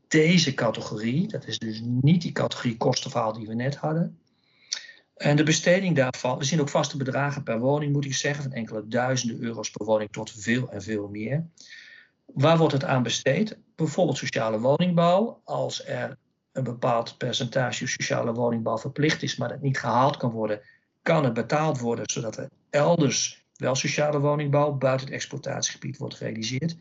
deze 0.07 0.53
categorie, 0.53 1.27
dat 1.27 1.47
is 1.47 1.59
dus 1.59 1.81
niet 1.83 2.21
die 2.21 2.31
categorie 2.31 2.77
kostenverhaal 2.77 3.33
die 3.33 3.47
we 3.47 3.53
net 3.53 3.75
hadden. 3.75 4.19
En 5.15 5.35
de 5.35 5.43
besteding 5.43 5.95
daarvan, 5.95 6.37
we 6.37 6.43
zien 6.43 6.61
ook 6.61 6.69
vaste 6.69 6.97
bedragen 6.97 7.43
per 7.43 7.59
woning, 7.59 7.93
moet 7.93 8.05
ik 8.05 8.15
zeggen, 8.15 8.43
van 8.43 8.53
enkele 8.53 8.87
duizenden 8.87 9.41
euro's 9.41 9.71
per 9.71 9.85
woning 9.85 10.11
tot 10.11 10.31
veel 10.31 10.71
en 10.71 10.81
veel 10.81 11.07
meer. 11.07 11.45
Waar 12.33 12.57
wordt 12.57 12.73
het 12.73 12.83
aan 12.83 13.03
besteed? 13.03 13.57
Bijvoorbeeld 13.75 14.17
sociale 14.17 14.59
woningbouw. 14.59 15.41
Als 15.43 15.85
er 15.85 16.17
een 16.51 16.63
bepaald 16.63 17.17
percentage 17.17 17.87
sociale 17.87 18.33
woningbouw 18.33 18.77
verplicht 18.77 19.23
is, 19.23 19.35
maar 19.35 19.49
dat 19.49 19.61
niet 19.61 19.79
gehaald 19.79 20.17
kan 20.17 20.31
worden, 20.31 20.61
kan 21.01 21.23
het 21.23 21.33
betaald 21.33 21.79
worden 21.79 22.09
zodat 22.09 22.37
er 22.37 22.49
elders 22.69 23.45
wel 23.55 23.75
sociale 23.75 24.19
woningbouw 24.19 24.71
buiten 24.71 25.05
het 25.05 25.15
exploitatiegebied 25.15 25.97
wordt 25.97 26.15
gerealiseerd. 26.15 26.75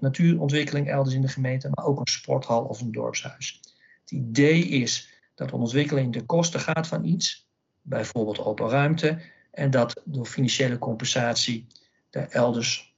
natuurontwikkeling 0.00 0.88
elders 0.88 1.14
in 1.14 1.20
de 1.20 1.28
gemeente, 1.28 1.70
maar 1.74 1.84
ook 1.84 1.98
een 2.00 2.06
sporthal 2.06 2.64
of 2.64 2.80
een 2.80 2.92
dorpshuis. 2.92 3.60
Het 4.00 4.10
idee 4.10 4.64
is 4.64 5.08
dat 5.34 5.52
ontwikkeling 5.52 6.12
de 6.12 6.22
kosten 6.22 6.60
gaat 6.60 6.86
van 6.86 7.04
iets, 7.04 7.48
bijvoorbeeld 7.82 8.38
open 8.38 8.68
ruimte, 8.68 9.20
en 9.50 9.70
dat 9.70 10.02
door 10.04 10.26
financiële 10.26 10.78
compensatie 10.78 11.66
er 12.10 12.28
elders 12.28 12.95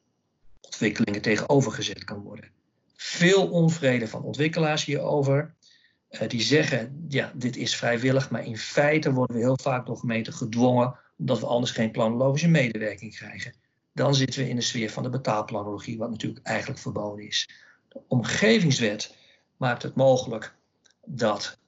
ontwikkelingen 0.68 1.22
tegenover 1.22 1.72
gezet 1.72 2.04
kan 2.04 2.20
worden. 2.20 2.50
Veel 2.96 3.48
onvrede 3.50 4.08
van 4.08 4.22
ontwikkelaars 4.22 4.84
hierover. 4.84 5.54
uh, 6.10 6.28
die 6.28 6.40
zeggen, 6.40 7.04
ja, 7.08 7.32
dit 7.34 7.56
is 7.56 7.76
vrijwillig, 7.76 8.30
maar 8.30 8.44
in 8.44 8.58
feite 8.58 9.12
worden 9.12 9.36
we 9.36 9.42
heel 9.42 9.58
vaak 9.62 9.86
door 9.86 9.96
gemeenten 9.96 10.32
gedwongen, 10.32 10.94
omdat 11.18 11.40
we 11.40 11.46
anders 11.46 11.72
geen 11.72 11.90
planologische 11.90 12.48
medewerking 12.48 13.16
krijgen. 13.16 13.54
Dan 13.92 14.14
zitten 14.14 14.42
we 14.42 14.48
in 14.48 14.56
de 14.56 14.62
sfeer 14.62 14.90
van 14.90 15.02
de 15.02 15.08
betaalplanologie, 15.08 15.98
wat 15.98 16.10
natuurlijk 16.10 16.46
eigenlijk 16.46 16.80
verboden 16.80 17.26
is. 17.26 17.48
De 17.88 18.00
omgevingswet 18.08 19.16
maakt 19.56 19.82
het 19.82 19.94
mogelijk 19.94 20.54
dat 21.04 21.58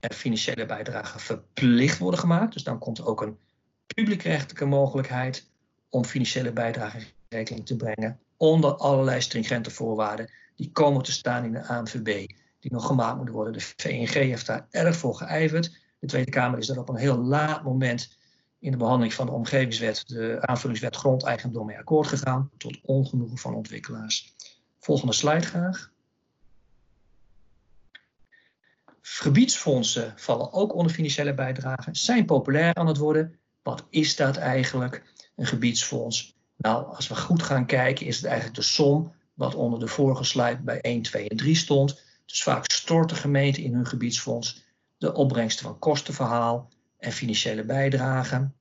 er 0.00 0.12
financiële 0.12 0.66
bijdragen 0.66 1.20
verplicht 1.20 1.98
worden 1.98 2.20
gemaakt. 2.20 2.52
Dus 2.52 2.62
dan 2.62 2.78
komt 2.78 2.98
er 2.98 3.06
ook 3.06 3.22
een 3.22 3.38
publiekrechtelijke 3.86 4.64
mogelijkheid 4.64 5.50
om 5.88 6.04
financiële 6.04 6.52
bijdragen 6.52 7.00
in 7.00 7.06
rekening 7.28 7.66
te 7.66 7.76
brengen 7.76 8.20
onder 8.38 8.74
allerlei 8.74 9.20
stringente 9.20 9.70
voorwaarden 9.70 10.30
die 10.54 10.70
komen 10.72 11.02
te 11.02 11.12
staan 11.12 11.44
in 11.44 11.52
de 11.52 11.66
ANVB, 11.66 12.26
die 12.60 12.72
nog 12.72 12.86
gemaakt 12.86 13.16
moeten 13.16 13.34
worden. 13.34 13.52
De 13.52 13.72
VNG 13.76 14.12
heeft 14.12 14.46
daar 14.46 14.66
erg 14.70 14.96
voor 14.96 15.14
geijverd. 15.14 15.78
De 15.98 16.06
Tweede 16.06 16.30
Kamer 16.30 16.58
is 16.58 16.66
daar 16.66 16.78
op 16.78 16.88
een 16.88 16.96
heel 16.96 17.18
laat 17.18 17.64
moment 17.64 18.16
in 18.58 18.70
de 18.70 18.76
behandeling 18.76 19.14
van 19.14 19.26
de 19.26 19.32
omgevingswet, 19.32 20.04
de 20.06 20.38
aanvullingswet 20.40 20.96
grondeigendom 20.96 21.66
mee 21.66 21.78
akkoord 21.78 22.06
gegaan, 22.06 22.50
tot 22.56 22.78
ongenoegen 22.82 23.38
van 23.38 23.54
ontwikkelaars. 23.54 24.34
Volgende 24.78 25.12
slide 25.12 25.46
graag. 25.46 25.90
Gebiedsfondsen 29.00 30.12
vallen 30.16 30.52
ook 30.52 30.74
onder 30.74 30.92
financiële 30.92 31.34
bijdragen, 31.34 31.94
zijn 31.94 32.24
populair 32.24 32.74
aan 32.74 32.86
het 32.86 32.96
worden. 32.96 33.38
Wat 33.62 33.86
is 33.90 34.16
dat 34.16 34.36
eigenlijk, 34.36 35.12
een 35.36 35.46
gebiedsfonds? 35.46 36.37
Nou, 36.58 36.94
als 36.94 37.08
we 37.08 37.16
goed 37.16 37.42
gaan 37.42 37.66
kijken, 37.66 38.06
is 38.06 38.16
het 38.16 38.24
eigenlijk 38.24 38.56
de 38.56 38.62
som 38.62 39.12
wat 39.34 39.54
onder 39.54 39.78
de 39.78 39.86
vorige 39.86 40.24
slide 40.24 40.58
bij 40.60 40.80
1, 40.80 41.02
2 41.02 41.28
en 41.28 41.36
3 41.36 41.56
stond. 41.56 42.02
Dus 42.26 42.42
vaak 42.42 42.70
stort 42.70 43.08
de 43.08 43.14
gemeente 43.14 43.62
in 43.62 43.74
hun 43.74 43.86
gebiedsfonds 43.86 44.66
de 44.98 45.14
opbrengsten 45.14 45.64
van 45.64 45.78
kostenverhaal 45.78 46.68
en 46.98 47.12
financiële 47.12 47.64
bijdragen. 47.64 48.54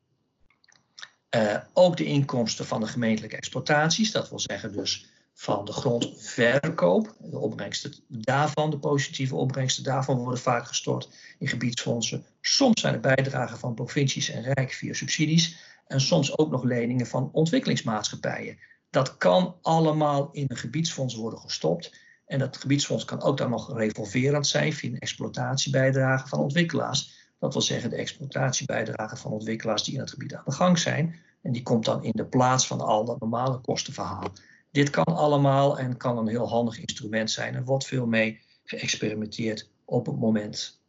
Uh, 1.36 1.58
ook 1.74 1.98
de 1.98 2.06
inkomsten 2.06 2.66
van 2.66 2.80
de 2.80 2.88
gemeentelijke 2.88 3.36
exploitaties, 3.36 4.12
dat 4.12 4.30
wil 4.30 4.40
zeggen 4.40 4.72
dus 4.72 5.06
van 5.34 5.66
de 5.66 5.72
grondverkoop, 5.72 7.16
de 7.20 7.38
opbrengsten 7.38 7.94
daarvan, 8.08 8.70
de 8.70 8.80
positieve 8.80 9.36
opbrengsten 9.36 9.84
daarvan 9.84 10.18
worden 10.18 10.40
vaak 10.40 10.68
gestort 10.68 11.10
in 11.40 11.48
gebiedsfondsen. 11.48 12.26
Soms 12.42 12.82
zijn 12.82 12.94
er 12.94 13.00
bijdragen 13.00 13.58
van 13.58 13.74
provincies 13.74 14.30
en 14.30 14.54
rijk 14.54 14.72
via 14.74 14.94
subsidies 14.94 15.58
en 15.88 16.02
soms 16.02 16.38
ook 16.38 16.52
nog 16.52 16.64
leningen 16.64 17.08
van 17.08 17.30
ontwikkelingsmaatschappijen. 17.32 18.58
Dat 18.90 19.18
kan 19.18 19.56
allemaal 19.62 20.30
in 20.32 20.46
een 20.48 20.58
gebiedsfonds 20.58 21.16
worden 21.16 21.40
gestopt. 21.40 21.96
En 22.26 22.40
dat 22.40 22.58
gebiedsfonds 22.58 23.06
kan 23.06 23.22
ook 23.22 23.38
dan 23.38 23.50
nog 23.50 23.78
revolverend 23.78 24.48
zijn 24.48 24.74
via 24.74 24.98
exploitatiebijdragen 24.98 26.28
van 26.28 26.40
ontwikkelaars. 26.40 27.32
Dat 27.40 27.54
wil 27.54 27.62
zeggen 27.62 27.90
de 27.90 27.96
exploitatiebijdragen 27.96 29.18
van 29.18 29.32
ontwikkelaars 29.32 29.84
die 29.84 29.94
in 29.94 30.00
het 30.00 30.10
gebied 30.10 30.36
aan 30.36 30.44
de 30.46 30.52
gang 30.52 30.80
zijn. 30.80 31.16
En 31.42 31.52
die 31.52 31.64
komt 31.64 31.86
dan 31.86 32.04
in 32.04 32.12
de 32.16 32.26
plaats 32.26 32.68
van 32.68 32.82
al 32.82 33.06
dat 33.06 33.20
normale 33.20 33.62
kostenverhaal. 33.62 34.32
Dit 34.72 34.90
kan 34.90 35.06
allemaal 35.06 35.80
en 35.80 35.98
kan 35.98 36.18
een 36.18 36.28
heel 36.28 36.50
handig 36.50 36.80
instrument 36.80 37.32
zijn. 37.32 37.56
Er 37.56 37.66
wordt 37.66 37.86
veel 37.86 38.06
mee 38.06 38.42
geëxperimenteerd 38.64 39.70
op 39.86 40.06
het 40.06 40.20
moment. 40.20 40.82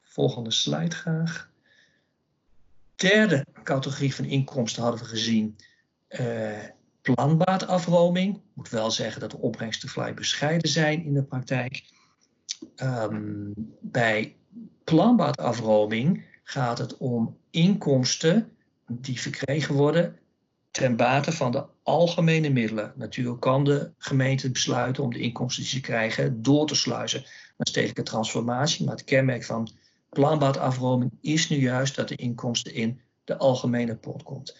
Volgende 0.00 0.50
slide 0.50 0.94
graag 0.94 1.49
derde 3.00 3.46
categorie 3.62 4.14
van 4.14 4.24
inkomsten 4.24 4.82
hadden 4.82 5.00
we 5.00 5.06
gezien 5.06 5.56
uh, 6.08 6.58
planbaatafroming. 7.02 8.36
Ik 8.36 8.42
moet 8.54 8.68
wel 8.68 8.90
zeggen 8.90 9.20
dat 9.20 9.30
de 9.30 9.38
opbrengsten 9.38 9.88
vrij 9.88 10.14
bescheiden 10.14 10.70
zijn 10.70 11.04
in 11.04 11.14
de 11.14 11.22
praktijk. 11.22 11.82
Um, 12.76 13.52
bij 13.80 14.36
planbaatafroming 14.84 16.24
gaat 16.42 16.78
het 16.78 16.96
om 16.96 17.36
inkomsten 17.50 18.52
die 18.86 19.20
verkregen 19.20 19.74
worden 19.74 20.18
ten 20.70 20.96
bate 20.96 21.32
van 21.32 21.52
de 21.52 21.64
algemene 21.82 22.48
middelen. 22.48 22.92
Natuurlijk 22.96 23.40
kan 23.40 23.64
de 23.64 23.90
gemeente 23.98 24.50
besluiten 24.50 25.02
om 25.02 25.12
de 25.12 25.18
inkomsten 25.18 25.62
die 25.62 25.72
ze 25.72 25.80
krijgen 25.80 26.42
door 26.42 26.66
te 26.66 26.74
sluizen 26.74 27.20
naar 27.20 27.66
stedelijke 27.66 28.02
transformatie. 28.02 28.84
Maar 28.84 28.94
het 28.94 29.04
kenmerk 29.04 29.44
van 29.44 29.70
planbaatafroming 30.10 31.10
is 31.20 31.48
nu 31.48 31.56
juist 31.56 31.96
dat 31.96 32.08
de 32.08 32.16
inkomsten 32.16 32.74
in 32.74 33.00
de 33.24 33.36
algemene 33.36 33.96
pot 33.96 34.22
komt. 34.22 34.56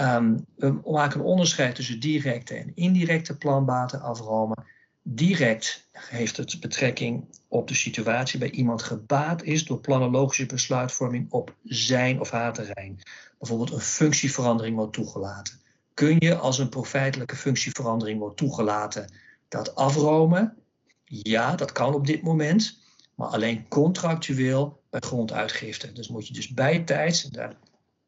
Um, 0.00 0.46
we 0.56 0.80
maken 0.84 1.20
een 1.20 1.26
onderscheid 1.26 1.74
tussen 1.74 2.00
directe 2.00 2.54
en 2.54 2.72
indirecte 2.74 3.36
planbaten 3.36 4.00
afromen. 4.00 4.64
Direct 5.02 5.88
heeft 5.92 6.36
het 6.36 6.60
betrekking 6.60 7.24
op 7.48 7.68
de 7.68 7.74
situatie 7.74 8.38
bij 8.38 8.50
iemand 8.50 8.82
gebaat 8.82 9.42
is 9.42 9.64
door 9.64 9.80
planologische 9.80 10.46
besluitvorming 10.46 11.30
op 11.30 11.54
zijn 11.64 12.20
of 12.20 12.30
haar 12.30 12.52
terrein. 12.52 13.00
Bijvoorbeeld 13.38 13.72
een 13.72 13.80
functieverandering 13.80 14.76
wordt 14.76 14.92
toegelaten. 14.92 15.60
Kun 15.94 16.16
je 16.18 16.36
als 16.36 16.58
een 16.58 16.68
profijtelijke 16.68 17.36
functieverandering 17.36 18.18
wordt 18.18 18.36
toegelaten 18.36 19.12
dat 19.48 19.74
afromen? 19.74 20.56
Ja, 21.04 21.56
dat 21.56 21.72
kan 21.72 21.94
op 21.94 22.06
dit 22.06 22.22
moment 22.22 22.81
maar 23.22 23.30
alleen 23.30 23.68
contractueel 23.68 24.82
bij 24.90 25.00
gronduitgifte. 25.00 25.92
Dus 25.92 26.08
moet 26.08 26.26
je 26.26 26.34
dus 26.34 26.48
bijtijds, 26.48 27.24
en 27.24 27.30
daar 27.30 27.56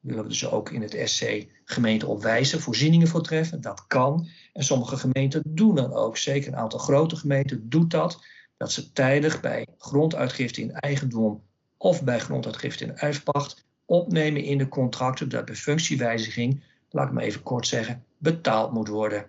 willen 0.01 0.23
we 0.23 0.29
dus 0.29 0.51
ook 0.51 0.71
in 0.71 0.83
het 0.83 1.01
SC 1.05 1.47
gemeenten 1.65 2.09
op 2.09 2.23
wijzen, 2.23 2.61
voorzieningen 2.61 3.09
voor 3.09 3.23
treffen. 3.23 3.61
Dat 3.61 3.87
kan. 3.87 4.29
En 4.53 4.65
sommige 4.65 4.97
gemeenten 4.97 5.43
doen 5.47 5.75
dat 5.75 5.93
ook. 5.93 6.17
Zeker 6.17 6.53
een 6.53 6.59
aantal 6.59 6.79
grote 6.79 7.17
gemeenten 7.17 7.69
doet 7.69 7.91
dat. 7.91 8.25
Dat 8.57 8.73
ze 8.73 8.93
tijdig 8.93 9.41
bij 9.41 9.67
gronduitgifte 9.79 10.61
in 10.61 10.73
eigendom 10.73 11.43
of 11.77 12.05
bij 12.05 12.19
gronduitgifte 12.19 12.85
in 12.85 12.97
erfpacht 12.97 13.65
opnemen 13.85 14.43
in 14.43 14.59
de 14.59 14.69
contracten 14.69 15.29
dat 15.29 15.45
bij 15.45 15.55
functiewijziging, 15.55 16.63
laat 16.91 17.07
ik 17.07 17.13
maar 17.13 17.25
even 17.25 17.43
kort 17.43 17.67
zeggen, 17.67 18.05
betaald 18.19 18.73
moet 18.73 18.89
worden. 18.89 19.27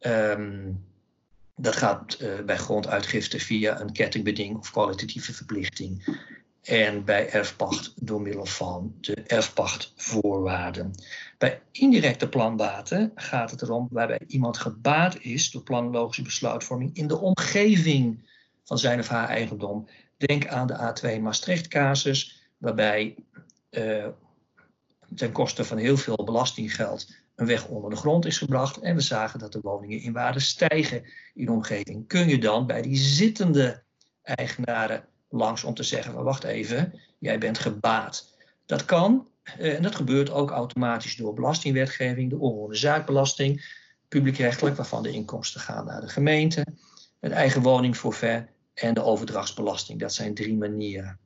Um, 0.00 0.86
dat 1.60 1.76
gaat 1.76 2.18
uh, 2.20 2.40
bij 2.40 2.56
gronduitgifte 2.56 3.38
via 3.38 3.80
een 3.80 3.92
kettingbeding 3.92 4.56
of 4.56 4.70
kwalitatieve 4.70 5.32
verplichting. 5.34 6.16
En 6.62 7.04
bij 7.04 7.30
erfpacht 7.30 7.92
door 7.96 8.20
middel 8.20 8.44
van 8.46 8.94
de 9.00 9.14
erfpachtvoorwaarden. 9.14 10.94
Bij 11.38 11.62
indirecte 11.72 12.28
planbaten 12.28 13.12
gaat 13.14 13.50
het 13.50 13.62
erom 13.62 13.88
waarbij 13.90 14.20
iemand 14.26 14.58
gebaat 14.58 15.18
is 15.20 15.50
door 15.50 15.62
planologische 15.62 16.22
besluitvorming 16.22 16.96
in 16.96 17.06
de 17.06 17.18
omgeving 17.18 18.28
van 18.64 18.78
zijn 18.78 18.98
of 18.98 19.08
haar 19.08 19.28
eigendom. 19.28 19.88
Denk 20.16 20.46
aan 20.46 20.66
de 20.66 20.94
A2 20.94 21.20
Maastricht-casus, 21.20 22.50
waarbij 22.58 23.14
uh, 23.70 24.06
ten 25.14 25.32
koste 25.32 25.64
van 25.64 25.76
heel 25.76 25.96
veel 25.96 26.24
belastinggeld 26.24 27.14
een 27.38 27.46
weg 27.46 27.66
onder 27.66 27.90
de 27.90 27.96
grond 27.96 28.24
is 28.26 28.38
gebracht 28.38 28.78
en 28.78 28.94
we 28.94 29.00
zagen 29.00 29.38
dat 29.38 29.52
de 29.52 29.60
woningen 29.62 30.00
in 30.00 30.12
waarde 30.12 30.40
stijgen 30.40 31.04
in 31.34 31.44
de 31.44 31.52
omgeving. 31.52 32.06
Kun 32.06 32.28
je 32.28 32.38
dan 32.38 32.66
bij 32.66 32.82
die 32.82 32.96
zittende 32.96 33.82
eigenaren 34.22 35.04
langs 35.28 35.64
om 35.64 35.74
te 35.74 35.82
zeggen 35.82 36.24
wacht 36.24 36.44
even, 36.44 37.00
jij 37.18 37.38
bent 37.38 37.58
gebaat. 37.58 38.36
Dat 38.66 38.84
kan 38.84 39.28
eh, 39.42 39.74
en 39.74 39.82
dat 39.82 39.94
gebeurt 39.94 40.30
ook 40.30 40.50
automatisch 40.50 41.16
door 41.16 41.34
belastingwetgeving, 41.34 42.30
de 42.30 42.38
onroerende 42.38 42.76
zaakbelasting, 42.76 43.84
publiekrechtelijk 44.08 44.76
waarvan 44.76 45.02
de 45.02 45.10
inkomsten 45.10 45.60
gaan 45.60 45.84
naar 45.84 46.00
de 46.00 46.08
gemeente, 46.08 46.66
het 47.20 47.32
eigen 47.32 47.62
woningforfait 47.62 48.48
en 48.74 48.94
de 48.94 49.02
overdrachtsbelasting. 49.02 50.00
Dat 50.00 50.14
zijn 50.14 50.34
drie 50.34 50.56
manieren. 50.56 51.18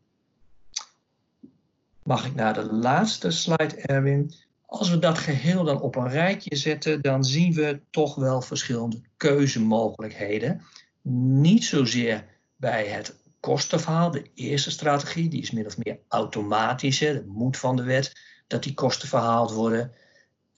Mag 2.03 2.27
ik 2.27 2.35
naar 2.35 2.55
de 2.55 2.73
laatste 2.73 3.31
slide, 3.31 3.77
Erwin? 3.77 4.35
Als 4.73 4.91
we 4.91 4.99
dat 4.99 5.19
geheel 5.19 5.65
dan 5.65 5.81
op 5.81 5.97
een 5.97 6.09
rijtje 6.09 6.57
zetten, 6.57 7.03
dan 7.03 7.25
zien 7.25 7.53
we 7.53 7.81
toch 7.91 8.15
wel 8.15 8.41
verschillende 8.43 9.01
keuzemogelijkheden. 9.17 10.63
Niet 11.03 11.65
zozeer 11.65 12.25
bij 12.57 12.87
het 12.87 13.17
kostenverhaal, 13.41 14.11
de 14.11 14.31
eerste 14.35 14.71
strategie, 14.71 15.29
die 15.29 15.43
is 15.43 15.51
min 15.51 15.67
of 15.67 15.77
meer 15.77 15.99
automatisch, 16.09 17.01
hè, 17.01 17.13
de 17.13 17.25
moed 17.27 17.57
van 17.57 17.77
de 17.77 17.83
wet, 17.83 18.13
dat 18.47 18.63
die 18.63 18.75
kosten 18.75 19.09
verhaald 19.09 19.53
worden. 19.53 19.93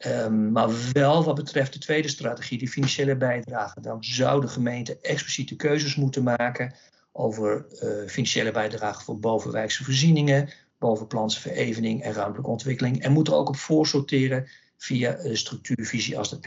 Um, 0.06 0.52
maar 0.52 0.70
wel 0.92 1.24
wat 1.24 1.34
betreft 1.34 1.72
de 1.72 1.78
tweede 1.78 2.08
strategie, 2.08 2.58
die 2.58 2.68
financiële 2.68 3.16
bijdrage. 3.16 3.80
Dan 3.80 4.04
zou 4.04 4.40
de 4.40 4.48
gemeente 4.48 4.98
expliciete 5.00 5.56
keuzes 5.56 5.96
moeten 5.96 6.22
maken 6.22 6.74
over 7.12 7.66
uh, 7.82 8.08
financiële 8.08 8.50
bijdrage 8.50 9.04
voor 9.04 9.18
bovenwijkse 9.18 9.84
voorzieningen, 9.84 10.48
bovenplanse 10.84 11.40
verevening 11.40 12.02
en 12.02 12.12
ruimtelijke 12.12 12.50
ontwikkeling. 12.50 13.02
En 13.02 13.12
moet 13.12 13.28
er 13.28 13.34
ook 13.34 13.48
op 13.48 13.56
voorsorteren 13.56 14.48
via 14.76 15.18
structuurvisie 15.32 16.18
als 16.18 16.30
dat 16.30 16.40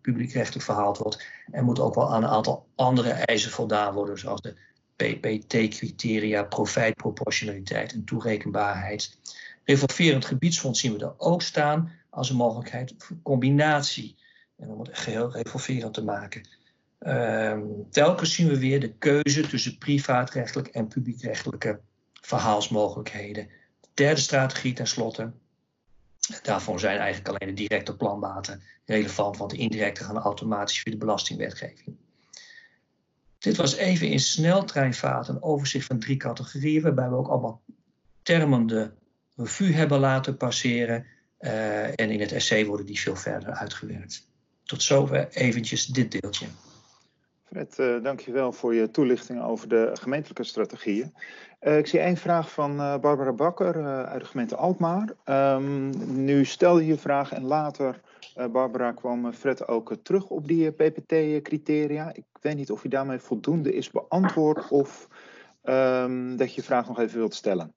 publiekrechtelijk 0.00 0.64
verhaald 0.64 0.98
wordt. 0.98 1.24
En 1.50 1.64
moet 1.64 1.80
ook 1.80 1.94
wel 1.94 2.12
aan 2.12 2.22
een 2.22 2.28
aantal 2.28 2.66
andere 2.74 3.10
eisen 3.10 3.50
voldaan 3.50 3.94
worden, 3.94 4.18
zoals 4.18 4.40
de 4.40 4.54
PPT-criteria, 4.96 6.42
profijtproportionaliteit 6.42 7.92
en 7.92 8.04
toerekenbaarheid. 8.04 9.18
Revolverend 9.64 10.24
gebiedsfonds 10.24 10.80
zien 10.80 10.92
we 10.92 11.04
er 11.04 11.14
ook 11.18 11.42
staan 11.42 11.92
als 12.10 12.30
een 12.30 12.36
mogelijkheid 12.36 12.94
voor 12.98 13.16
combinatie. 13.22 14.16
En 14.58 14.68
om 14.68 14.80
het 14.80 14.98
geheel 14.98 15.32
revolverend 15.32 15.94
te 15.94 16.04
maken. 16.04 16.48
Ehm, 16.98 17.62
telkens 17.90 18.34
zien 18.34 18.48
we 18.48 18.58
weer 18.58 18.80
de 18.80 18.92
keuze 18.92 19.46
tussen 19.46 19.78
privaatrechtelijk 19.78 20.68
en 20.68 20.88
publiekrechtelijke 20.88 21.80
verhaalsmogelijkheden. 22.20 23.48
De 23.94 24.02
derde 24.02 24.20
strategie 24.20 24.72
tenslotte. 24.72 25.32
Daarvoor 26.42 26.80
zijn 26.80 26.98
eigenlijk 26.98 27.28
alleen 27.28 27.54
de 27.54 27.62
directe 27.62 27.96
planbaten 27.96 28.62
relevant, 28.84 29.36
want 29.36 29.50
de 29.50 29.56
indirecte 29.56 30.04
gaan 30.04 30.18
automatisch 30.18 30.80
via 30.80 30.92
de 30.92 30.98
belastingwetgeving. 30.98 31.96
Dit 33.38 33.56
was 33.56 33.76
even 33.76 34.08
in 34.08 34.20
sneltreinvaart 34.20 35.28
een 35.28 35.42
overzicht 35.42 35.86
van 35.86 35.98
drie 35.98 36.16
categorieën, 36.16 36.82
waarbij 36.82 37.08
we 37.08 37.16
ook 37.16 37.28
allemaal 37.28 37.62
termen 38.22 38.66
de 38.66 38.90
revue 39.36 39.72
hebben 39.72 39.98
laten 39.98 40.36
passeren. 40.36 41.06
Uh, 41.40 41.84
en 41.84 42.10
in 42.10 42.20
het 42.20 42.32
essay 42.32 42.66
worden 42.66 42.86
die 42.86 43.00
veel 43.00 43.16
verder 43.16 43.50
uitgewerkt. 43.50 44.28
Tot 44.64 44.82
zover 44.82 45.28
eventjes 45.28 45.86
dit 45.86 46.20
deeltje. 46.20 46.46
Fred, 47.52 47.78
uh, 47.78 48.02
dankjewel 48.02 48.52
voor 48.52 48.74
je 48.74 48.90
toelichting 48.90 49.42
over 49.42 49.68
de 49.68 49.90
gemeentelijke 49.92 50.44
strategieën. 50.44 51.14
Uh, 51.60 51.78
ik 51.78 51.86
zie 51.86 52.00
één 52.00 52.16
vraag 52.16 52.50
van 52.50 52.80
uh, 52.80 52.98
Barbara 52.98 53.32
Bakker 53.32 53.84
uit 54.06 54.20
de 54.20 54.26
gemeente 54.26 54.56
Alkmaar. 54.56 55.14
Um, 55.54 55.90
nu 56.24 56.44
stelde 56.44 56.86
je 56.86 56.98
vraag 56.98 57.32
en 57.32 57.44
later, 57.44 58.00
Barbara, 58.52 58.92
kwam 58.92 59.32
Fred 59.32 59.68
ook 59.68 59.96
terug 60.02 60.28
op 60.28 60.48
die 60.48 60.70
PPT-criteria. 60.70 62.12
Ik 62.14 62.24
weet 62.40 62.56
niet 62.56 62.70
of 62.70 62.82
je 62.82 62.88
daarmee 62.88 63.18
voldoende 63.18 63.74
is 63.74 63.90
beantwoord 63.90 64.68
of 64.68 65.08
um, 65.64 66.36
dat 66.36 66.48
je 66.48 66.60
je 66.60 66.66
vraag 66.66 66.88
nog 66.88 66.98
even 66.98 67.18
wilt 67.18 67.34
stellen. 67.34 67.74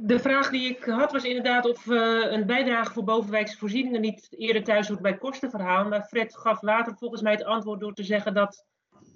De 0.00 0.18
vraag 0.18 0.50
die 0.50 0.68
ik 0.68 0.84
had 0.84 1.12
was 1.12 1.24
inderdaad 1.24 1.66
of 1.66 1.86
uh, 1.86 2.32
een 2.32 2.46
bijdrage 2.46 2.92
voor 2.92 3.04
bovenwijkse 3.04 3.58
voorzieningen 3.58 4.00
niet 4.00 4.26
eerder 4.30 4.64
thuis 4.64 4.88
hoort 4.88 5.00
bij 5.00 5.18
kostenverhaal. 5.18 5.88
Maar 5.88 6.04
Fred 6.04 6.36
gaf 6.36 6.62
later 6.62 6.96
volgens 6.96 7.22
mij 7.22 7.32
het 7.32 7.44
antwoord 7.44 7.80
door 7.80 7.94
te 7.94 8.04
zeggen 8.04 8.34
dat 8.34 8.66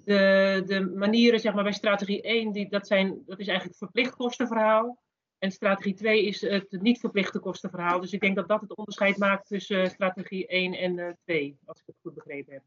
de, 0.03 0.63
de 0.65 0.91
manieren 0.95 1.39
zeg 1.39 1.53
maar, 1.53 1.63
bij 1.63 1.73
strategie 1.73 2.21
1, 2.21 2.51
die, 2.51 2.69
dat, 2.69 2.87
zijn, 2.87 3.23
dat 3.25 3.39
is 3.39 3.47
eigenlijk 3.47 3.77
verplicht 3.77 4.15
kostenverhaal. 4.15 4.97
En 5.37 5.51
strategie 5.51 5.93
2 5.93 6.25
is 6.25 6.41
het 6.41 6.77
niet 6.81 6.99
verplichte 6.99 7.39
kostenverhaal. 7.39 7.99
Dus 7.99 8.13
ik 8.13 8.19
denk 8.21 8.35
dat 8.35 8.47
dat 8.47 8.61
het 8.61 8.75
onderscheid 8.75 9.17
maakt 9.17 9.47
tussen 9.47 9.81
uh, 9.81 9.87
strategie 9.87 10.47
1 10.47 10.73
en 10.73 10.97
uh, 10.97 11.09
2, 11.23 11.57
als 11.65 11.79
ik 11.79 11.85
het 11.85 11.95
goed 12.01 12.13
begrepen 12.13 12.53
heb. 12.53 12.63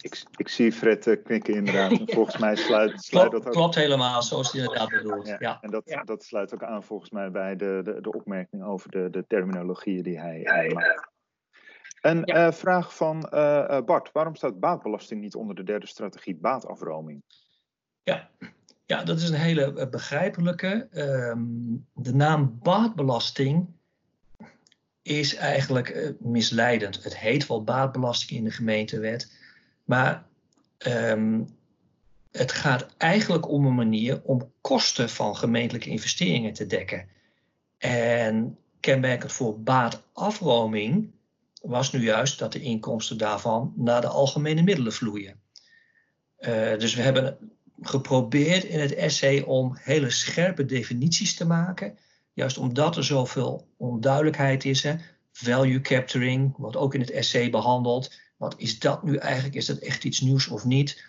Ik, 0.00 0.22
ik 0.36 0.48
zie 0.48 0.72
Fred 0.72 1.06
uh, 1.06 1.24
knikken 1.24 1.54
inderdaad. 1.54 1.90
En 2.00 2.08
volgens 2.08 2.38
mij 2.38 2.56
sluit, 2.56 3.04
sluit 3.04 3.30
dat 3.30 3.46
ook... 3.46 3.52
Klopt 3.52 3.74
helemaal, 3.74 4.22
zoals 4.22 4.52
hij 4.52 4.60
inderdaad 4.60 4.88
bedoelt. 4.88 5.26
Ja, 5.26 5.36
ja. 5.38 5.58
En 5.60 5.70
dat, 5.70 5.82
ja. 5.84 6.02
dat 6.02 6.24
sluit 6.24 6.54
ook 6.54 6.62
aan 6.62 6.82
volgens 6.82 7.10
mij 7.10 7.30
bij 7.30 7.56
de, 7.56 7.80
de, 7.84 8.00
de 8.00 8.12
opmerking 8.12 8.64
over 8.64 8.90
de, 8.90 9.08
de 9.10 9.24
terminologieën 9.26 10.02
die 10.02 10.20
hij, 10.20 10.40
hij 10.42 10.68
maakt. 10.68 11.08
Een 12.00 12.22
ja. 12.24 12.46
uh, 12.46 12.52
vraag 12.52 12.96
van 12.96 13.28
uh, 13.34 13.80
Bart. 13.80 14.12
Waarom 14.12 14.34
staat 14.34 14.60
baatbelasting 14.60 15.20
niet 15.20 15.34
onder 15.34 15.54
de 15.54 15.62
derde 15.62 15.86
strategie 15.86 16.36
baatafroming? 16.36 17.22
Ja, 18.02 18.30
ja 18.86 19.04
dat 19.04 19.18
is 19.18 19.28
een 19.28 19.34
hele 19.34 19.88
begrijpelijke. 19.88 20.88
Um, 20.92 21.86
de 21.94 22.14
naam 22.14 22.58
baatbelasting 22.62 23.68
is 25.02 25.34
eigenlijk 25.34 26.14
misleidend. 26.20 27.04
Het 27.04 27.18
heet 27.18 27.46
wel 27.46 27.64
baatbelasting 27.64 28.38
in 28.38 28.44
de 28.44 28.50
gemeentewet. 28.50 29.38
Maar 29.90 30.26
um, 30.86 31.48
het 32.30 32.52
gaat 32.52 32.86
eigenlijk 32.96 33.48
om 33.48 33.66
een 33.66 33.74
manier 33.74 34.20
om 34.22 34.52
kosten 34.60 35.08
van 35.08 35.36
gemeentelijke 35.36 35.90
investeringen 35.90 36.52
te 36.52 36.66
dekken. 36.66 37.08
En 37.78 38.58
kenmerkend 38.80 39.32
voor 39.32 39.60
baatafroming 39.60 41.10
was 41.62 41.92
nu 41.92 42.02
juist 42.02 42.38
dat 42.38 42.52
de 42.52 42.60
inkomsten 42.60 43.18
daarvan 43.18 43.72
naar 43.76 44.00
de 44.00 44.06
algemene 44.06 44.62
middelen 44.62 44.92
vloeien. 44.92 45.40
Uh, 46.38 46.78
dus 46.78 46.94
we 46.94 47.02
hebben 47.02 47.38
geprobeerd 47.82 48.64
in 48.64 48.80
het 48.80 48.94
essay 48.94 49.40
om 49.40 49.76
hele 49.80 50.10
scherpe 50.10 50.64
definities 50.64 51.34
te 51.34 51.46
maken. 51.46 51.98
Juist 52.32 52.58
omdat 52.58 52.96
er 52.96 53.04
zoveel 53.04 53.66
onduidelijkheid 53.76 54.64
is. 54.64 54.82
Hè. 54.82 54.94
Value 55.32 55.80
capturing 55.80 56.56
wordt 56.56 56.76
ook 56.76 56.94
in 56.94 57.00
het 57.00 57.10
essay 57.10 57.50
behandeld. 57.50 58.10
Wat 58.40 58.54
is 58.56 58.78
dat 58.78 59.02
nu 59.02 59.16
eigenlijk? 59.16 59.54
Is 59.54 59.66
dat 59.66 59.78
echt 59.78 60.04
iets 60.04 60.20
nieuws 60.20 60.48
of 60.48 60.64
niet? 60.64 61.04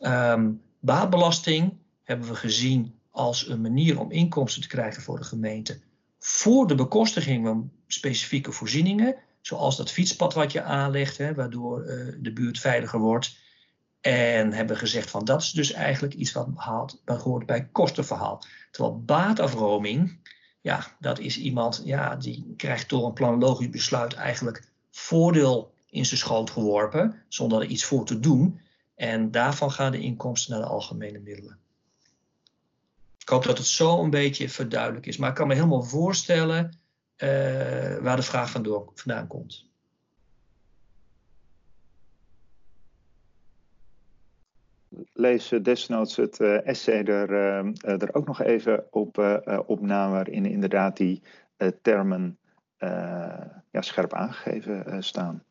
Um, 0.00 0.62
baatbelasting 0.80 1.72
hebben 2.02 2.28
we 2.28 2.34
gezien 2.34 2.94
als 3.10 3.48
een 3.48 3.60
manier 3.60 4.00
om 4.00 4.10
inkomsten 4.10 4.62
te 4.62 4.68
krijgen 4.68 5.02
voor 5.02 5.18
de 5.18 5.24
gemeente. 5.24 5.80
Voor 6.18 6.66
de 6.66 6.74
bekostiging 6.74 7.46
van 7.46 7.70
specifieke 7.86 8.52
voorzieningen, 8.52 9.16
zoals 9.40 9.76
dat 9.76 9.90
fietspad 9.90 10.34
wat 10.34 10.52
je 10.52 10.62
aanlegt, 10.62 11.18
hè, 11.18 11.34
waardoor 11.34 11.84
uh, 11.84 12.14
de 12.18 12.32
buurt 12.32 12.58
veiliger 12.58 12.98
wordt. 12.98 13.36
En 14.00 14.52
hebben 14.52 14.76
gezegd 14.76 15.10
van 15.10 15.24
dat 15.24 15.42
is 15.42 15.50
dus 15.50 15.72
eigenlijk 15.72 16.14
iets 16.14 16.32
wat 16.32 16.54
behaalt, 16.54 17.02
hoort 17.04 17.46
bij 17.46 17.68
kostenverhaal. 17.72 18.42
Terwijl 18.70 19.02
baatafroming, 19.02 20.18
ja, 20.60 20.96
dat 21.00 21.18
is 21.18 21.38
iemand 21.38 21.82
ja, 21.84 22.16
die 22.16 22.54
krijgt 22.56 22.88
door 22.88 23.06
een 23.06 23.12
planologisch 23.12 23.70
besluit 23.70 24.14
eigenlijk 24.14 24.68
voordeel 24.90 25.72
in 25.92 26.06
zijn 26.06 26.20
schoot 26.20 26.50
geworpen, 26.50 27.22
zonder 27.28 27.60
er 27.60 27.66
iets 27.66 27.84
voor 27.84 28.04
te 28.04 28.20
doen. 28.20 28.60
En 28.94 29.30
daarvan 29.30 29.70
gaan 29.70 29.92
de 29.92 30.00
inkomsten 30.00 30.52
naar 30.52 30.62
de 30.62 30.68
algemene 30.68 31.18
middelen. 31.18 31.58
Ik 33.18 33.28
hoop 33.28 33.44
dat 33.44 33.58
het 33.58 33.66
zo 33.66 34.02
een 34.02 34.10
beetje 34.10 34.48
verduidelijk 34.48 35.06
is. 35.06 35.16
Maar 35.16 35.28
ik 35.28 35.34
kan 35.34 35.46
me 35.46 35.54
helemaal 35.54 35.82
voorstellen 35.82 36.64
uh, 36.64 37.28
waar 37.98 38.16
de 38.16 38.22
vraag 38.22 38.50
vandaan 38.94 39.26
komt. 39.26 39.66
Lees 45.12 45.48
desnoods 45.62 46.16
het 46.16 46.40
uh, 46.40 46.66
essay 46.66 47.04
er, 47.04 47.30
er 47.82 48.14
ook 48.14 48.26
nog 48.26 48.42
even 48.42 48.86
op, 48.90 49.42
op 49.66 49.80
na, 49.80 50.10
waarin 50.10 50.46
inderdaad 50.46 50.96
die 50.96 51.22
termen 51.82 52.38
ja, 53.70 53.80
scherp 53.80 54.12
aangegeven 54.12 55.02
staan. 55.04 55.42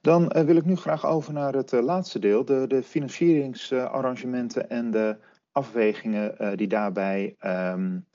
Dan 0.00 0.32
uh, 0.36 0.42
wil 0.42 0.56
ik 0.56 0.64
nu 0.64 0.76
graag 0.76 1.06
over 1.06 1.32
naar 1.32 1.54
het 1.54 1.72
uh, 1.72 1.82
laatste 1.82 2.18
deel, 2.18 2.44
de, 2.44 2.66
de 2.66 2.82
financieringsarrangementen 2.82 4.70
en 4.70 4.90
de 4.90 5.16
afwegingen 5.52 6.34
uh, 6.38 6.56
die 6.56 6.68
daarbij 6.68 7.36
um, 7.40 8.06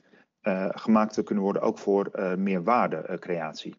gemaakt 0.70 1.22
kunnen 1.22 1.44
worden, 1.44 1.62
ook 1.62 1.78
voor 1.78 2.10
meer 2.38 2.62
waardecreatie. 2.62 3.74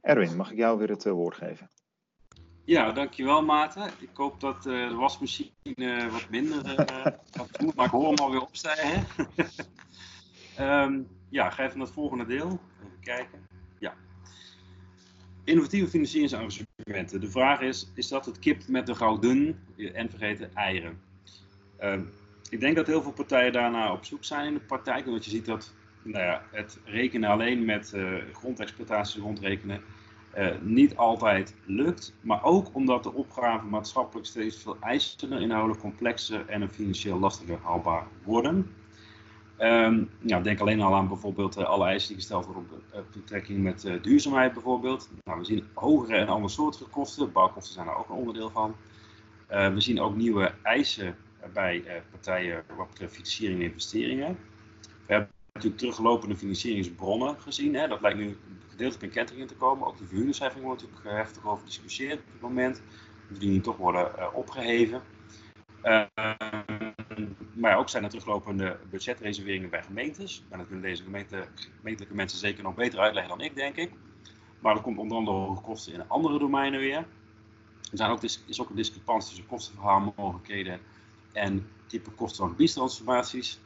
Erwin, 0.00 0.36
mag 0.36 0.50
ik 0.50 0.56
jou 0.56 0.78
weer 0.78 0.88
het 0.88 1.04
woord 1.04 1.34
geven? 1.34 1.70
Ja, 2.64 2.92
dankjewel 2.92 3.42
Maarten. 3.42 3.90
Ik 3.98 4.10
hoop 4.14 4.40
dat 4.40 4.62
de 4.62 4.94
wasmachine 4.94 6.08
wat 6.10 6.28
minder 6.30 6.60
gaat 7.30 7.58
doen, 7.58 7.72
maar 7.76 7.84
ik 7.84 7.90
hoor 7.90 8.06
hem 8.06 8.18
alweer 8.18 8.40
opstijgen. 8.40 9.06
um, 10.60 11.08
ja, 11.28 11.50
ga 11.50 11.64
even 11.64 11.78
naar 11.78 11.86
het 11.86 11.94
volgende 11.94 12.24
deel. 12.26 12.46
Even 12.46 13.00
kijken. 13.00 13.46
Ja. 13.78 13.94
Innovatieve 15.44 15.88
financieringsarrangementen. 15.88 16.69
De 16.90 17.30
vraag 17.30 17.60
is, 17.60 17.90
is 17.94 18.08
dat 18.08 18.26
het 18.26 18.38
kip 18.38 18.68
met 18.68 18.86
de 18.86 18.94
gouden 18.94 19.58
en 19.94 20.10
vergeten 20.10 20.54
eieren? 20.54 21.00
Uh, 21.80 21.94
ik 22.48 22.60
denk 22.60 22.76
dat 22.76 22.86
heel 22.86 23.02
veel 23.02 23.12
partijen 23.12 23.52
daarna 23.52 23.92
op 23.92 24.04
zoek 24.04 24.24
zijn 24.24 24.46
in 24.46 24.54
de 24.54 24.60
praktijk. 24.60 25.06
Want 25.06 25.24
je 25.24 25.30
ziet 25.30 25.46
dat 25.46 25.74
nou 26.02 26.24
ja, 26.24 26.42
het 26.50 26.80
rekenen 26.84 27.30
alleen 27.30 27.64
met 27.64 27.92
uh, 27.94 28.16
grondexploitaties 28.32 29.22
rondrekenen 29.22 29.80
uh, 30.38 30.48
niet 30.60 30.96
altijd 30.96 31.54
lukt. 31.64 32.14
Maar 32.20 32.44
ook 32.44 32.74
omdat 32.74 33.02
de 33.02 33.12
opgaven 33.12 33.68
maatschappelijk 33.68 34.26
steeds 34.26 34.62
veel 34.62 34.76
eisender, 34.80 35.40
inhoudelijk 35.40 35.80
complexer 35.80 36.46
en 36.46 36.70
financieel 36.70 37.18
lastiger 37.18 37.58
haalbaar 37.62 38.06
worden. 38.24 38.74
Um, 39.62 40.10
denk 40.20 40.60
alleen 40.60 40.80
al 40.80 40.94
aan 40.94 41.08
bijvoorbeeld 41.08 41.58
uh, 41.58 41.64
alle 41.64 41.84
eisen 41.84 42.08
die 42.08 42.16
gesteld 42.16 42.44
worden 42.44 42.62
op, 42.62 42.98
op 42.98 43.06
betrekking 43.12 43.62
met 43.62 43.84
uh, 43.84 44.02
duurzaamheid 44.02 44.52
bijvoorbeeld. 44.52 45.10
Nou, 45.24 45.38
we 45.38 45.44
zien 45.44 45.66
hogere 45.74 46.16
en 46.16 46.28
andere 46.28 46.52
soorten 46.52 46.90
kosten, 46.90 47.32
bouwkosten 47.32 47.74
zijn 47.74 47.86
daar 47.86 47.98
ook 47.98 48.08
een 48.08 48.16
onderdeel 48.16 48.50
van. 48.50 48.76
Uh, 49.50 49.72
we 49.72 49.80
zien 49.80 50.00
ook 50.00 50.16
nieuwe 50.16 50.52
eisen 50.62 51.16
bij 51.52 51.84
partijen 52.10 52.64
wat 52.76 52.88
betreft 52.88 53.12
financiering 53.12 53.60
en 53.60 53.66
investeringen. 53.66 54.38
We 55.06 55.12
hebben 55.12 55.30
natuurlijk 55.52 55.80
teruglopende 55.80 56.36
financieringsbronnen 56.36 57.36
gezien. 57.40 57.74
Hè. 57.74 57.88
Dat 57.88 58.00
lijkt 58.00 58.18
nu 58.18 58.36
gedeeltelijk 58.68 59.02
in 59.02 59.10
kentering 59.10 59.48
te 59.48 59.56
komen. 59.56 59.86
Ook 59.86 59.98
de 59.98 60.06
verhuurdersheffing 60.06 60.64
wordt 60.64 60.82
natuurlijk 60.82 61.16
heftig 61.16 61.46
over 61.46 61.58
gediscussieerd 61.58 62.18
op 62.18 62.32
dit 62.32 62.40
moment. 62.40 62.82
Die 63.28 63.50
niet 63.50 63.62
toch 63.62 63.76
worden 63.76 64.34
opgeheven. 64.34 65.02
Uh, 65.82 66.02
maar 67.60 67.76
ook 67.76 67.88
zijn 67.88 68.04
er 68.04 68.10
teruglopende 68.10 68.78
budgetreserveringen 68.90 69.70
bij 69.70 69.82
gemeentes. 69.82 70.44
En 70.48 70.58
dat 70.58 70.66
kunnen 70.66 70.84
deze 70.84 71.02
gemeente, 71.02 71.46
gemeentelijke 71.78 72.14
mensen 72.14 72.38
zeker 72.38 72.62
nog 72.62 72.74
beter 72.74 72.98
uitleggen 72.98 73.38
dan 73.38 73.46
ik, 73.46 73.54
denk 73.54 73.76
ik. 73.76 73.92
Maar 74.58 74.76
er 74.76 74.82
komt 74.82 74.98
onder 74.98 75.16
andere 75.16 75.36
hoge 75.36 75.62
kosten 75.62 75.92
in 75.92 76.08
andere 76.08 76.38
domeinen 76.38 76.80
weer. 76.80 76.96
Er 77.90 77.96
zijn 77.96 78.10
ook, 78.10 78.22
is 78.22 78.60
ook 78.60 78.68
een 78.68 78.76
discrepantie 78.76 79.28
tussen 79.28 79.46
kostenverhaalmogelijkheden 79.46 80.80
en 81.32 81.66
type 81.86 82.10
kosten 82.10 82.38
van 82.38 82.48
gebiedstransformaties. 82.50 83.60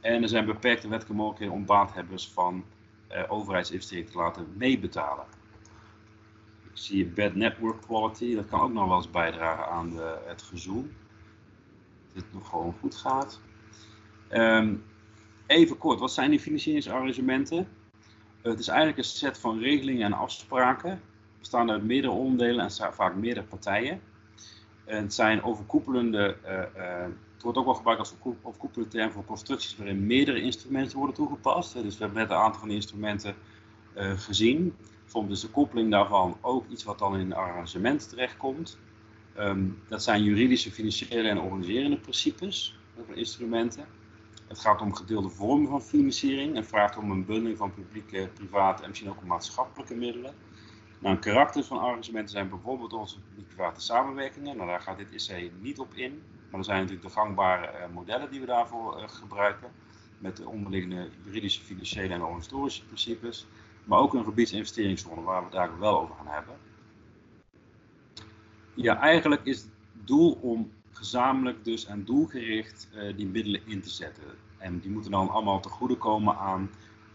En 0.00 0.22
er 0.22 0.28
zijn 0.28 0.44
beperkte 0.44 0.88
wettelijke 0.88 1.22
mogelijkheden 1.22 1.54
om 1.54 1.66
baathebbers 1.66 2.28
van 2.28 2.64
uh, 3.10 3.22
overheidsinvesteringen 3.28 4.10
te 4.10 4.18
laten 4.18 4.52
meebetalen. 4.56 5.24
zie 6.72 6.98
je 6.98 7.06
bad 7.06 7.34
network 7.34 7.80
quality, 7.80 8.34
dat 8.34 8.46
kan 8.46 8.60
ook 8.60 8.72
nog 8.72 8.88
wel 8.88 8.96
eens 8.96 9.10
bijdragen 9.10 9.68
aan 9.68 9.90
de, 9.90 10.18
het 10.26 10.42
gezoem. 10.42 10.92
Het 12.16 12.32
nog 12.32 12.48
gewoon 12.48 12.74
goed 12.80 12.94
gaat. 12.94 13.40
Ehm, 14.28 14.74
even 15.46 15.78
kort, 15.78 16.00
wat 16.00 16.12
zijn 16.12 16.30
die 16.30 16.40
financieringsarrangementen? 16.40 17.68
Het 18.42 18.58
is 18.58 18.68
eigenlijk 18.68 18.98
een 18.98 19.04
set 19.04 19.38
van 19.38 19.58
regelingen 19.58 20.04
en 20.04 20.12
afspraken. 20.12 21.00
Bestaan 21.38 21.70
uit 21.70 21.84
meerdere 21.84 22.12
onderdelen 22.12 22.64
en 22.64 22.94
vaak 22.94 23.14
meerdere 23.14 23.46
partijen. 23.46 24.00
En 24.84 25.02
het 25.02 25.14
zijn 25.14 25.42
overkoepelende, 25.42 26.36
uh, 26.44 26.50
uh, 26.52 27.02
het 27.34 27.42
wordt 27.42 27.58
ook 27.58 27.64
wel 27.64 27.74
gebruikt 27.74 28.00
als 28.00 28.14
overkoepelende 28.42 28.90
term 28.90 29.10
voor 29.10 29.24
constructies 29.24 29.76
waarin 29.76 30.06
meerdere 30.06 30.40
instrumenten 30.40 30.98
worden 30.98 31.14
toegepast. 31.14 31.72
Dus 31.72 31.98
we 31.98 32.04
hebben 32.04 32.22
net 32.22 32.30
een 32.30 32.36
aantal 32.36 32.58
van 32.58 32.68
die 32.68 32.76
instrumenten 32.76 33.34
gezien. 34.16 34.76
Soms 35.06 35.30
is 35.30 35.40
de 35.40 35.48
koppeling 35.48 35.90
daarvan 35.90 36.36
ook 36.40 36.68
iets 36.68 36.84
wat 36.84 36.98
dan 36.98 37.14
in 37.14 37.20
een 37.20 37.34
arrangement 37.34 38.08
terechtkomt. 38.08 38.78
Um, 39.38 39.78
dat 39.88 40.02
zijn 40.02 40.22
juridische, 40.22 40.70
financiële 40.70 41.28
en 41.28 41.38
organiserende 41.38 41.98
principes 41.98 42.78
over 43.00 43.16
instrumenten. 43.16 43.86
Het 44.48 44.58
gaat 44.58 44.80
om 44.80 44.94
gedeelde 44.94 45.28
vormen 45.28 45.68
van 45.68 45.82
financiering 45.82 46.56
en 46.56 46.64
vraagt 46.64 46.96
om 46.96 47.10
een 47.10 47.24
bundeling 47.24 47.58
van 47.58 47.74
publieke, 47.74 48.30
private 48.34 48.82
en 48.82 48.88
misschien 48.88 49.10
ook 49.10 49.24
maatschappelijke 49.24 49.94
middelen. 49.94 50.34
Nou, 50.98 51.14
een 51.14 51.20
karakter 51.20 51.64
van 51.64 51.78
arrangementen 51.78 52.30
zijn 52.30 52.48
bijvoorbeeld 52.48 52.92
onze 52.92 53.16
private 53.48 53.80
samenwerkingen. 53.80 54.56
Nou, 54.56 54.68
daar 54.68 54.80
gaat 54.80 54.98
dit 54.98 55.28
IC 55.28 55.50
niet 55.60 55.78
op 55.78 55.94
in. 55.94 56.22
Maar 56.50 56.58
er 56.58 56.64
zijn 56.64 56.80
natuurlijk 56.80 57.08
de 57.08 57.20
gangbare 57.20 57.78
uh, 57.78 57.94
modellen 57.94 58.30
die 58.30 58.40
we 58.40 58.46
daarvoor 58.46 58.98
uh, 58.98 59.08
gebruiken. 59.08 59.70
Met 60.18 60.36
de 60.36 60.48
onderliggende 60.48 61.08
juridische, 61.24 61.62
financiële 61.62 62.14
en 62.14 62.22
organisatorische 62.22 62.84
principes. 62.84 63.46
Maar 63.84 63.98
ook 63.98 64.14
een 64.14 64.24
gebiedsinvesteringszone 64.24 65.22
waar 65.22 65.38
we 65.38 65.44
het 65.44 65.52
daar 65.52 65.78
wel 65.78 66.00
over 66.00 66.14
gaan 66.14 66.34
hebben. 66.34 66.54
Ja, 68.76 68.98
eigenlijk 69.00 69.44
is 69.44 69.56
het 69.56 69.70
doel 70.04 70.38
om 70.40 70.70
gezamenlijk 70.92 71.64
dus 71.64 71.86
en 71.86 72.04
doelgericht 72.04 72.88
uh, 72.94 73.16
die 73.16 73.26
middelen 73.26 73.60
in 73.66 73.80
te 73.80 73.90
zetten. 73.90 74.24
En 74.58 74.78
die 74.78 74.90
moeten 74.90 75.10
dan 75.10 75.28
allemaal 75.28 75.60
te 75.60 75.68
goede 75.68 75.96
komen 75.96 76.36
aan 76.36 76.70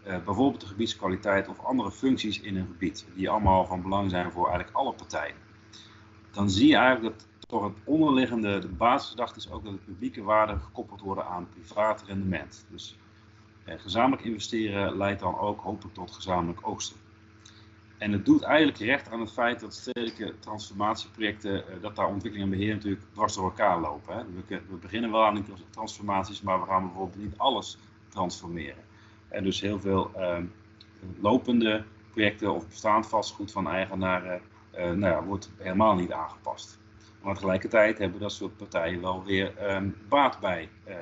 uh, 0.07 0.23
bijvoorbeeld 0.23 0.61
de 0.61 0.67
gebiedskwaliteit 0.67 1.47
of 1.47 1.59
andere 1.59 1.91
functies 1.91 2.41
in 2.41 2.55
een 2.55 2.65
gebied, 2.65 3.05
die 3.15 3.29
allemaal 3.29 3.65
van 3.65 3.81
belang 3.81 4.09
zijn 4.09 4.31
voor 4.31 4.47
eigenlijk 4.47 4.77
alle 4.77 4.93
partijen. 4.93 5.35
Dan 6.31 6.49
zie 6.49 6.67
je 6.67 6.75
eigenlijk 6.75 7.17
dat 7.17 7.27
toch 7.47 7.63
het 7.63 7.77
onderliggende, 7.83 8.59
de 8.59 8.67
basisgedachte 8.67 9.39
is 9.39 9.51
ook 9.51 9.63
dat 9.63 9.73
de 9.73 9.79
publieke 9.79 10.23
waarde 10.23 10.59
gekoppeld 10.59 11.01
worden 11.01 11.25
aan 11.25 11.49
privaat 11.49 12.03
rendement. 12.07 12.65
Dus 12.69 12.97
uh, 13.65 13.73
gezamenlijk 13.77 14.23
investeren 14.23 14.97
leidt 14.97 15.19
dan 15.19 15.37
ook 15.37 15.61
hopelijk 15.61 15.95
tot 15.95 16.11
gezamenlijk 16.11 16.67
oogsten. 16.67 16.97
En 18.01 18.11
het 18.11 18.25
doet 18.25 18.41
eigenlijk 18.41 18.77
recht 18.77 19.11
aan 19.11 19.19
het 19.19 19.31
feit 19.31 19.59
dat 19.59 19.73
stedelijke 19.73 20.33
transformatieprojecten, 20.39 21.53
uh, 21.53 21.81
dat 21.81 21.95
daar 21.95 22.07
ontwikkeling 22.07 22.51
en 22.51 22.57
beheer 22.57 22.73
natuurlijk 22.73 23.01
dwars 23.13 23.35
door 23.35 23.43
elkaar 23.43 23.79
lopen. 23.79 24.15
Hè. 24.17 24.23
We, 24.47 24.75
beginnen 24.81 25.11
wel 25.11 25.25
aan 25.25 25.35
die 25.35 25.43
transformaties, 25.69 26.41
maar 26.41 26.59
we 26.59 26.65
gaan 26.65 26.85
bijvoorbeeld 26.85 27.23
niet 27.23 27.37
alles 27.37 27.77
transformeren. 28.07 28.83
En 29.27 29.43
dus 29.43 29.61
heel 29.61 29.79
veel 29.79 30.11
uh, 30.15 30.37
lopende 31.19 31.83
projecten 32.11 32.53
of 32.53 32.67
bestaand 32.67 33.07
vastgoed 33.07 33.51
van 33.51 33.67
eigenaren 33.67 34.41
uh, 34.75 34.79
nou 34.79 34.99
ja, 34.99 35.23
wordt 35.23 35.51
helemaal 35.57 35.95
niet 35.95 36.11
aangepast. 36.11 36.79
Maar 37.21 37.33
tegelijkertijd 37.33 37.97
hebben 37.97 38.19
dat 38.19 38.31
soort 38.31 38.57
partijen 38.57 39.01
wel 39.01 39.23
weer 39.23 39.75
um, 39.75 39.95
baat 40.09 40.39
bij 40.39 40.69
uh, 40.87 40.95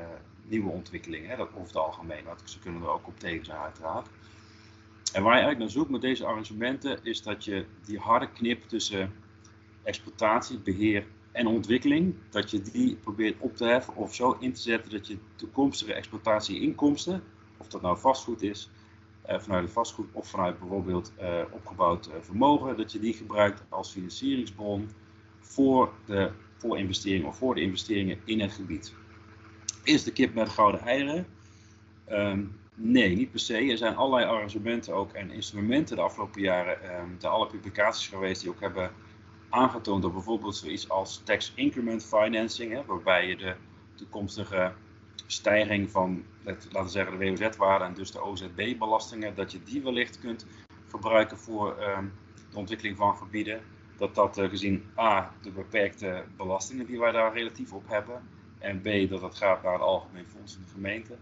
nieuwe 0.44 0.72
ontwikkelingen, 0.72 1.30
hè, 1.30 1.36
dat 1.36 1.50
over 1.54 1.68
het 1.68 1.76
algemeen. 1.76 2.24
Ze 2.44 2.60
kunnen 2.60 2.82
er 2.82 2.90
ook 2.90 3.08
op 3.08 3.20
tegen 3.20 3.46
zijn 3.46 3.60
uiteraard. 3.60 4.08
En 5.14 5.24
waar 5.24 5.36
je 5.36 5.42
eigenlijk 5.42 5.60
naar 5.60 5.70
zoekt 5.70 5.90
met 5.90 6.02
deze 6.02 6.26
arrangementen 6.26 7.00
is 7.04 7.22
dat 7.22 7.44
je 7.46 7.66
die 7.86 8.00
harde 8.00 8.32
knip 8.32 8.64
tussen 8.64 9.14
exploitatie, 9.84 10.60
beheer 10.60 11.06
en 11.32 11.48
ontwikkeling, 11.48 12.16
dat 12.30 12.52
je 12.52 12.62
die 12.62 12.96
probeert 12.96 13.36
op 13.40 13.56
te 13.56 13.66
heffen 13.66 13.96
of 13.96 14.16
zo 14.16 14.38
in 14.40 14.54
te 14.54 14.62
zetten 14.62 14.92
dat 14.92 15.08
je 15.08 15.18
toekomstige 15.36 15.94
exploitatieinkomsten, 15.94 17.24
of 17.58 17.68
dat 17.68 17.82
nou 17.82 17.98
vastgoed 17.98 18.42
is, 18.42 18.70
eh, 19.22 19.40
vanuit 19.40 19.64
het 19.64 19.74
vastgoed 19.74 20.08
of 20.12 20.28
vanuit 20.28 20.60
bijvoorbeeld 20.60 21.14
eh, 21.18 21.42
opgebouwd 21.52 22.08
eh, 22.08 22.16
vermogen, 22.22 22.78
dat 22.78 22.92
je 22.92 23.00
die 23.00 23.14
gebruikt 23.14 23.64
als 23.70 23.92
financieringsbron 23.92 24.90
voor 25.40 25.94
de 26.06 26.32
voor 26.58 26.78
investeringen 26.78 27.28
of 27.28 27.38
voor 27.38 27.56
de 27.56 27.62
investeringen 27.62 28.20
in 28.26 28.40
het 28.40 28.52
gebied. 28.52 28.94
Is 29.84 30.04
de 30.04 30.12
kip 30.12 30.34
met 30.34 30.50
gouden 30.50 30.82
eieren? 30.82 31.26
Um, 32.12 32.59
Nee, 32.82 33.16
niet 33.16 33.32
per 33.32 33.40
se. 33.40 33.58
Er 33.58 33.78
zijn 33.78 33.96
allerlei 33.96 34.30
arrangementen 34.30 34.94
ook 34.94 35.12
en 35.12 35.32
instrumenten 35.32 35.96
de 35.96 36.02
afgelopen 36.02 36.42
jaren, 36.42 37.00
um, 37.02 37.16
de 37.20 37.28
alle 37.28 37.48
publicaties 37.48 38.08
geweest 38.08 38.42
die 38.42 38.50
ook 38.50 38.60
hebben 38.60 38.92
aangetoond 39.50 40.02
dat 40.02 40.14
bijvoorbeeld 40.14 40.56
zoiets 40.56 40.90
als 40.90 41.22
tax 41.24 41.52
increment 41.56 42.06
financing, 42.06 42.72
hè, 42.72 42.86
waarbij 42.86 43.28
je 43.28 43.36
de 43.36 43.56
toekomstige 43.96 44.74
stijging 45.26 45.92
van, 45.92 46.24
laten 46.44 46.84
we 46.84 46.90
zeggen, 46.90 47.20
de 47.20 47.30
WOZ-waarde 47.30 47.86
en 47.86 47.94
dus 47.94 48.12
de 48.12 48.24
OZB-belastingen, 48.24 49.36
dat 49.36 49.52
je 49.52 49.64
die 49.64 49.82
wellicht 49.82 50.20
kunt 50.20 50.46
gebruiken 50.88 51.38
voor 51.38 51.84
um, 51.98 52.14
de 52.52 52.58
ontwikkeling 52.58 52.98
van 52.98 53.18
gebieden. 53.18 53.62
Dat 53.98 54.16
dat 54.16 54.38
uh, 54.38 54.50
gezien 54.50 54.84
A, 55.00 55.34
de 55.42 55.52
beperkte 55.52 56.24
belastingen 56.38 56.86
die 56.86 57.00
wij 57.00 57.12
daar 57.12 57.34
relatief 57.34 57.74
op 57.74 57.84
hebben, 57.88 58.22
en 58.60 58.82
B, 58.82 59.10
dat 59.10 59.22
dat 59.22 59.36
gaat 59.36 59.64
naar 59.64 59.74
het 59.74 59.82
Algemeen 59.82 60.28
Fonds 60.28 60.54
van 60.54 60.62
de 60.64 60.70
gemeente 60.70 61.18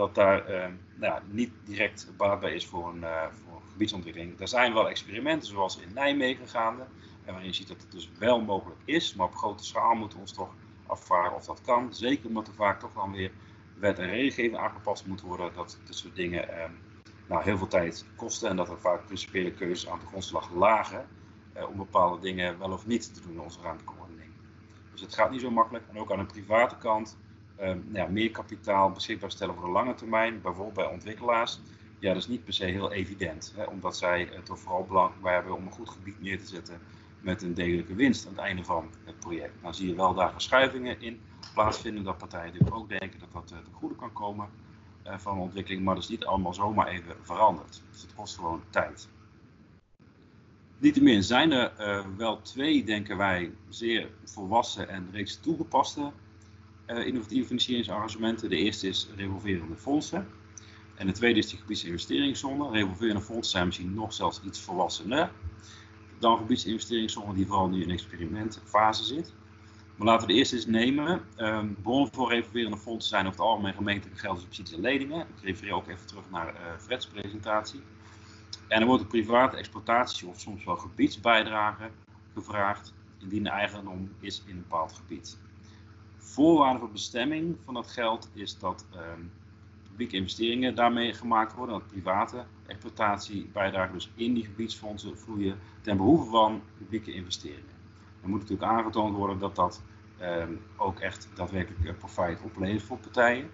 dat 0.00 0.14
daar 0.14 0.50
uh, 0.50 0.66
nou, 0.94 1.20
niet 1.26 1.52
direct 1.64 2.12
baat 2.16 2.40
bij 2.40 2.54
is 2.54 2.66
voor 2.66 2.88
een, 2.88 3.00
uh, 3.00 3.26
voor 3.44 3.60
gebiedsontwikkeling. 3.70 4.40
Er 4.40 4.48
zijn 4.48 4.74
wel 4.74 4.88
experimenten 4.88 5.48
zoals 5.48 5.78
in 5.78 5.92
Nijmegen 5.94 6.48
gaande, 6.48 6.82
en 7.24 7.32
waarin 7.32 7.46
je 7.46 7.54
ziet 7.54 7.68
dat 7.68 7.80
het 7.80 7.92
dus 7.92 8.10
wel 8.18 8.40
mogelijk 8.40 8.80
is, 8.84 9.14
maar 9.14 9.26
op 9.26 9.34
grote 9.34 9.64
schaal 9.64 9.94
moeten 9.94 10.18
we 10.18 10.22
ons 10.22 10.32
toch 10.32 10.54
afvragen 10.86 11.36
of 11.36 11.44
dat 11.44 11.60
kan. 11.60 11.94
Zeker 11.94 12.26
omdat 12.26 12.46
er 12.46 12.54
vaak 12.54 12.80
toch 12.80 12.92
dan 12.92 13.12
weer 13.12 13.30
wet 13.74 13.98
en 13.98 14.06
regelgeving 14.06 14.56
aangepast 14.56 15.06
moet 15.06 15.20
worden, 15.20 15.54
dat 15.54 15.78
dit 15.84 15.96
soort 15.96 16.16
dingen 16.16 16.48
uh, 16.48 16.64
nou, 17.26 17.42
heel 17.42 17.58
veel 17.58 17.66
tijd 17.66 18.06
kosten 18.16 18.48
en 18.48 18.56
dat 18.56 18.68
er 18.68 18.80
vaak 18.80 19.06
principiële 19.06 19.52
keuzes 19.52 19.90
aan 19.90 19.98
de 19.98 20.06
grondslag 20.06 20.50
lagen 20.54 21.08
eh, 21.52 21.68
om 21.68 21.76
bepaalde 21.76 22.20
dingen 22.20 22.58
wel 22.58 22.72
of 22.72 22.86
niet 22.86 23.14
te 23.14 23.20
doen 23.20 23.32
in 23.32 23.40
onze 23.40 23.60
ruimtecoördinering. 23.62 24.32
Dus 24.92 25.00
het 25.00 25.14
gaat 25.14 25.30
niet 25.30 25.40
zo 25.40 25.50
makkelijk. 25.50 25.84
En 25.88 25.98
ook 25.98 26.12
aan 26.12 26.18
de 26.18 26.32
private 26.32 26.76
kant 26.76 27.18
um, 27.62 27.88
ja, 27.92 28.06
meer 28.06 28.30
kapitaal 28.30 28.90
beschikbaar 28.90 29.30
stellen 29.30 29.54
voor 29.54 29.64
de 29.64 29.70
lange 29.70 29.94
termijn, 29.94 30.40
bijvoorbeeld 30.40 30.74
bij 30.74 30.86
ontwikkelaars. 30.86 31.60
Ja, 31.98 32.12
dat 32.12 32.22
is 32.22 32.28
niet 32.28 32.44
per 32.44 32.52
se 32.52 32.64
heel 32.64 32.92
evident, 32.92 33.52
hè, 33.56 33.64
omdat 33.64 33.96
zij 33.96 34.28
het 34.32 34.46
toch 34.46 34.58
vooral 34.58 34.84
belang 34.84 35.12
hebben 35.22 35.54
om 35.54 35.66
een 35.66 35.72
goed 35.72 35.90
gebied 35.90 36.20
neer 36.20 36.38
te 36.38 36.46
zetten 36.46 36.80
met 37.20 37.42
een 37.42 37.54
degelijke 37.54 37.94
winst 37.94 38.26
aan 38.26 38.32
het 38.32 38.40
einde 38.40 38.64
van 38.64 38.90
het 39.04 39.18
project. 39.18 39.62
Nou 39.62 39.74
zie 39.74 39.88
je 39.88 39.94
wel 39.94 40.14
daar 40.14 40.32
verschuivingen 40.32 41.00
in 41.00 41.20
plaatsvinden, 41.54 42.04
dat 42.04 42.18
partijen 42.18 42.72
ook 42.72 42.88
denken 42.88 43.20
dat 43.20 43.32
dat 43.32 43.50
uh, 43.52 43.58
ten 43.58 43.72
goede 43.72 43.94
kan 43.94 44.12
komen 44.12 44.48
uh, 45.06 45.18
van 45.18 45.34
een 45.34 45.42
ontwikkeling, 45.42 45.84
maar 45.84 45.94
dat 45.94 46.04
is 46.04 46.10
niet 46.10 46.24
allemaal 46.24 46.54
zomaar 46.54 46.86
even 46.86 47.16
veranderd. 47.22 47.82
Dus 47.90 48.02
het 48.02 48.14
kost 48.14 48.34
gewoon 48.34 48.62
tijd. 48.70 49.08
Niettemin 50.78 51.22
zijn 51.22 51.52
er 51.52 52.06
wel 52.16 52.42
twee, 52.42 52.84
denken 52.84 53.16
wij, 53.16 53.52
zeer 53.68 54.10
volwassen 54.24 54.88
en 54.88 55.08
reeds 55.12 55.40
toegepaste 55.40 56.12
innovatieve 56.98 57.46
financieringsarrangementen. 57.46 58.50
De 58.50 58.56
eerste 58.56 58.88
is 58.88 59.08
revolverende 59.16 59.76
fondsen. 59.76 60.26
En 60.94 61.06
de 61.06 61.12
tweede 61.12 61.38
is 61.38 61.48
die 61.48 61.58
gebiedsinvesteringszone. 61.58 62.70
Revolverende 62.70 63.20
fondsen 63.20 63.50
zijn 63.50 63.66
misschien 63.66 63.94
nog 63.94 64.12
zelfs 64.12 64.40
iets 64.44 64.60
volwassener 64.60 65.30
dan 66.20 66.38
gebiedsinvesteringszone 66.38 67.34
die 67.34 67.46
vooral 67.46 67.68
nu 67.68 67.82
in 67.82 67.90
experimentfase 67.90 69.04
zit. 69.04 69.32
Maar 69.96 70.06
laten 70.06 70.26
we 70.26 70.32
de 70.32 70.38
eerste 70.38 70.54
eens 70.54 70.66
nemen. 70.66 71.20
Um, 71.36 71.76
bronnen 71.82 72.12
voor 72.12 72.28
revolverende 72.28 72.76
fondsen 72.76 73.08
zijn 73.08 73.26
over 73.26 73.38
het 73.38 73.48
algemeen 73.48 73.74
gemeentelijke 73.74 74.20
geld, 74.20 74.40
subsidies 74.40 74.72
en 74.72 74.80
leningen. 74.80 75.20
Ik 75.20 75.42
refereer 75.42 75.72
ook 75.72 75.88
even 75.88 76.06
terug 76.06 76.30
naar 76.30 76.46
uh, 76.46 76.78
Freds 76.78 77.06
presentatie. 77.06 77.80
En 78.68 78.80
er 78.80 78.86
wordt 78.86 79.02
een 79.02 79.08
private 79.08 79.56
exploitatie 79.56 80.28
of 80.28 80.40
soms 80.40 80.64
wel 80.64 80.76
gebiedsbijdrage 80.76 81.90
gevraagd 82.34 82.92
indien 83.18 83.42
de 83.42 83.50
eigendom 83.50 84.10
is 84.20 84.42
in 84.46 84.56
een 84.56 84.64
bepaald 84.68 84.92
gebied 84.92 85.38
voorwaarde 86.20 86.78
voor 86.78 86.90
bestemming 86.90 87.56
van 87.64 87.74
dat 87.74 87.90
geld 87.90 88.30
is 88.32 88.58
dat 88.58 88.86
um, 88.94 89.30
publieke 89.88 90.16
investeringen 90.16 90.74
daarmee 90.74 91.12
gemaakt 91.12 91.54
worden, 91.54 91.78
dat 91.78 91.86
private 91.86 92.44
exploitatiebijdragen 92.66 93.94
dus 93.94 94.10
in 94.14 94.34
die 94.34 94.44
gebiedsfondsen 94.44 95.18
vloeien 95.18 95.58
ten 95.80 95.96
behoeve 95.96 96.30
van 96.30 96.62
publieke 96.78 97.12
investeringen. 97.12 97.78
Er 98.22 98.28
moet 98.28 98.40
natuurlijk 98.40 98.70
aangetoond 98.70 99.16
worden 99.16 99.38
dat 99.38 99.56
dat 99.56 99.82
um, 100.22 100.60
ook 100.76 100.98
echt 100.98 101.28
daadwerkelijk 101.34 101.84
eh, 101.84 101.94
profijt 101.98 102.42
oplevert 102.42 102.82
voor 102.82 102.98
partijen. 102.98 103.50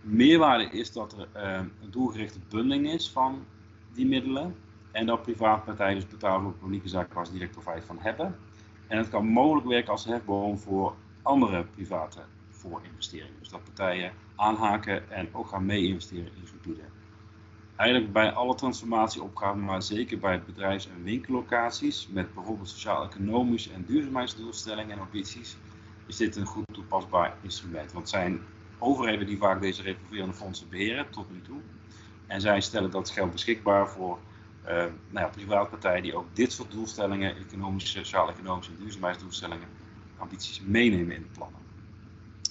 Meerwaarde 0.00 0.64
is 0.64 0.92
dat 0.92 1.12
er 1.12 1.56
um, 1.58 1.72
een 1.82 1.90
doelgerichte 1.90 2.38
bundeling 2.48 2.90
is 2.90 3.10
van 3.10 3.44
die 3.92 4.06
middelen 4.06 4.54
en 4.90 5.06
dat 5.06 5.22
private 5.22 5.64
partijen 5.64 5.94
dus 5.94 6.08
betalen 6.08 6.42
voor 6.42 6.52
publieke 6.52 6.88
zaken 6.88 7.14
waar 7.14 7.26
ze 7.26 7.32
direct 7.32 7.52
profijt 7.52 7.84
van 7.84 7.98
hebben. 8.00 8.36
En 8.86 8.98
het 8.98 9.08
kan 9.08 9.26
mogelijk 9.26 9.66
werken 9.66 9.92
als 9.92 10.04
hefboom 10.04 10.58
voor 10.58 10.94
andere 11.22 11.64
private 11.64 12.24
voorinvesteringen. 12.48 13.38
Dus 13.38 13.48
dat 13.48 13.64
partijen 13.64 14.12
aanhaken 14.36 15.10
en 15.10 15.34
ook 15.34 15.48
gaan 15.48 15.66
mee 15.66 15.86
investeren 15.86 16.34
in 16.36 16.46
gebieden. 16.46 16.92
eigenlijk 17.76 18.12
bij 18.12 18.32
alle 18.32 18.54
transformatieopgaven, 18.54 19.64
maar 19.64 19.82
zeker 19.82 20.18
bij 20.18 20.42
bedrijfs- 20.42 20.88
en 20.88 21.02
winkellocaties, 21.02 22.06
met 22.06 22.34
bijvoorbeeld 22.34 22.68
sociaal-economische 22.68 23.72
en 23.72 23.84
duurzaamheidsdoelstellingen 23.84 24.96
en 24.96 25.02
ambities, 25.02 25.58
is 26.06 26.16
dit 26.16 26.36
een 26.36 26.46
goed 26.46 26.64
toepasbaar 26.72 27.36
instrument. 27.42 27.92
Want 27.92 28.08
zijn 28.08 28.40
overheden 28.78 29.26
die 29.26 29.38
vaak 29.38 29.60
deze 29.60 29.82
revolverende 29.82 30.34
fondsen 30.34 30.68
beheren 30.68 31.10
tot 31.10 31.30
nu 31.30 31.42
toe. 31.42 31.60
En 32.26 32.40
zij 32.40 32.60
stellen 32.60 32.90
dat 32.90 33.10
geld 33.10 33.30
beschikbaar 33.32 33.88
voor 33.88 34.18
uh, 34.68 34.84
nou 35.08 35.32
ja, 35.80 36.00
die 36.00 36.16
ook 36.16 36.36
dit 36.36 36.52
soort 36.52 36.70
doelstellingen, 36.70 37.36
economische, 37.36 37.98
sociaal-economische 37.98 38.72
en 38.72 38.78
duurzaamheidsdoelstellingen, 38.78 39.68
ambities 40.22 40.60
meenemen 40.60 41.16
in 41.16 41.22
de 41.22 41.28
plannen. 41.28 41.60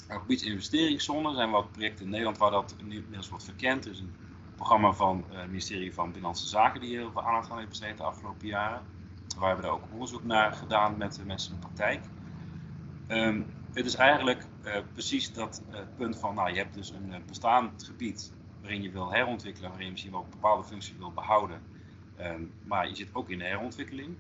Op 0.09 0.19
gebied 0.19 0.41
investeringszones 0.41 1.36
zijn 1.36 1.51
wat 1.51 1.72
projecten 1.72 2.05
in 2.05 2.11
Nederland 2.11 2.38
waar 2.38 2.51
dat 2.51 2.76
inmiddels 2.78 3.30
wordt 3.30 3.43
verkend. 3.43 3.86
Er 3.86 3.91
is 3.91 3.99
een 3.99 4.13
programma 4.55 4.91
van 4.91 5.26
het 5.30 5.47
ministerie 5.47 5.93
van 5.93 6.05
Binnenlandse 6.05 6.47
Zaken 6.47 6.82
die 6.82 6.97
heel 6.97 7.11
veel 7.11 7.24
aandacht 7.24 7.51
aan 7.51 7.57
heeft 7.57 7.69
besteed 7.69 7.97
de 7.97 8.03
afgelopen 8.03 8.47
jaren. 8.47 8.82
Waar 9.38 9.47
hebben 9.47 9.65
we 9.65 9.72
ook 9.72 9.91
onderzoek 9.91 10.24
naar 10.24 10.53
gedaan 10.53 10.97
met 10.97 11.22
mensen 11.26 11.53
in 11.53 11.59
de 11.59 11.65
praktijk. 11.67 12.03
Um, 13.07 13.45
het 13.74 13.86
is 13.86 13.95
eigenlijk 13.95 14.45
uh, 14.65 14.76
precies 14.93 15.34
dat 15.34 15.61
uh, 15.72 15.80
punt 15.97 16.17
van, 16.17 16.36
nou 16.36 16.49
je 16.49 16.57
hebt 16.57 16.74
dus 16.74 16.89
een 16.89 17.24
bestaand 17.28 17.84
gebied 17.84 18.34
waarin 18.61 18.82
je 18.82 18.91
wil 18.91 19.11
herontwikkelen, 19.11 19.69
waarin 19.69 19.86
je 19.86 19.91
misschien 19.91 20.13
wel 20.13 20.28
bepaalde 20.30 20.63
functie 20.63 20.95
wil 20.97 21.11
behouden. 21.11 21.61
Um, 22.19 22.51
maar 22.63 22.88
je 22.88 22.95
zit 22.95 23.09
ook 23.13 23.30
in 23.30 23.38
de 23.38 23.45
herontwikkeling. 23.45 24.17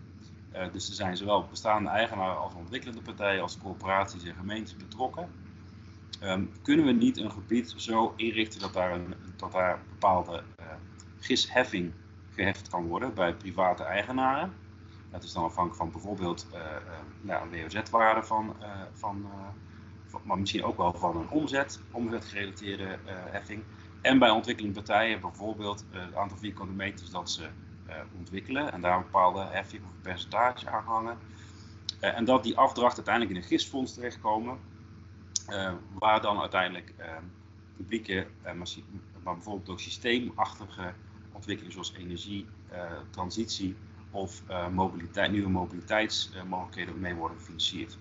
Dus 0.71 0.89
er 0.89 0.95
zijn 0.95 1.17
zowel 1.17 1.45
bestaande 1.49 1.89
eigenaren 1.89 2.37
als 2.37 2.53
ontwikkelende 2.53 3.01
partijen, 3.01 3.41
als 3.41 3.57
corporaties 3.57 4.23
en 4.23 4.35
gemeentes 4.35 4.77
betrokken. 4.77 5.29
Um, 6.23 6.51
kunnen 6.61 6.85
we 6.85 6.91
niet 6.91 7.17
een 7.17 7.31
gebied 7.31 7.73
zo 7.77 8.13
inrichten 8.15 8.59
dat 8.59 8.73
daar 8.73 8.91
een, 8.91 9.13
dat 9.35 9.51
daar 9.51 9.79
bepaalde 9.89 10.43
gisheffing 11.19 11.91
geheft 12.33 12.69
kan 12.69 12.87
worden 12.87 13.13
bij 13.13 13.33
private 13.33 13.83
eigenaren? 13.83 14.53
Dat 15.11 15.23
is 15.23 15.33
dan 15.33 15.43
afhankelijk 15.43 15.81
van 15.81 15.91
bijvoorbeeld 15.91 16.47
uh, 16.53 16.59
nou, 17.21 17.47
een 17.51 17.61
WOZ-waarde 17.61 18.23
van, 18.23 18.55
van, 18.93 19.25
van, 20.05 20.21
maar 20.23 20.39
misschien 20.39 20.63
ook 20.63 20.77
wel 20.77 20.93
van 20.93 21.17
een 21.17 21.29
omzet, 21.29 21.79
omzetgerelateerde 21.91 22.97
heffing. 23.05 23.63
En 24.01 24.19
bij 24.19 24.29
ontwikkelende 24.29 24.75
partijen 24.75 25.21
bijvoorbeeld 25.21 25.85
het 25.91 26.15
aantal 26.15 26.37
vierkante 26.37 26.73
meters 26.73 27.09
dat 27.09 27.29
ze 27.29 27.49
ontwikkelen 28.17 28.71
en 28.71 28.81
daar 28.81 28.95
een 28.95 29.01
bepaalde 29.01 29.43
heffing 29.43 29.83
of 29.83 29.91
percentage 30.01 30.69
aan 30.69 30.83
hangen. 30.83 31.17
en 31.99 32.25
dat 32.25 32.43
die 32.43 32.57
afdracht 32.57 32.95
uiteindelijk 32.95 33.35
in 33.35 33.41
een 33.41 33.47
gistfonds 33.47 33.93
terechtkomen, 33.93 34.59
waar 35.99 36.21
dan 36.21 36.39
uiteindelijk 36.39 36.93
publieke, 37.75 38.27
maar 39.23 39.33
bijvoorbeeld 39.33 39.69
ook 39.69 39.79
systeemachtige 39.79 40.93
ontwikkelingen 41.31 41.73
zoals 41.73 41.93
energie, 41.93 42.47
transitie, 43.09 43.75
of 44.09 44.43
mobiliteit, 44.71 45.31
nieuwe 45.31 45.49
mobiliteitsmogelijkheden 45.49 46.99
mee 46.99 47.13
worden 47.15 47.37
gefinancierd. 47.37 47.97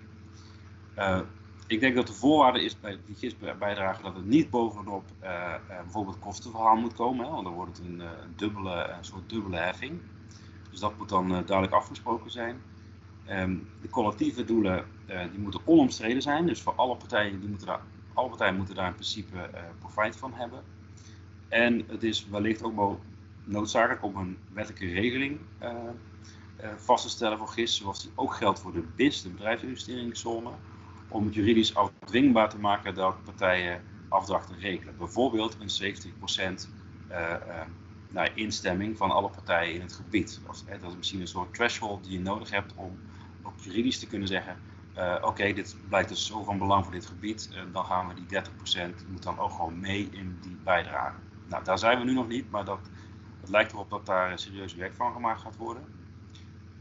Ik 1.71 1.81
denk 1.81 1.95
dat 1.95 2.07
de 2.07 2.13
voorwaarde 2.13 2.65
is 2.65 2.81
bij 2.81 2.99
die 3.07 3.17
GIS-bijdrage 3.17 4.03
dat 4.03 4.17
het 4.17 4.25
niet 4.25 4.51
bovenop 4.51 5.05
uh, 5.23 5.55
bijvoorbeeld 5.69 6.19
kostenverhaal 6.19 6.77
moet 6.77 6.95
komen, 6.95 7.25
hè, 7.27 7.31
want 7.31 7.45
dan 7.45 7.55
wordt 7.55 7.77
het 7.77 7.87
een, 7.87 8.01
een, 8.01 8.33
dubbele, 8.37 8.89
een 8.89 9.05
soort 9.05 9.29
dubbele 9.29 9.57
heffing. 9.57 10.01
Dus 10.71 10.81
dat 10.81 10.99
moet 10.99 11.09
dan 11.09 11.29
duidelijk 11.29 11.73
afgesproken 11.73 12.31
zijn. 12.31 12.61
Um, 13.29 13.69
de 13.81 13.89
collectieve 13.89 14.45
doelen 14.45 14.85
die 15.07 15.41
moeten 15.41 15.61
onomstreden 15.65 16.23
zijn, 16.23 16.47
dus 16.47 16.63
voor 16.63 16.75
alle 16.75 16.97
partijen, 16.97 17.41
die 17.41 17.49
moeten 17.49 17.67
daar, 17.67 17.81
alle 18.15 18.29
partijen 18.29 18.57
moeten 18.57 18.75
daar 18.75 18.87
in 18.87 18.95
principe 18.95 19.51
profijt 19.79 20.17
van 20.17 20.35
hebben. 20.35 20.63
En 21.49 21.85
het 21.89 22.03
is 22.03 22.27
wellicht 22.27 22.63
ook 22.63 22.99
noodzakelijk 23.45 24.03
om 24.03 24.17
een 24.17 24.39
wettelijke 24.53 24.87
regeling 25.01 25.39
vast 26.77 27.05
te 27.05 27.11
stellen 27.11 27.39
voor 27.39 27.49
GIS, 27.49 27.77
zoals 27.77 28.03
die 28.03 28.13
ook 28.15 28.35
geldt 28.35 28.61
voor 28.61 28.73
de 28.73 28.85
BIS, 28.97 29.23
de 29.23 29.29
bedrijfsinvesteringszone, 29.29 30.51
om 31.11 31.29
juridisch 31.29 31.75
afdwingbaar 31.75 32.49
te 32.49 32.59
maken 32.59 32.95
dat 32.95 33.25
partijen 33.25 33.83
afdrachten 34.09 34.59
regelen. 34.59 34.97
Bijvoorbeeld 34.97 35.57
een 35.61 35.95
70% 36.57 36.69
uh, 37.11 37.35
nou, 38.09 38.31
instemming 38.35 38.97
van 38.97 39.11
alle 39.11 39.31
partijen 39.31 39.75
in 39.75 39.81
het 39.81 39.93
gebied. 39.93 40.41
Dat 40.47 40.55
is, 40.55 40.81
dat 40.81 40.91
is 40.91 40.97
misschien 40.97 41.21
een 41.21 41.27
soort 41.27 41.55
threshold 41.55 42.05
die 42.05 42.13
je 42.13 42.21
nodig 42.21 42.51
hebt 42.51 42.75
om 42.75 43.01
ook 43.43 43.59
juridisch 43.59 43.99
te 43.99 44.07
kunnen 44.07 44.29
zeggen, 44.29 44.59
uh, 44.97 45.17
oké, 45.21 45.53
dit 45.53 45.77
blijkt 45.89 46.09
dus 46.09 46.27
zo 46.27 46.43
van 46.43 46.59
belang 46.59 46.85
voor 46.85 46.93
dit 46.93 47.07
gebied, 47.07 47.51
dan 47.73 47.85
gaan 47.85 48.09
we 48.09 48.15
die 48.15 48.43
30% 49.03 49.07
moet 49.07 49.23
dan 49.23 49.39
ook 49.39 49.51
gewoon 49.51 49.81
mee 49.81 50.09
in 50.11 50.39
die 50.41 50.61
bijdrage. 50.65 51.17
Nou, 51.47 51.65
daar 51.65 51.79
zijn 51.79 51.99
we 51.99 52.05
nu 52.05 52.13
nog 52.13 52.29
niet, 52.29 52.51
maar 52.51 52.65
dat, 52.65 52.91
het 53.41 53.49
lijkt 53.49 53.73
erop 53.73 53.91
dat 53.91 54.07
daar 54.07 54.39
serieus 54.39 54.75
werk 54.75 54.95
van 54.95 55.13
gemaakt 55.13 55.41
gaat 55.41 55.57
worden. 55.57 56.00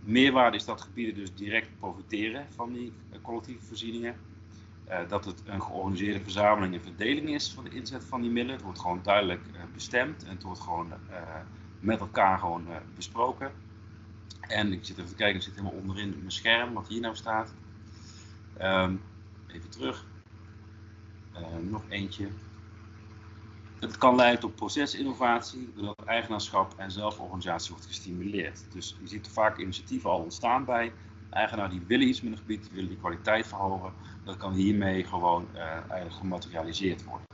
Meerwaarde 0.09 0.57
is 0.57 0.65
dat 0.65 0.81
gebieden 0.81 1.15
dus 1.15 1.33
direct 1.33 1.79
profiteren 1.79 2.47
van 2.55 2.73
die 2.73 2.93
uh, 3.11 3.17
collectieve 3.21 3.65
voorzieningen. 3.65 4.15
Uh, 4.89 4.99
dat 5.07 5.25
het 5.25 5.41
een 5.45 5.61
georganiseerde 5.61 6.19
verzameling 6.19 6.73
en 6.73 6.81
verdeling 6.81 7.29
is 7.29 7.51
van 7.53 7.63
de 7.63 7.69
inzet 7.69 8.03
van 8.03 8.21
die 8.21 8.29
middelen. 8.29 8.55
Het 8.55 8.63
wordt 8.63 8.79
gewoon 8.79 8.99
duidelijk 9.03 9.41
uh, 9.53 9.61
bestemd 9.73 10.23
en 10.23 10.29
het 10.29 10.43
wordt 10.43 10.59
gewoon 10.59 10.93
met 11.79 11.99
elkaar 11.99 12.39
gewoon 12.39 12.65
besproken. 12.95 13.51
En 14.39 14.73
ik 14.73 14.85
zit 14.85 14.97
even 14.97 15.09
te 15.09 15.15
kijken, 15.15 15.35
ik 15.35 15.41
zit 15.41 15.55
helemaal 15.55 15.79
onderin 15.79 16.15
mijn 16.17 16.31
scherm 16.31 16.73
wat 16.73 16.87
hier 16.87 17.01
nou 17.01 17.15
staat. 17.15 17.53
Um, 18.61 19.01
even 19.47 19.69
terug. 19.69 20.05
nog 21.61 21.83
eentje. 21.89 22.27
Het 23.79 23.97
kan 23.97 24.15
leiden 24.15 24.39
tot 24.39 24.55
procesinnovatie, 24.55 25.71
doordat 25.75 26.03
eigenaarschap 26.05 26.73
en 26.77 26.91
zelforganisatie 26.91 27.71
wordt 27.71 27.85
gestimuleerd. 27.85 28.65
Dus 28.71 28.95
je 29.01 29.07
ziet 29.07 29.27
vaak 29.27 29.57
initiatieven 29.57 30.09
al 30.09 30.19
ontstaan 30.19 30.65
bij 30.65 30.93
eigenaar 31.29 31.69
die 31.69 31.81
willen 31.87 32.07
iets 32.07 32.21
met 32.21 32.31
een 32.31 32.37
gebied, 32.37 32.61
die 32.63 32.71
willen 32.73 32.89
die 32.89 32.97
kwaliteit 32.97 33.47
verhogen. 33.47 33.93
Dat 34.23 34.37
kan 34.37 34.53
hiermee 34.53 35.03
gewoon 35.03 35.47
uh, 35.53 35.61
eigenlijk 35.61 36.13
gematerialiseerd 36.13 37.03
worden. 37.03 37.27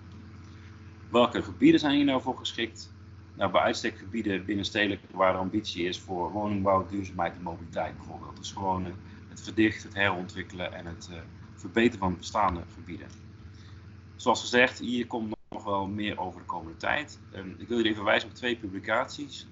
Welke 1.11 1.41
gebieden 1.41 1.79
zijn 1.79 1.95
hier 1.95 2.05
nou 2.05 2.21
voor 2.21 2.37
geschikt? 2.37 2.93
Nou, 3.35 3.51
bij 3.51 3.61
uitstek 3.61 3.97
gebieden 3.97 4.45
binnenstedelijk 4.45 5.01
waar 5.11 5.31
de 5.33 5.39
ambitie 5.39 5.87
is 5.87 5.99
voor 5.99 6.31
woningbouw, 6.31 6.85
duurzaamheid 6.87 7.35
en 7.35 7.41
mobiliteit 7.41 7.97
bijvoorbeeld. 7.97 8.37
Dus 8.37 8.51
gewoon 8.51 8.85
uh, 8.85 8.93
het 9.29 9.41
verdichten, 9.41 9.89
het 9.89 9.97
herontwikkelen 9.97 10.73
en 10.73 10.85
het 10.85 11.09
uh, 11.11 11.17
verbeteren 11.53 11.99
van 11.99 12.17
bestaande 12.17 12.61
gebieden. 12.73 13.07
Zoals 14.15 14.41
gezegd, 14.41 14.79
hier 14.79 15.07
komt 15.07 15.34
nog 15.55 15.63
wel 15.63 15.87
meer 15.87 16.19
over 16.19 16.39
de 16.39 16.45
komende 16.45 16.77
tijd. 16.77 17.19
Um, 17.35 17.55
ik 17.57 17.67
wil 17.67 17.77
jullie 17.77 17.91
even 17.91 18.03
wijzen 18.03 18.29
op 18.29 18.35
twee 18.35 18.55
publicaties 18.55 19.47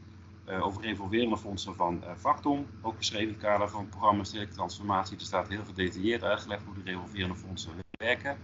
uh, 0.49 0.65
over 0.65 0.81
revolverende 0.81 1.37
fondsen 1.37 1.75
van 1.75 2.03
Factom, 2.17 2.65
ook 2.81 2.97
beschreven 2.97 3.27
in 3.27 3.33
het 3.33 3.43
kader 3.43 3.69
van 3.69 3.79
het 3.79 3.89
programma 3.89 4.23
Stedelijke 4.23 4.55
Transformatie. 4.55 5.17
Er 5.17 5.23
staat 5.23 5.47
heel 5.47 5.65
gedetailleerd 5.65 6.23
uitgelegd 6.23 6.63
hoe 6.63 6.73
de 6.73 6.91
revolverende 6.91 7.35
fondsen 7.35 7.71
werken. 7.97 8.37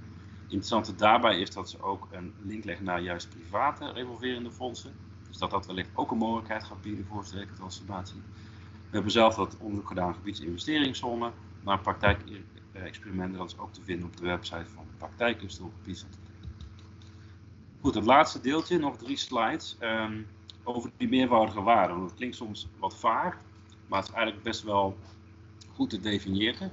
Interessante 0.43 0.95
daarbij 0.95 1.39
is 1.39 1.51
dat 1.51 1.69
ze 1.69 1.81
ook 1.81 2.07
een 2.11 2.33
link 2.37 2.63
leggen 2.63 2.85
naar 2.85 3.01
juist 3.01 3.29
private 3.29 3.91
revolverende 3.91 4.51
fondsen. 4.51 4.91
Dus 5.27 5.37
dat 5.37 5.51
dat 5.51 5.65
wellicht 5.65 5.89
ook 5.93 6.11
een 6.11 6.17
mogelijkheid 6.17 6.63
gaat 6.63 6.81
bieden 6.81 7.05
voor 7.05 7.25
stedelijke 7.25 7.55
transformatie. 7.55 8.21
We 8.63 8.95
hebben 8.95 9.11
zelf 9.11 9.35
wat 9.35 9.57
onderzoek 9.57 9.87
gedaan 9.87 10.13
gebiedsinvesteringszone 10.13 11.31
naar 11.63 11.79
praktijkexperimenten. 11.79 13.37
Dat 13.37 13.51
is 13.51 13.57
ook 13.57 13.73
te 13.73 13.81
vinden 13.81 14.05
op 14.05 14.17
de 14.17 14.25
website 14.25 14.69
van 14.73 14.85
Praktijkcluster 14.97 15.65
op 15.65 15.73
Goed, 17.81 17.95
het 17.95 18.05
laatste 18.05 18.41
deeltje, 18.41 18.77
nog 18.77 18.97
drie 18.97 19.17
slides, 19.17 19.77
um, 19.81 20.27
over 20.63 20.91
die 20.97 21.07
meervoudige 21.07 21.61
waarden. 21.61 21.99
Dat 21.99 22.13
klinkt 22.13 22.35
soms 22.35 22.67
wat 22.79 22.97
vaag, 22.97 23.37
maar 23.87 23.99
het 23.99 24.07
is 24.07 24.13
eigenlijk 24.13 24.43
best 24.43 24.63
wel 24.63 24.97
goed 25.73 25.89
te 25.89 25.99
definiëren. 25.99 26.71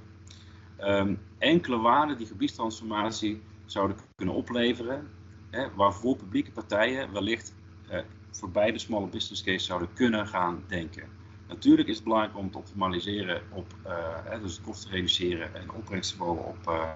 Um, 0.81 1.21
enkele 1.39 1.79
waarden 1.79 2.19
die 2.19 2.27
gebiedstransformatie 2.27 3.43
zouden 3.65 3.97
kunnen 4.17 4.35
opleveren, 4.35 5.09
hè, 5.51 5.75
waarvoor 5.75 6.17
publieke 6.17 6.51
partijen 6.51 7.13
wellicht 7.13 7.55
eh, 7.89 8.01
voor 8.31 8.51
beide 8.51 8.79
small 8.79 9.09
business 9.09 9.43
case 9.43 9.65
zouden 9.65 9.93
kunnen 9.95 10.27
gaan 10.27 10.63
denken. 10.67 11.09
Natuurlijk 11.49 11.89
is 11.89 11.95
het 11.95 12.05
belangrijk 12.05 12.37
om 12.37 12.45
het 12.45 12.57
optimaliseren 12.57 13.43
op, 13.51 13.75
uh, 13.87 13.93
hè, 14.25 14.41
dus 14.41 14.61
kosten 14.61 14.91
reduceren 14.91 15.55
en 15.55 15.73
opbrengst 15.73 16.11
te 16.11 16.17
bouwen 16.17 16.45
op 16.45 16.59
uh, 16.69 16.91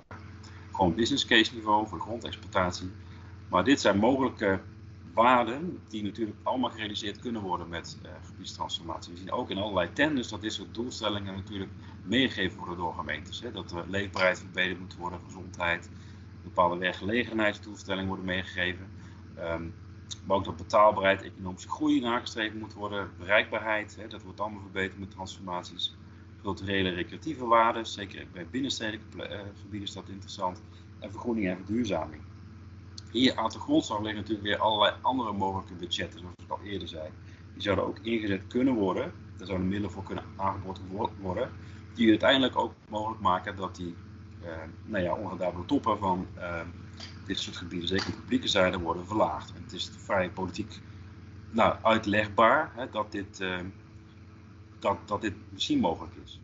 gewoon 0.72 0.94
business 0.94 1.26
case 1.26 1.54
niveau 1.54 1.88
voor 1.88 2.00
grondexploitatie. 2.00 2.90
Maar 3.50 3.64
dit 3.64 3.80
zijn 3.80 3.98
mogelijke 3.98 4.60
waarden 5.14 5.80
die 5.88 6.02
natuurlijk 6.02 6.36
allemaal 6.42 6.70
gerealiseerd 6.70 7.18
kunnen 7.18 7.42
worden 7.42 7.68
met 7.68 7.98
uh, 8.02 8.10
gebiedstransformatie. 8.26 9.12
We 9.12 9.18
zien 9.18 9.32
ook 9.32 9.50
in 9.50 9.58
allerlei 9.58 9.92
tenders 9.92 10.28
dat 10.28 10.40
dit 10.40 10.52
soort 10.52 10.74
doelstellingen 10.74 11.34
natuurlijk 11.34 11.70
meegegeven 12.02 12.58
worden 12.58 12.76
door 12.76 12.94
gemeentes. 12.94 13.40
Hè? 13.40 13.52
Dat 13.52 13.68
de 13.68 13.82
leefbaarheid 13.86 14.38
verbeterd 14.38 14.80
moet 14.80 14.96
worden, 14.96 15.20
gezondheid, 15.24 15.90
bepaalde 16.42 16.76
werkgelegenheidsdoelstellingen 16.76 18.06
worden 18.06 18.24
meegegeven. 18.24 18.86
Um, 19.38 19.74
maar 20.24 20.36
ook 20.36 20.44
dat 20.44 20.56
betaalbaarheid, 20.56 21.22
economische 21.22 21.68
groei 21.68 22.00
nagestreefd 22.00 22.54
moet 22.54 22.72
worden, 22.74 23.10
bereikbaarheid, 23.18 23.96
hè, 23.96 24.06
dat 24.08 24.22
wordt 24.22 24.40
allemaal 24.40 24.60
verbeterd 24.60 24.98
met 24.98 25.10
transformaties. 25.10 25.96
Culturele 26.42 26.88
recreatieve 26.88 27.46
waarden, 27.46 27.86
zeker 27.86 28.26
bij 28.32 28.46
binnenstedelijke 28.50 29.16
uh, 29.16 29.38
gebieden 29.60 29.88
is 29.88 29.94
dat 29.94 30.08
interessant. 30.08 30.62
En 30.98 31.10
vergroening 31.10 31.46
en 31.48 31.56
verduurzaming. 31.56 32.22
Hier 33.10 33.36
aan 33.36 33.50
de 33.50 33.58
grondslag 33.58 33.98
liggen 34.00 34.20
natuurlijk 34.20 34.46
weer 34.46 34.58
allerlei 34.58 34.94
andere 35.00 35.32
mogelijke 35.32 35.74
budgetten, 35.74 36.20
zoals 36.20 36.34
ik 36.44 36.50
al 36.50 36.60
eerder 36.62 36.88
zei. 36.88 37.08
Die 37.52 37.62
zouden 37.62 37.86
ook 37.86 37.98
ingezet 37.98 38.46
kunnen 38.46 38.74
worden, 38.74 39.12
daar 39.36 39.46
zouden 39.46 39.68
middelen 39.68 39.90
voor 39.92 40.02
kunnen 40.02 40.24
aangeboden 40.36 41.16
worden, 41.20 41.50
die 41.94 42.08
uiteindelijk 42.08 42.56
ook 42.56 42.72
mogelijk 42.88 43.20
maken 43.20 43.56
dat 43.56 43.76
die 43.76 43.94
uh, 44.44 44.48
nou 44.84 45.04
ja, 45.04 45.14
onredabele 45.14 45.64
toppen 45.64 45.98
van 45.98 46.26
uh, 46.38 46.60
dit 47.26 47.38
soort 47.38 47.56
gebieden, 47.56 47.88
zeker 47.88 48.06
de 48.06 48.16
publieke 48.16 48.48
zijde, 48.48 48.78
worden 48.78 49.06
verlaagd. 49.06 49.52
En 49.54 49.62
het 49.62 49.72
is 49.72 49.90
vrij 49.98 50.30
politiek 50.30 50.80
nou, 51.50 51.76
uitlegbaar 51.82 52.72
hè, 52.74 52.90
dat, 52.90 53.12
dit, 53.12 53.40
uh, 53.40 53.58
dat, 54.78 54.96
dat 55.06 55.20
dit 55.20 55.34
misschien 55.48 55.80
mogelijk 55.80 56.14
is. 56.24 56.40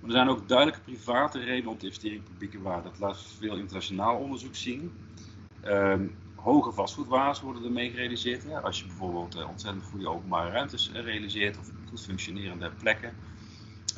Maar 0.00 0.10
er 0.10 0.16
zijn 0.16 0.28
ook 0.28 0.48
duidelijke 0.48 0.80
private 0.80 1.38
redenen 1.38 1.70
om 1.70 1.78
te 1.78 1.84
investeren 1.84 2.16
in 2.16 2.22
publieke 2.22 2.62
waarde. 2.62 2.88
Dat 2.88 2.98
laat 2.98 3.22
veel 3.22 3.56
internationaal 3.56 4.16
onderzoek 4.16 4.54
zien. 4.54 4.92
Um, 5.66 6.14
hoge 6.34 6.72
vastgoedwaardes 6.72 7.40
worden 7.40 7.64
ermee 7.64 7.90
gerealiseerd. 7.90 8.62
Als 8.62 8.80
je 8.80 8.86
bijvoorbeeld 8.86 9.36
uh, 9.36 9.48
ontzettend 9.48 9.84
goede 9.84 10.08
openbare 10.08 10.50
ruimtes 10.50 10.90
realiseert 10.92 11.58
of 11.58 11.70
goed 11.88 12.00
functionerende 12.00 12.70
plekken, 12.70 13.12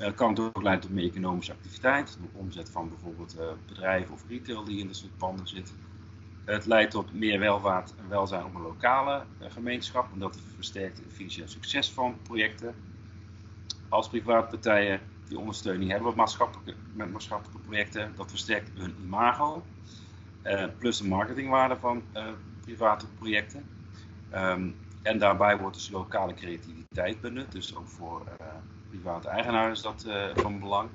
uh, 0.01 0.09
kan 0.15 0.29
het 0.29 0.41
ook 0.41 0.63
leiden 0.63 0.87
tot 0.87 0.95
meer 0.95 1.05
economische 1.05 1.53
activiteit, 1.53 2.19
de 2.21 2.39
omzet 2.39 2.71
van 2.71 2.89
bijvoorbeeld 2.89 3.37
bedrijven 3.67 4.15
of 4.15 4.25
retail 4.29 4.65
die 4.65 4.81
in 4.81 4.87
dit 4.87 4.97
soort 4.97 5.17
panden 5.17 5.49
zit. 5.49 5.73
Het 6.45 6.67
leidt 6.67 6.91
tot 6.91 7.13
meer 7.13 7.39
welvaart 7.39 7.95
en 7.99 8.09
welzijn 8.09 8.45
op 8.45 8.55
een 8.55 8.63
lokale 8.63 9.25
gemeenschap 9.41 10.13
en 10.13 10.19
dat 10.19 10.39
versterkt 10.55 10.99
het 10.99 11.13
financieel 11.13 11.49
succes 11.49 11.91
van 11.91 12.17
projecten. 12.23 12.75
Als 13.89 14.09
privaatpartijen 14.09 15.01
die 15.29 15.39
ondersteuning 15.39 15.91
hebben 15.91 16.09
met 16.09 16.17
maatschappelijke, 16.17 16.75
met 16.93 17.13
maatschappelijke 17.13 17.63
projecten, 17.67 18.13
dat 18.17 18.31
versterkt 18.31 18.71
hun 18.75 18.95
imago. 19.05 19.63
Uh, 20.43 20.65
plus 20.79 20.99
de 20.99 21.09
marketingwaarde 21.09 21.77
van 21.77 22.03
uh, 22.15 22.29
private 22.61 23.07
projecten. 23.19 23.65
Um, 24.35 24.75
en 25.03 25.19
daarbij 25.19 25.59
wordt 25.59 25.77
dus 25.77 25.91
lokale 25.91 26.35
creativiteit 26.35 27.21
benut, 27.21 27.53
dus 27.53 27.77
ook 27.77 27.89
voor 27.89 28.23
uh, 28.41 28.47
private 28.91 29.29
eigenaren 29.29 29.71
is 29.71 29.83
dat 29.83 30.07
van 30.35 30.61
belang. 30.61 30.89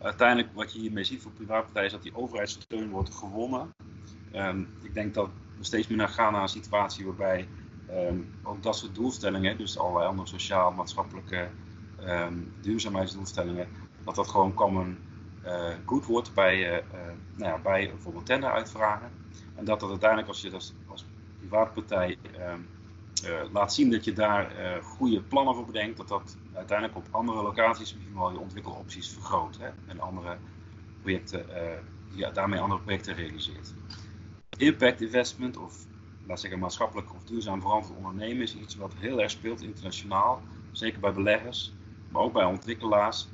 Uiteindelijk 0.00 0.54
wat 0.54 0.72
je 0.72 0.78
hiermee 0.78 1.04
ziet 1.04 1.22
voor 1.22 1.32
private 1.32 1.62
partijen 1.62 1.86
is 1.86 1.92
dat 1.92 2.02
die 2.02 2.14
overheidssteun 2.14 2.90
wordt 2.90 3.14
gewonnen. 3.14 3.74
Um, 4.32 4.68
ik 4.82 4.94
denk 4.94 5.14
dat 5.14 5.30
we 5.58 5.64
steeds 5.64 5.86
meer 5.88 5.98
naar 5.98 6.08
gaan 6.08 6.32
naar 6.32 6.42
een 6.42 6.48
situatie 6.48 7.06
waarbij 7.06 7.48
um, 7.90 8.28
ook 8.42 8.62
dat 8.62 8.76
soort 8.76 8.94
doelstellingen, 8.94 9.58
dus 9.58 9.78
allerlei 9.78 10.06
andere 10.06 10.28
sociaal, 10.28 10.72
maatschappelijke 10.72 11.48
duurzaamheidsdoelstellingen, 12.60 13.68
dat 14.04 14.14
dat 14.14 14.28
gewoon 14.28 14.54
common 14.54 14.98
goed 15.84 16.06
wordt 16.06 16.34
bij, 16.34 16.76
uh, 16.76 16.84
nou 17.34 17.52
ja, 17.52 17.58
bij 17.58 17.88
bijvoorbeeld 17.90 18.26
tender 18.26 18.50
uitvragen. 18.50 19.10
En 19.54 19.64
dat 19.64 19.80
dat 19.80 19.90
uiteindelijk 19.90 20.28
als 20.28 20.40
je 20.40 20.50
dat 20.50 20.74
als 20.86 21.04
privaatpartij 21.38 22.16
uh, 23.24 23.40
laat 23.52 23.74
zien 23.74 23.90
dat 23.90 24.04
je 24.04 24.12
daar 24.12 24.50
goede 24.82 25.22
plannen 25.22 25.54
voor 25.54 25.66
bedenkt, 25.66 25.96
dat 25.96 26.08
dat 26.08 26.36
uiteindelijk 26.54 26.98
op 26.98 27.06
andere 27.10 27.42
locaties 27.42 27.94
misschien 27.94 28.18
wel 28.18 28.32
je 28.32 28.38
ontwikkelopties 28.38 29.08
vergroot. 29.08 29.58
Hè? 29.58 29.68
En 29.86 30.00
andere 30.00 30.36
projecten, 31.02 31.46
ja, 32.14 32.30
daarmee 32.30 32.60
andere 32.60 32.80
projecten 32.80 33.14
realiseert. 33.14 33.74
Impact 34.58 35.00
investment 35.00 35.56
of 35.56 35.86
laat 36.26 36.40
zeggen 36.40 36.58
maatschappelijk 36.58 37.14
of 37.14 37.24
duurzaam 37.24 37.60
verantwoord 37.60 37.98
ondernemen 37.98 38.42
is 38.42 38.56
iets 38.56 38.76
wat 38.76 38.94
heel 38.94 39.22
erg 39.22 39.30
speelt 39.30 39.62
internationaal. 39.62 40.42
Zeker 40.72 41.00
bij 41.00 41.12
beleggers, 41.12 41.72
maar 42.08 42.22
ook 42.22 42.32
bij 42.32 42.44
ontwikkelaars. 42.44 43.28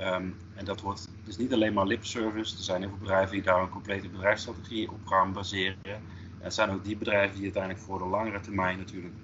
Um, 0.00 0.36
en 0.58 0.64
dat 0.64 0.80
wordt 0.80 1.08
dus 1.24 1.36
niet 1.36 1.52
alleen 1.52 1.72
maar 1.72 1.86
lip 1.86 2.04
service. 2.04 2.56
Er 2.56 2.62
zijn 2.62 2.80
heel 2.80 2.88
veel 2.88 2.98
bedrijven 2.98 3.32
die 3.32 3.42
daar 3.42 3.62
een 3.62 3.68
complete 3.68 4.08
bedrijfsstrategie 4.08 4.90
op 4.90 5.06
gaan 5.06 5.32
baseren. 5.32 5.76
En 5.82 6.02
het 6.38 6.54
zijn 6.54 6.70
ook 6.70 6.84
die 6.84 6.96
bedrijven 6.96 7.34
die 7.34 7.44
uiteindelijk 7.44 7.84
voor 7.84 7.98
de 7.98 8.04
langere 8.04 8.40
termijn 8.40 8.78
natuurlijk 8.78 9.14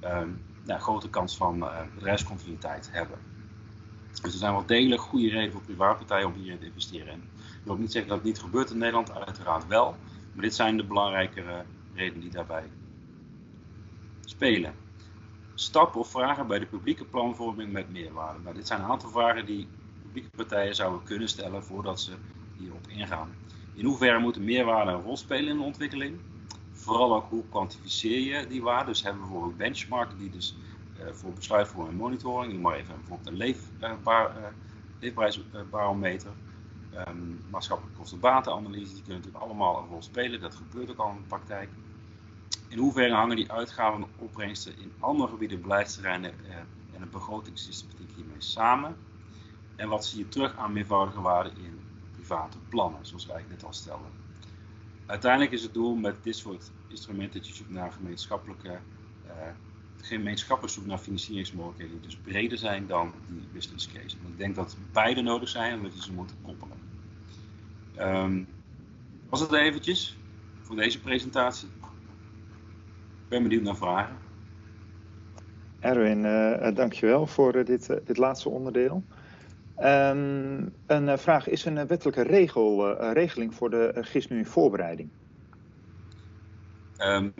um, 0.00 0.42
grote 0.66 1.10
kans 1.10 1.36
van 1.36 1.58
uh, 1.58 1.80
bedrijfscontinuïteit 1.94 2.88
hebben. 2.92 3.18
Dus 4.10 4.32
er 4.32 4.38
zijn 4.38 4.52
wel 4.52 4.66
degelijk 4.66 5.00
goede 5.00 5.28
redenen 5.28 5.52
voor 5.52 5.62
privaatpartijen 5.62 6.26
om 6.26 6.32
hierin 6.32 6.58
te 6.58 6.66
investeren. 6.66 7.12
En 7.12 7.18
ik 7.18 7.60
wil 7.62 7.72
ook 7.72 7.78
niet 7.78 7.92
zeggen 7.92 8.10
dat 8.10 8.18
het 8.18 8.26
niet 8.26 8.40
gebeurt 8.40 8.70
in 8.70 8.78
Nederland, 8.78 9.12
uiteraard 9.12 9.66
wel. 9.66 9.96
Maar 10.32 10.44
dit 10.44 10.54
zijn 10.54 10.76
de 10.76 10.84
belangrijkere 10.84 11.64
redenen 11.94 12.20
die 12.20 12.30
daarbij 12.30 12.64
spelen. 14.24 14.74
Stappen 15.54 16.00
of 16.00 16.10
vragen 16.10 16.46
bij 16.46 16.58
de 16.58 16.66
publieke 16.66 17.04
planvorming 17.04 17.72
met 17.72 17.90
meerwaarde. 17.90 18.40
Nou, 18.40 18.54
dit 18.54 18.66
zijn 18.66 18.80
een 18.80 18.90
aantal 18.90 19.10
vragen 19.10 19.46
die 19.46 19.68
publieke 20.08 20.36
partijen 20.36 20.74
zouden 20.74 21.02
kunnen 21.02 21.28
stellen 21.28 21.64
voordat 21.64 22.00
ze 22.00 22.12
hierop 22.56 22.88
ingaan. 22.88 23.34
In 23.74 23.84
hoeverre 23.84 24.18
moet 24.18 24.34
de 24.34 24.40
meerwaarde 24.40 24.90
een 24.90 25.02
rol 25.02 25.16
spelen 25.16 25.48
in 25.48 25.56
de 25.56 25.62
ontwikkeling? 25.62 26.20
Vooral 26.72 27.14
ook 27.14 27.28
hoe 27.28 27.48
kwantificeer 27.48 28.20
je 28.20 28.46
die 28.46 28.62
waarde? 28.62 28.90
Dus 28.90 29.02
hebben 29.02 29.22
we 29.22 29.28
bijvoorbeeld 29.28 29.58
benchmarken 29.58 30.18
die 30.18 30.30
dus 30.30 30.56
uh, 31.00 31.12
voor 31.12 31.32
besluitvorming 31.32 31.92
en 31.92 31.96
monitoring, 31.96 32.52
noem 32.52 32.62
maar 32.62 32.76
even 32.76 32.94
bijvoorbeeld 32.94 33.28
een 33.28 33.36
leefbaar, 33.36 34.36
uh, 34.36 34.46
leefbaarheidsbarometer, 34.98 36.30
um, 37.08 37.40
maatschappelijke 37.50 37.98
kosten-batenanalyse, 37.98 38.94
die 38.94 39.02
kunnen 39.02 39.22
natuurlijk 39.22 39.44
allemaal 39.44 39.78
een 39.78 39.88
rol 39.88 40.02
spelen. 40.02 40.40
Dat 40.40 40.54
gebeurt 40.54 40.90
ook 40.90 40.98
al 40.98 41.10
in 41.10 41.16
de 41.16 41.26
praktijk. 41.26 41.70
In 42.68 42.78
hoeverre 42.78 43.14
hangen 43.14 43.36
die 43.36 43.52
uitgaven 43.52 44.02
en 44.02 44.08
opbrengsten 44.16 44.78
in 44.78 44.92
andere 44.98 45.30
gebieden, 45.30 45.62
beleidsterreinen 45.62 46.32
en 46.94 47.00
de 47.00 47.06
begrotingssystematiek 47.06 48.10
hiermee 48.16 48.40
samen? 48.40 48.96
En 49.78 49.88
wat 49.88 50.06
zie 50.06 50.18
je 50.18 50.28
terug 50.28 50.56
aan 50.56 50.72
meervoudige 50.72 51.20
waarde 51.20 51.50
in 51.50 51.80
private 52.12 52.58
plannen, 52.68 53.06
zoals 53.06 53.26
wij 53.26 53.44
net 53.48 53.64
al 53.64 53.72
stelden. 53.72 54.10
Uiteindelijk 55.06 55.52
is 55.52 55.62
het 55.62 55.74
doel 55.74 55.94
met 55.94 56.16
dit 56.22 56.36
soort 56.36 56.70
instrumenten 56.86 57.38
dat 57.38 57.48
je 57.48 57.54
zoekt 57.54 57.70
naar 57.70 57.92
gemeenschappelijke, 57.92 58.78
uh, 59.26 59.32
gemeenschappelijk 59.96 60.74
zoekt 60.74 60.86
naar 60.86 60.98
financieringsmogelijkheden 60.98 62.00
die 62.00 62.08
dus 62.08 62.16
breder 62.16 62.58
zijn 62.58 62.86
dan 62.86 63.12
die 63.26 63.48
business 63.52 63.92
case. 63.92 64.16
En 64.24 64.30
ik 64.32 64.38
denk 64.38 64.54
dat 64.54 64.76
beide 64.92 65.22
nodig 65.22 65.48
zijn 65.48 65.72
en 65.72 65.82
dat 65.82 65.94
je 65.94 66.02
ze 66.02 66.12
moet 66.12 66.34
koppelen. 66.42 66.76
Um, 67.98 68.46
was 69.28 69.40
het 69.40 69.52
eventjes 69.52 70.16
voor 70.60 70.76
deze 70.76 71.00
presentatie? 71.00 71.68
Ik 73.22 73.28
ben 73.28 73.42
benieuwd 73.42 73.62
naar 73.62 73.76
vragen. 73.76 74.16
Erwin, 75.78 76.24
uh, 76.24 76.74
dankjewel 76.74 77.26
voor 77.26 77.64
dit, 77.64 77.86
dit 78.06 78.16
laatste 78.16 78.48
onderdeel. 78.48 79.02
Um, 79.82 80.74
een 80.86 81.04
uh, 81.04 81.16
vraag, 81.16 81.48
is 81.48 81.64
een 81.64 81.86
wettelijke 81.86 82.22
regel, 82.22 82.90
uh, 82.90 83.12
regeling 83.12 83.54
voor 83.54 83.70
de 83.70 83.94
GIS 84.00 84.28
nu 84.28 84.38
in 84.38 84.46
voorbereiding? 84.46 85.10
Um, 87.02 87.34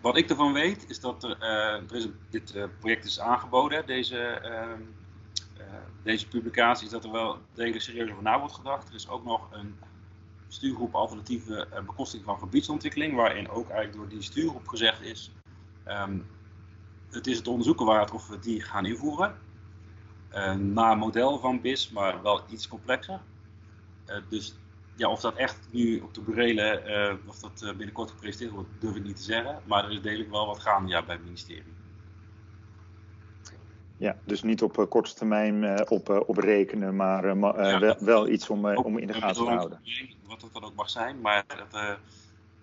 wat 0.00 0.16
ik 0.16 0.30
ervan 0.30 0.52
weet 0.52 0.88
is 0.88 1.00
dat 1.00 1.24
er, 1.24 1.82
dit 2.30 2.68
project 2.78 3.04
is 3.04 3.20
aangeboden, 3.20 3.86
deze, 3.86 4.40
deze 6.02 6.28
publicatie, 6.28 6.88
dat 6.88 7.04
er 7.04 7.12
wel 7.12 7.38
degelijk 7.54 7.82
serieus 7.82 8.10
over 8.10 8.22
na 8.22 8.38
wordt 8.38 8.54
gedacht. 8.54 8.88
Er 8.88 8.94
is 8.94 9.08
ook 9.08 9.24
nog 9.24 9.48
een 9.52 9.74
stuurgroep 10.48 10.94
alternatieve 10.94 11.68
bekostiging 11.86 12.24
van 12.24 12.38
gebiedsontwikkeling, 12.38 13.14
waarin 13.14 13.48
ook 13.48 13.68
eigenlijk 13.68 13.96
door 13.96 14.08
die 14.08 14.22
stuurgroep 14.22 14.68
gezegd 14.68 15.00
is, 15.00 15.32
het 17.10 17.26
is 17.26 17.36
het 17.36 17.48
onderzoeken 17.48 17.86
waard 17.86 18.10
of 18.10 18.28
we 18.28 18.38
die 18.38 18.62
gaan 18.62 18.86
invoeren. 18.86 19.48
Uh, 20.34 20.54
na 20.54 20.94
model 20.94 21.38
van 21.38 21.60
BIS, 21.60 21.90
maar 21.90 22.22
wel 22.22 22.42
iets 22.50 22.68
complexer. 22.68 23.20
Uh, 24.06 24.16
dus 24.28 24.58
ja, 24.96 25.08
of 25.08 25.20
dat 25.20 25.34
echt 25.36 25.68
nu 25.70 26.00
op 26.00 26.14
de 26.14 26.20
burelen, 26.20 26.90
uh, 26.90 27.28
of 27.28 27.38
dat 27.38 27.76
binnenkort 27.76 28.10
gepresenteerd 28.10 28.52
wordt, 28.52 28.68
durf 28.78 28.96
ik 28.96 29.04
niet 29.04 29.16
te 29.16 29.22
zeggen. 29.22 29.60
Maar 29.66 29.84
er 29.84 29.90
is 29.90 30.02
degelijk 30.02 30.30
wel 30.30 30.46
wat 30.46 30.58
gaande 30.58 30.88
ja, 30.88 31.04
bij 31.04 31.14
het 31.14 31.24
ministerie. 31.24 31.72
Ja, 33.96 34.16
dus 34.24 34.42
niet 34.42 34.62
op 34.62 34.86
korte 34.88 35.14
termijn 35.14 35.88
op, 35.88 36.24
op 36.26 36.36
rekenen, 36.36 36.96
maar 36.96 37.26
ja, 37.26 37.78
wel, 37.80 37.96
wel, 38.00 38.28
iets 38.28 38.50
om, 38.50 38.66
om 38.66 38.98
in 38.98 39.06
de 39.06 39.12
gaten 39.12 39.44
te 39.44 39.50
houden. 39.50 39.80
Wat 40.26 40.40
dat 40.40 40.52
dan 40.52 40.64
ook 40.64 40.74
mag 40.74 40.90
zijn, 40.90 41.20
maar 41.20 41.44
dat, 41.70 41.98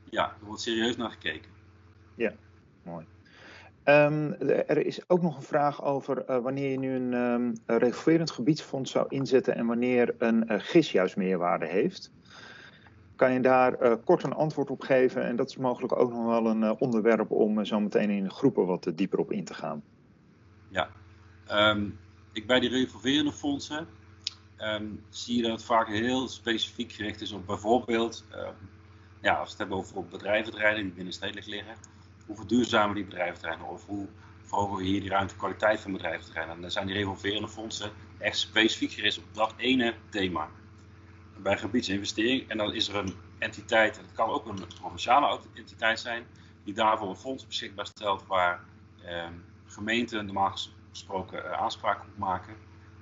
ja, 0.10 0.26
er 0.26 0.46
wordt 0.46 0.62
serieus 0.62 0.96
naar 0.96 1.12
gekeken. 1.12 1.52
Ja, 2.16 2.34
mooi. 2.84 3.06
Um, 3.90 4.34
er 4.50 4.86
is 4.86 5.10
ook 5.10 5.22
nog 5.22 5.36
een 5.36 5.44
vraag 5.44 5.84
over 5.84 6.24
uh, 6.30 6.38
wanneer 6.38 6.72
je 6.72 6.80
nu 6.80 6.96
een 6.96 7.14
um, 7.14 7.54
regulerend 7.66 8.32
gebiedsfonds 8.32 8.92
zou 8.92 9.06
inzetten 9.10 9.56
en 9.56 9.66
wanneer 9.66 10.16
een 10.18 10.52
uh, 10.52 10.60
GIS 10.60 10.92
juist 10.92 11.16
meerwaarde 11.16 11.66
heeft. 11.66 12.12
Kan 13.16 13.34
je 13.34 13.40
daar 13.40 13.84
uh, 13.84 13.94
kort 14.04 14.24
een 14.24 14.34
antwoord 14.34 14.70
op 14.70 14.82
geven? 14.82 15.24
En 15.24 15.36
dat 15.36 15.50
is 15.50 15.58
mogelijk 15.58 16.00
ook 16.00 16.12
nog 16.12 16.26
wel 16.26 16.46
een 16.46 16.80
onderwerp 16.80 17.32
om 17.32 17.66
zo 17.66 17.80
meteen 17.80 18.10
in 18.10 18.24
de 18.24 18.30
groepen 18.30 18.66
wat 18.66 18.92
dieper 18.96 19.20
op 19.20 19.32
in 19.32 19.46
te 19.46 19.54
gaan. 19.54 19.84
Ja, 20.70 20.90
um, 21.52 22.00
ik 22.34 22.48
bij 22.48 22.60
die 22.60 22.70
revolverende 22.70 23.32
fondsen 23.32 23.88
zie 25.10 25.36
je 25.36 25.42
dat 25.42 25.52
het 25.52 25.64
vaak 25.64 25.88
heel 25.88 26.28
specifiek 26.28 26.92
gericht 26.92 27.22
is 27.22 27.32
op 27.32 27.46
bijvoorbeeld, 27.46 28.26
ja, 29.22 29.34
als 29.34 29.44
we 29.44 29.50
het 29.50 29.58
hebben 29.58 29.78
over 29.78 30.06
bedrijventerreinen 30.06 30.84
die 30.84 30.94
binnenstedelijk 30.94 31.46
liggen 31.46 31.96
hoe 32.28 32.36
verduurzamen 32.36 32.96
die 32.96 33.06
bedrijventerreinen 33.06 33.68
of 33.68 33.86
hoe 33.86 34.08
verhogen 34.44 34.78
we 34.78 34.84
hier 34.84 35.02
die 35.02 35.10
ruimtekwaliteit 35.10 35.80
van 35.80 35.92
bedrijventerreinen. 35.92 36.56
En 36.56 36.62
dan 36.62 36.72
zijn 36.72 36.88
die 36.88 36.96
revolverende 36.96 37.48
fondsen 37.48 37.92
echt 38.18 38.38
specifiek 38.38 38.92
gericht 38.92 39.18
op 39.18 39.24
dat 39.32 39.54
ene 39.58 39.96
thema. 40.10 40.50
bij 41.38 41.58
gebiedsinvestering. 41.58 42.50
En 42.50 42.58
dan 42.58 42.74
is 42.74 42.88
er 42.88 42.96
een 42.96 43.16
entiteit, 43.38 43.98
het 43.98 44.12
kan 44.14 44.30
ook 44.30 44.46
een 44.46 44.68
provinciale 44.80 45.40
entiteit 45.54 46.00
zijn, 46.00 46.26
die 46.64 46.74
daarvoor 46.74 47.10
een 47.10 47.16
fonds 47.16 47.48
beschikbaar 47.48 47.86
stelt 47.86 48.26
waar 48.28 48.64
ehm, 49.04 49.34
gemeenten 49.66 50.26
normaal 50.26 50.58
gesproken 50.90 51.46
uh, 51.46 51.52
aanspraak 51.52 52.02
op 52.02 52.18
maken. 52.18 52.56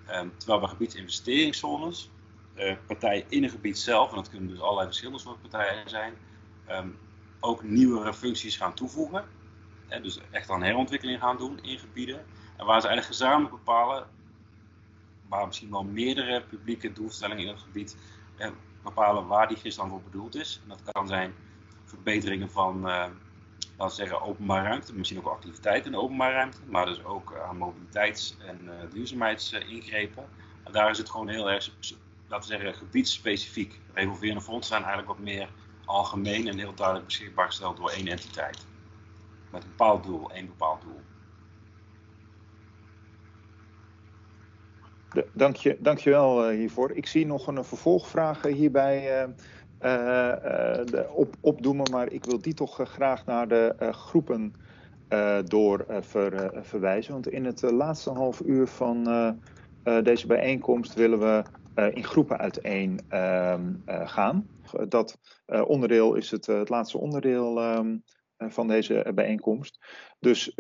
Um, 0.10 0.38
terwijl 0.38 0.60
bij 0.60 0.70
gebiedsinvesteringszones 0.70 2.10
uh, 2.56 2.76
partijen 2.88 3.26
in 3.30 3.44
een 3.44 3.50
gebied 3.50 3.78
zelf, 3.78 4.10
en 4.10 4.16
dat 4.16 4.30
kunnen 4.30 4.50
dus 4.50 4.60
allerlei 4.60 4.86
verschillende 4.86 5.20
soorten 5.20 5.50
partijen 5.50 5.90
zijn, 5.90 6.14
um, 6.70 6.98
ook 7.46 7.64
nieuwere 7.64 8.14
functies 8.14 8.58
gaan 8.58 8.74
toevoegen. 8.74 9.26
Hè, 9.88 10.02
dus 10.02 10.20
echt 10.32 10.50
aan 10.50 10.64
herontwikkeling 10.64 11.20
gaan 11.20 11.38
doen 11.38 11.60
in 11.62 11.80
gebieden. 11.80 12.26
En 12.58 12.66
waar 12.66 12.82
ze 12.82 12.88
eigenlijk 12.88 13.18
gezamenlijk 13.18 13.56
bepalen, 13.56 14.08
waar 15.30 15.46
misschien 15.46 15.72
wel 15.72 15.84
meerdere 15.84 16.42
publieke 16.42 16.94
doelstellingen 16.94 17.44
in 17.44 17.50
het 17.50 17.62
gebied 17.62 17.98
eh, 18.36 18.50
bepalen 18.84 19.28
waar 19.28 19.48
die 19.48 19.58
gist 19.58 19.78
dan 19.78 19.90
voor 19.90 20.02
bedoeld 20.02 20.36
is. 20.36 20.60
En 20.64 20.70
dat 20.70 20.92
kan 20.92 21.08
zijn 21.08 21.34
verbeteringen 21.84 22.52
van, 22.52 22.78
uh, 22.78 22.84
laten 22.84 23.16
we 23.78 23.90
zeggen, 23.90 24.22
openbare 24.22 24.68
ruimte, 24.68 24.96
misschien 24.96 25.18
ook 25.18 25.28
activiteiten 25.28 25.86
in 25.86 25.92
de 25.92 26.04
openbare 26.04 26.34
ruimte, 26.34 26.58
maar 26.66 26.86
dus 26.86 27.04
ook 27.04 27.36
aan 27.48 27.58
mobiliteits- 27.58 28.38
en 28.40 28.60
uh, 28.64 28.72
duurzaamheidsingrepen. 28.92 30.30
En 30.64 30.72
daar 30.72 30.90
is 30.90 30.98
het 30.98 31.10
gewoon 31.10 31.28
heel 31.28 31.50
erg, 31.50 31.70
laten 32.28 32.50
we 32.50 32.56
zeggen, 32.56 32.76
gebiedsspecifiek. 32.76 33.80
Revolverende 33.94 34.42
fondsen 34.42 34.76
zijn 34.76 34.84
eigenlijk 34.84 35.18
wat 35.18 35.26
meer 35.26 35.50
algemeen 35.86 36.48
en 36.48 36.58
heel 36.58 36.74
duidelijk 36.74 37.06
beschikbaar 37.06 37.46
gesteld 37.46 37.78
door 37.78 37.90
één 37.90 38.08
entiteit. 38.08 38.66
Met 39.52 39.64
een 39.64 39.70
bepaald 39.70 40.04
doel, 40.04 40.32
één 40.32 40.46
bepaald 40.46 40.82
doel. 40.82 41.02
Dank 45.34 45.56
je, 45.56 45.78
dank 45.80 45.98
je 45.98 46.10
wel 46.10 46.52
uh, 46.52 46.58
hiervoor. 46.58 46.92
Ik 46.92 47.08
zie 47.08 47.26
nog 47.26 47.48
een 47.48 47.64
vervolgvraag 47.64 48.42
hierbij 48.42 49.28
uh, 49.82 51.00
op, 51.14 51.36
opdoemen, 51.40 51.92
maar 51.92 52.12
ik 52.12 52.26
wil 52.26 52.42
die 52.42 52.54
toch 52.54 52.80
graag 52.84 53.26
naar 53.26 53.48
de 53.48 53.76
groepen 53.92 54.54
door 55.46 55.86
ver. 56.02 57.06
Want 57.08 57.28
in 57.28 57.46
het 57.46 57.62
laatste 57.62 58.10
half 58.10 58.42
uur 58.46 58.68
van 58.68 59.04
deze 60.04 60.28
bijeenkomst 60.28 60.94
willen 60.94 61.20
we 61.20 61.44
in 61.76 62.04
groepen 62.04 62.38
uiteen 62.38 63.00
ehm, 63.10 63.74
gaan. 63.86 64.48
Dat 64.88 65.18
onderdeel 65.66 66.16
is 66.16 66.32
het, 66.32 66.46
het 66.46 66.70
laatste 66.70 66.98
onderdeel 66.98 67.76
um, 67.78 68.04
van 68.38 68.68
deze 68.68 69.12
bijeenkomst. 69.16 69.86
Dus 70.26 70.56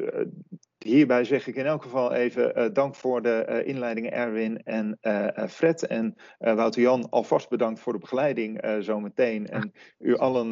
hierbij 0.77 1.23
zeg 1.23 1.47
ik 1.47 1.55
in 1.55 1.65
elk 1.65 1.83
geval 1.83 2.13
even 2.13 2.59
uh, 2.59 2.65
dank 2.73 2.95
voor 2.95 3.21
de 3.21 3.45
uh, 3.49 3.67
inleidingen 3.67 4.11
Erwin 4.11 4.63
en 4.63 4.99
Fred. 5.49 5.87
En 5.87 6.15
Wouter 6.37 6.81
Jan, 6.81 7.09
alvast 7.09 7.49
bedankt 7.49 7.79
voor 7.79 7.93
de 7.93 7.99
begeleiding 7.99 8.75
zometeen. 8.79 9.47
En 9.47 9.73
u 9.99 10.17
allen 10.17 10.51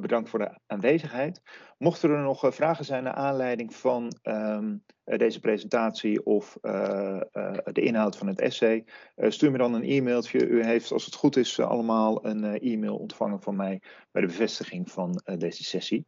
bedankt 0.00 0.28
voor 0.28 0.38
de 0.38 0.58
aanwezigheid. 0.66 1.42
Mochten 1.78 2.10
er 2.10 2.22
nog 2.22 2.54
vragen 2.54 2.84
zijn 2.84 3.02
naar 3.02 3.12
aanleiding 3.12 3.74
van 3.74 4.16
um, 4.22 4.84
deze 5.04 5.40
presentatie 5.40 6.24
of 6.24 6.58
de 6.62 7.80
inhoud 7.82 8.16
van 8.16 8.26
het 8.26 8.40
essay, 8.40 8.84
stuur 9.16 9.50
me 9.50 9.58
dan 9.58 9.74
een 9.74 9.84
e-mailtje. 9.84 10.46
U 10.46 10.64
heeft, 10.64 10.92
als 10.92 11.04
het 11.04 11.14
goed 11.14 11.36
is, 11.36 11.60
allemaal 11.60 12.26
een 12.26 12.44
e-mail 12.44 12.96
ontvangen 12.96 13.42
van 13.42 13.56
mij 13.56 13.80
bij 14.12 14.22
de 14.22 14.28
bevestiging 14.28 14.90
van 14.90 15.22
deze 15.38 15.64
sessie. 15.64 16.06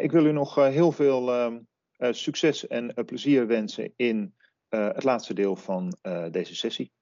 Ik 0.00 0.10
wil 0.10 0.26
u 0.26 0.32
nog 0.32 0.54
heel 0.54 0.92
veel 0.92 1.34
uh, 1.34 1.56
succes 2.10 2.66
en 2.66 2.94
plezier 3.06 3.46
wensen 3.46 3.92
in 3.96 4.34
het 4.68 5.04
laatste 5.04 5.34
deel 5.34 5.56
van 5.56 5.96
deze 6.30 6.54
sessie. 6.54 6.92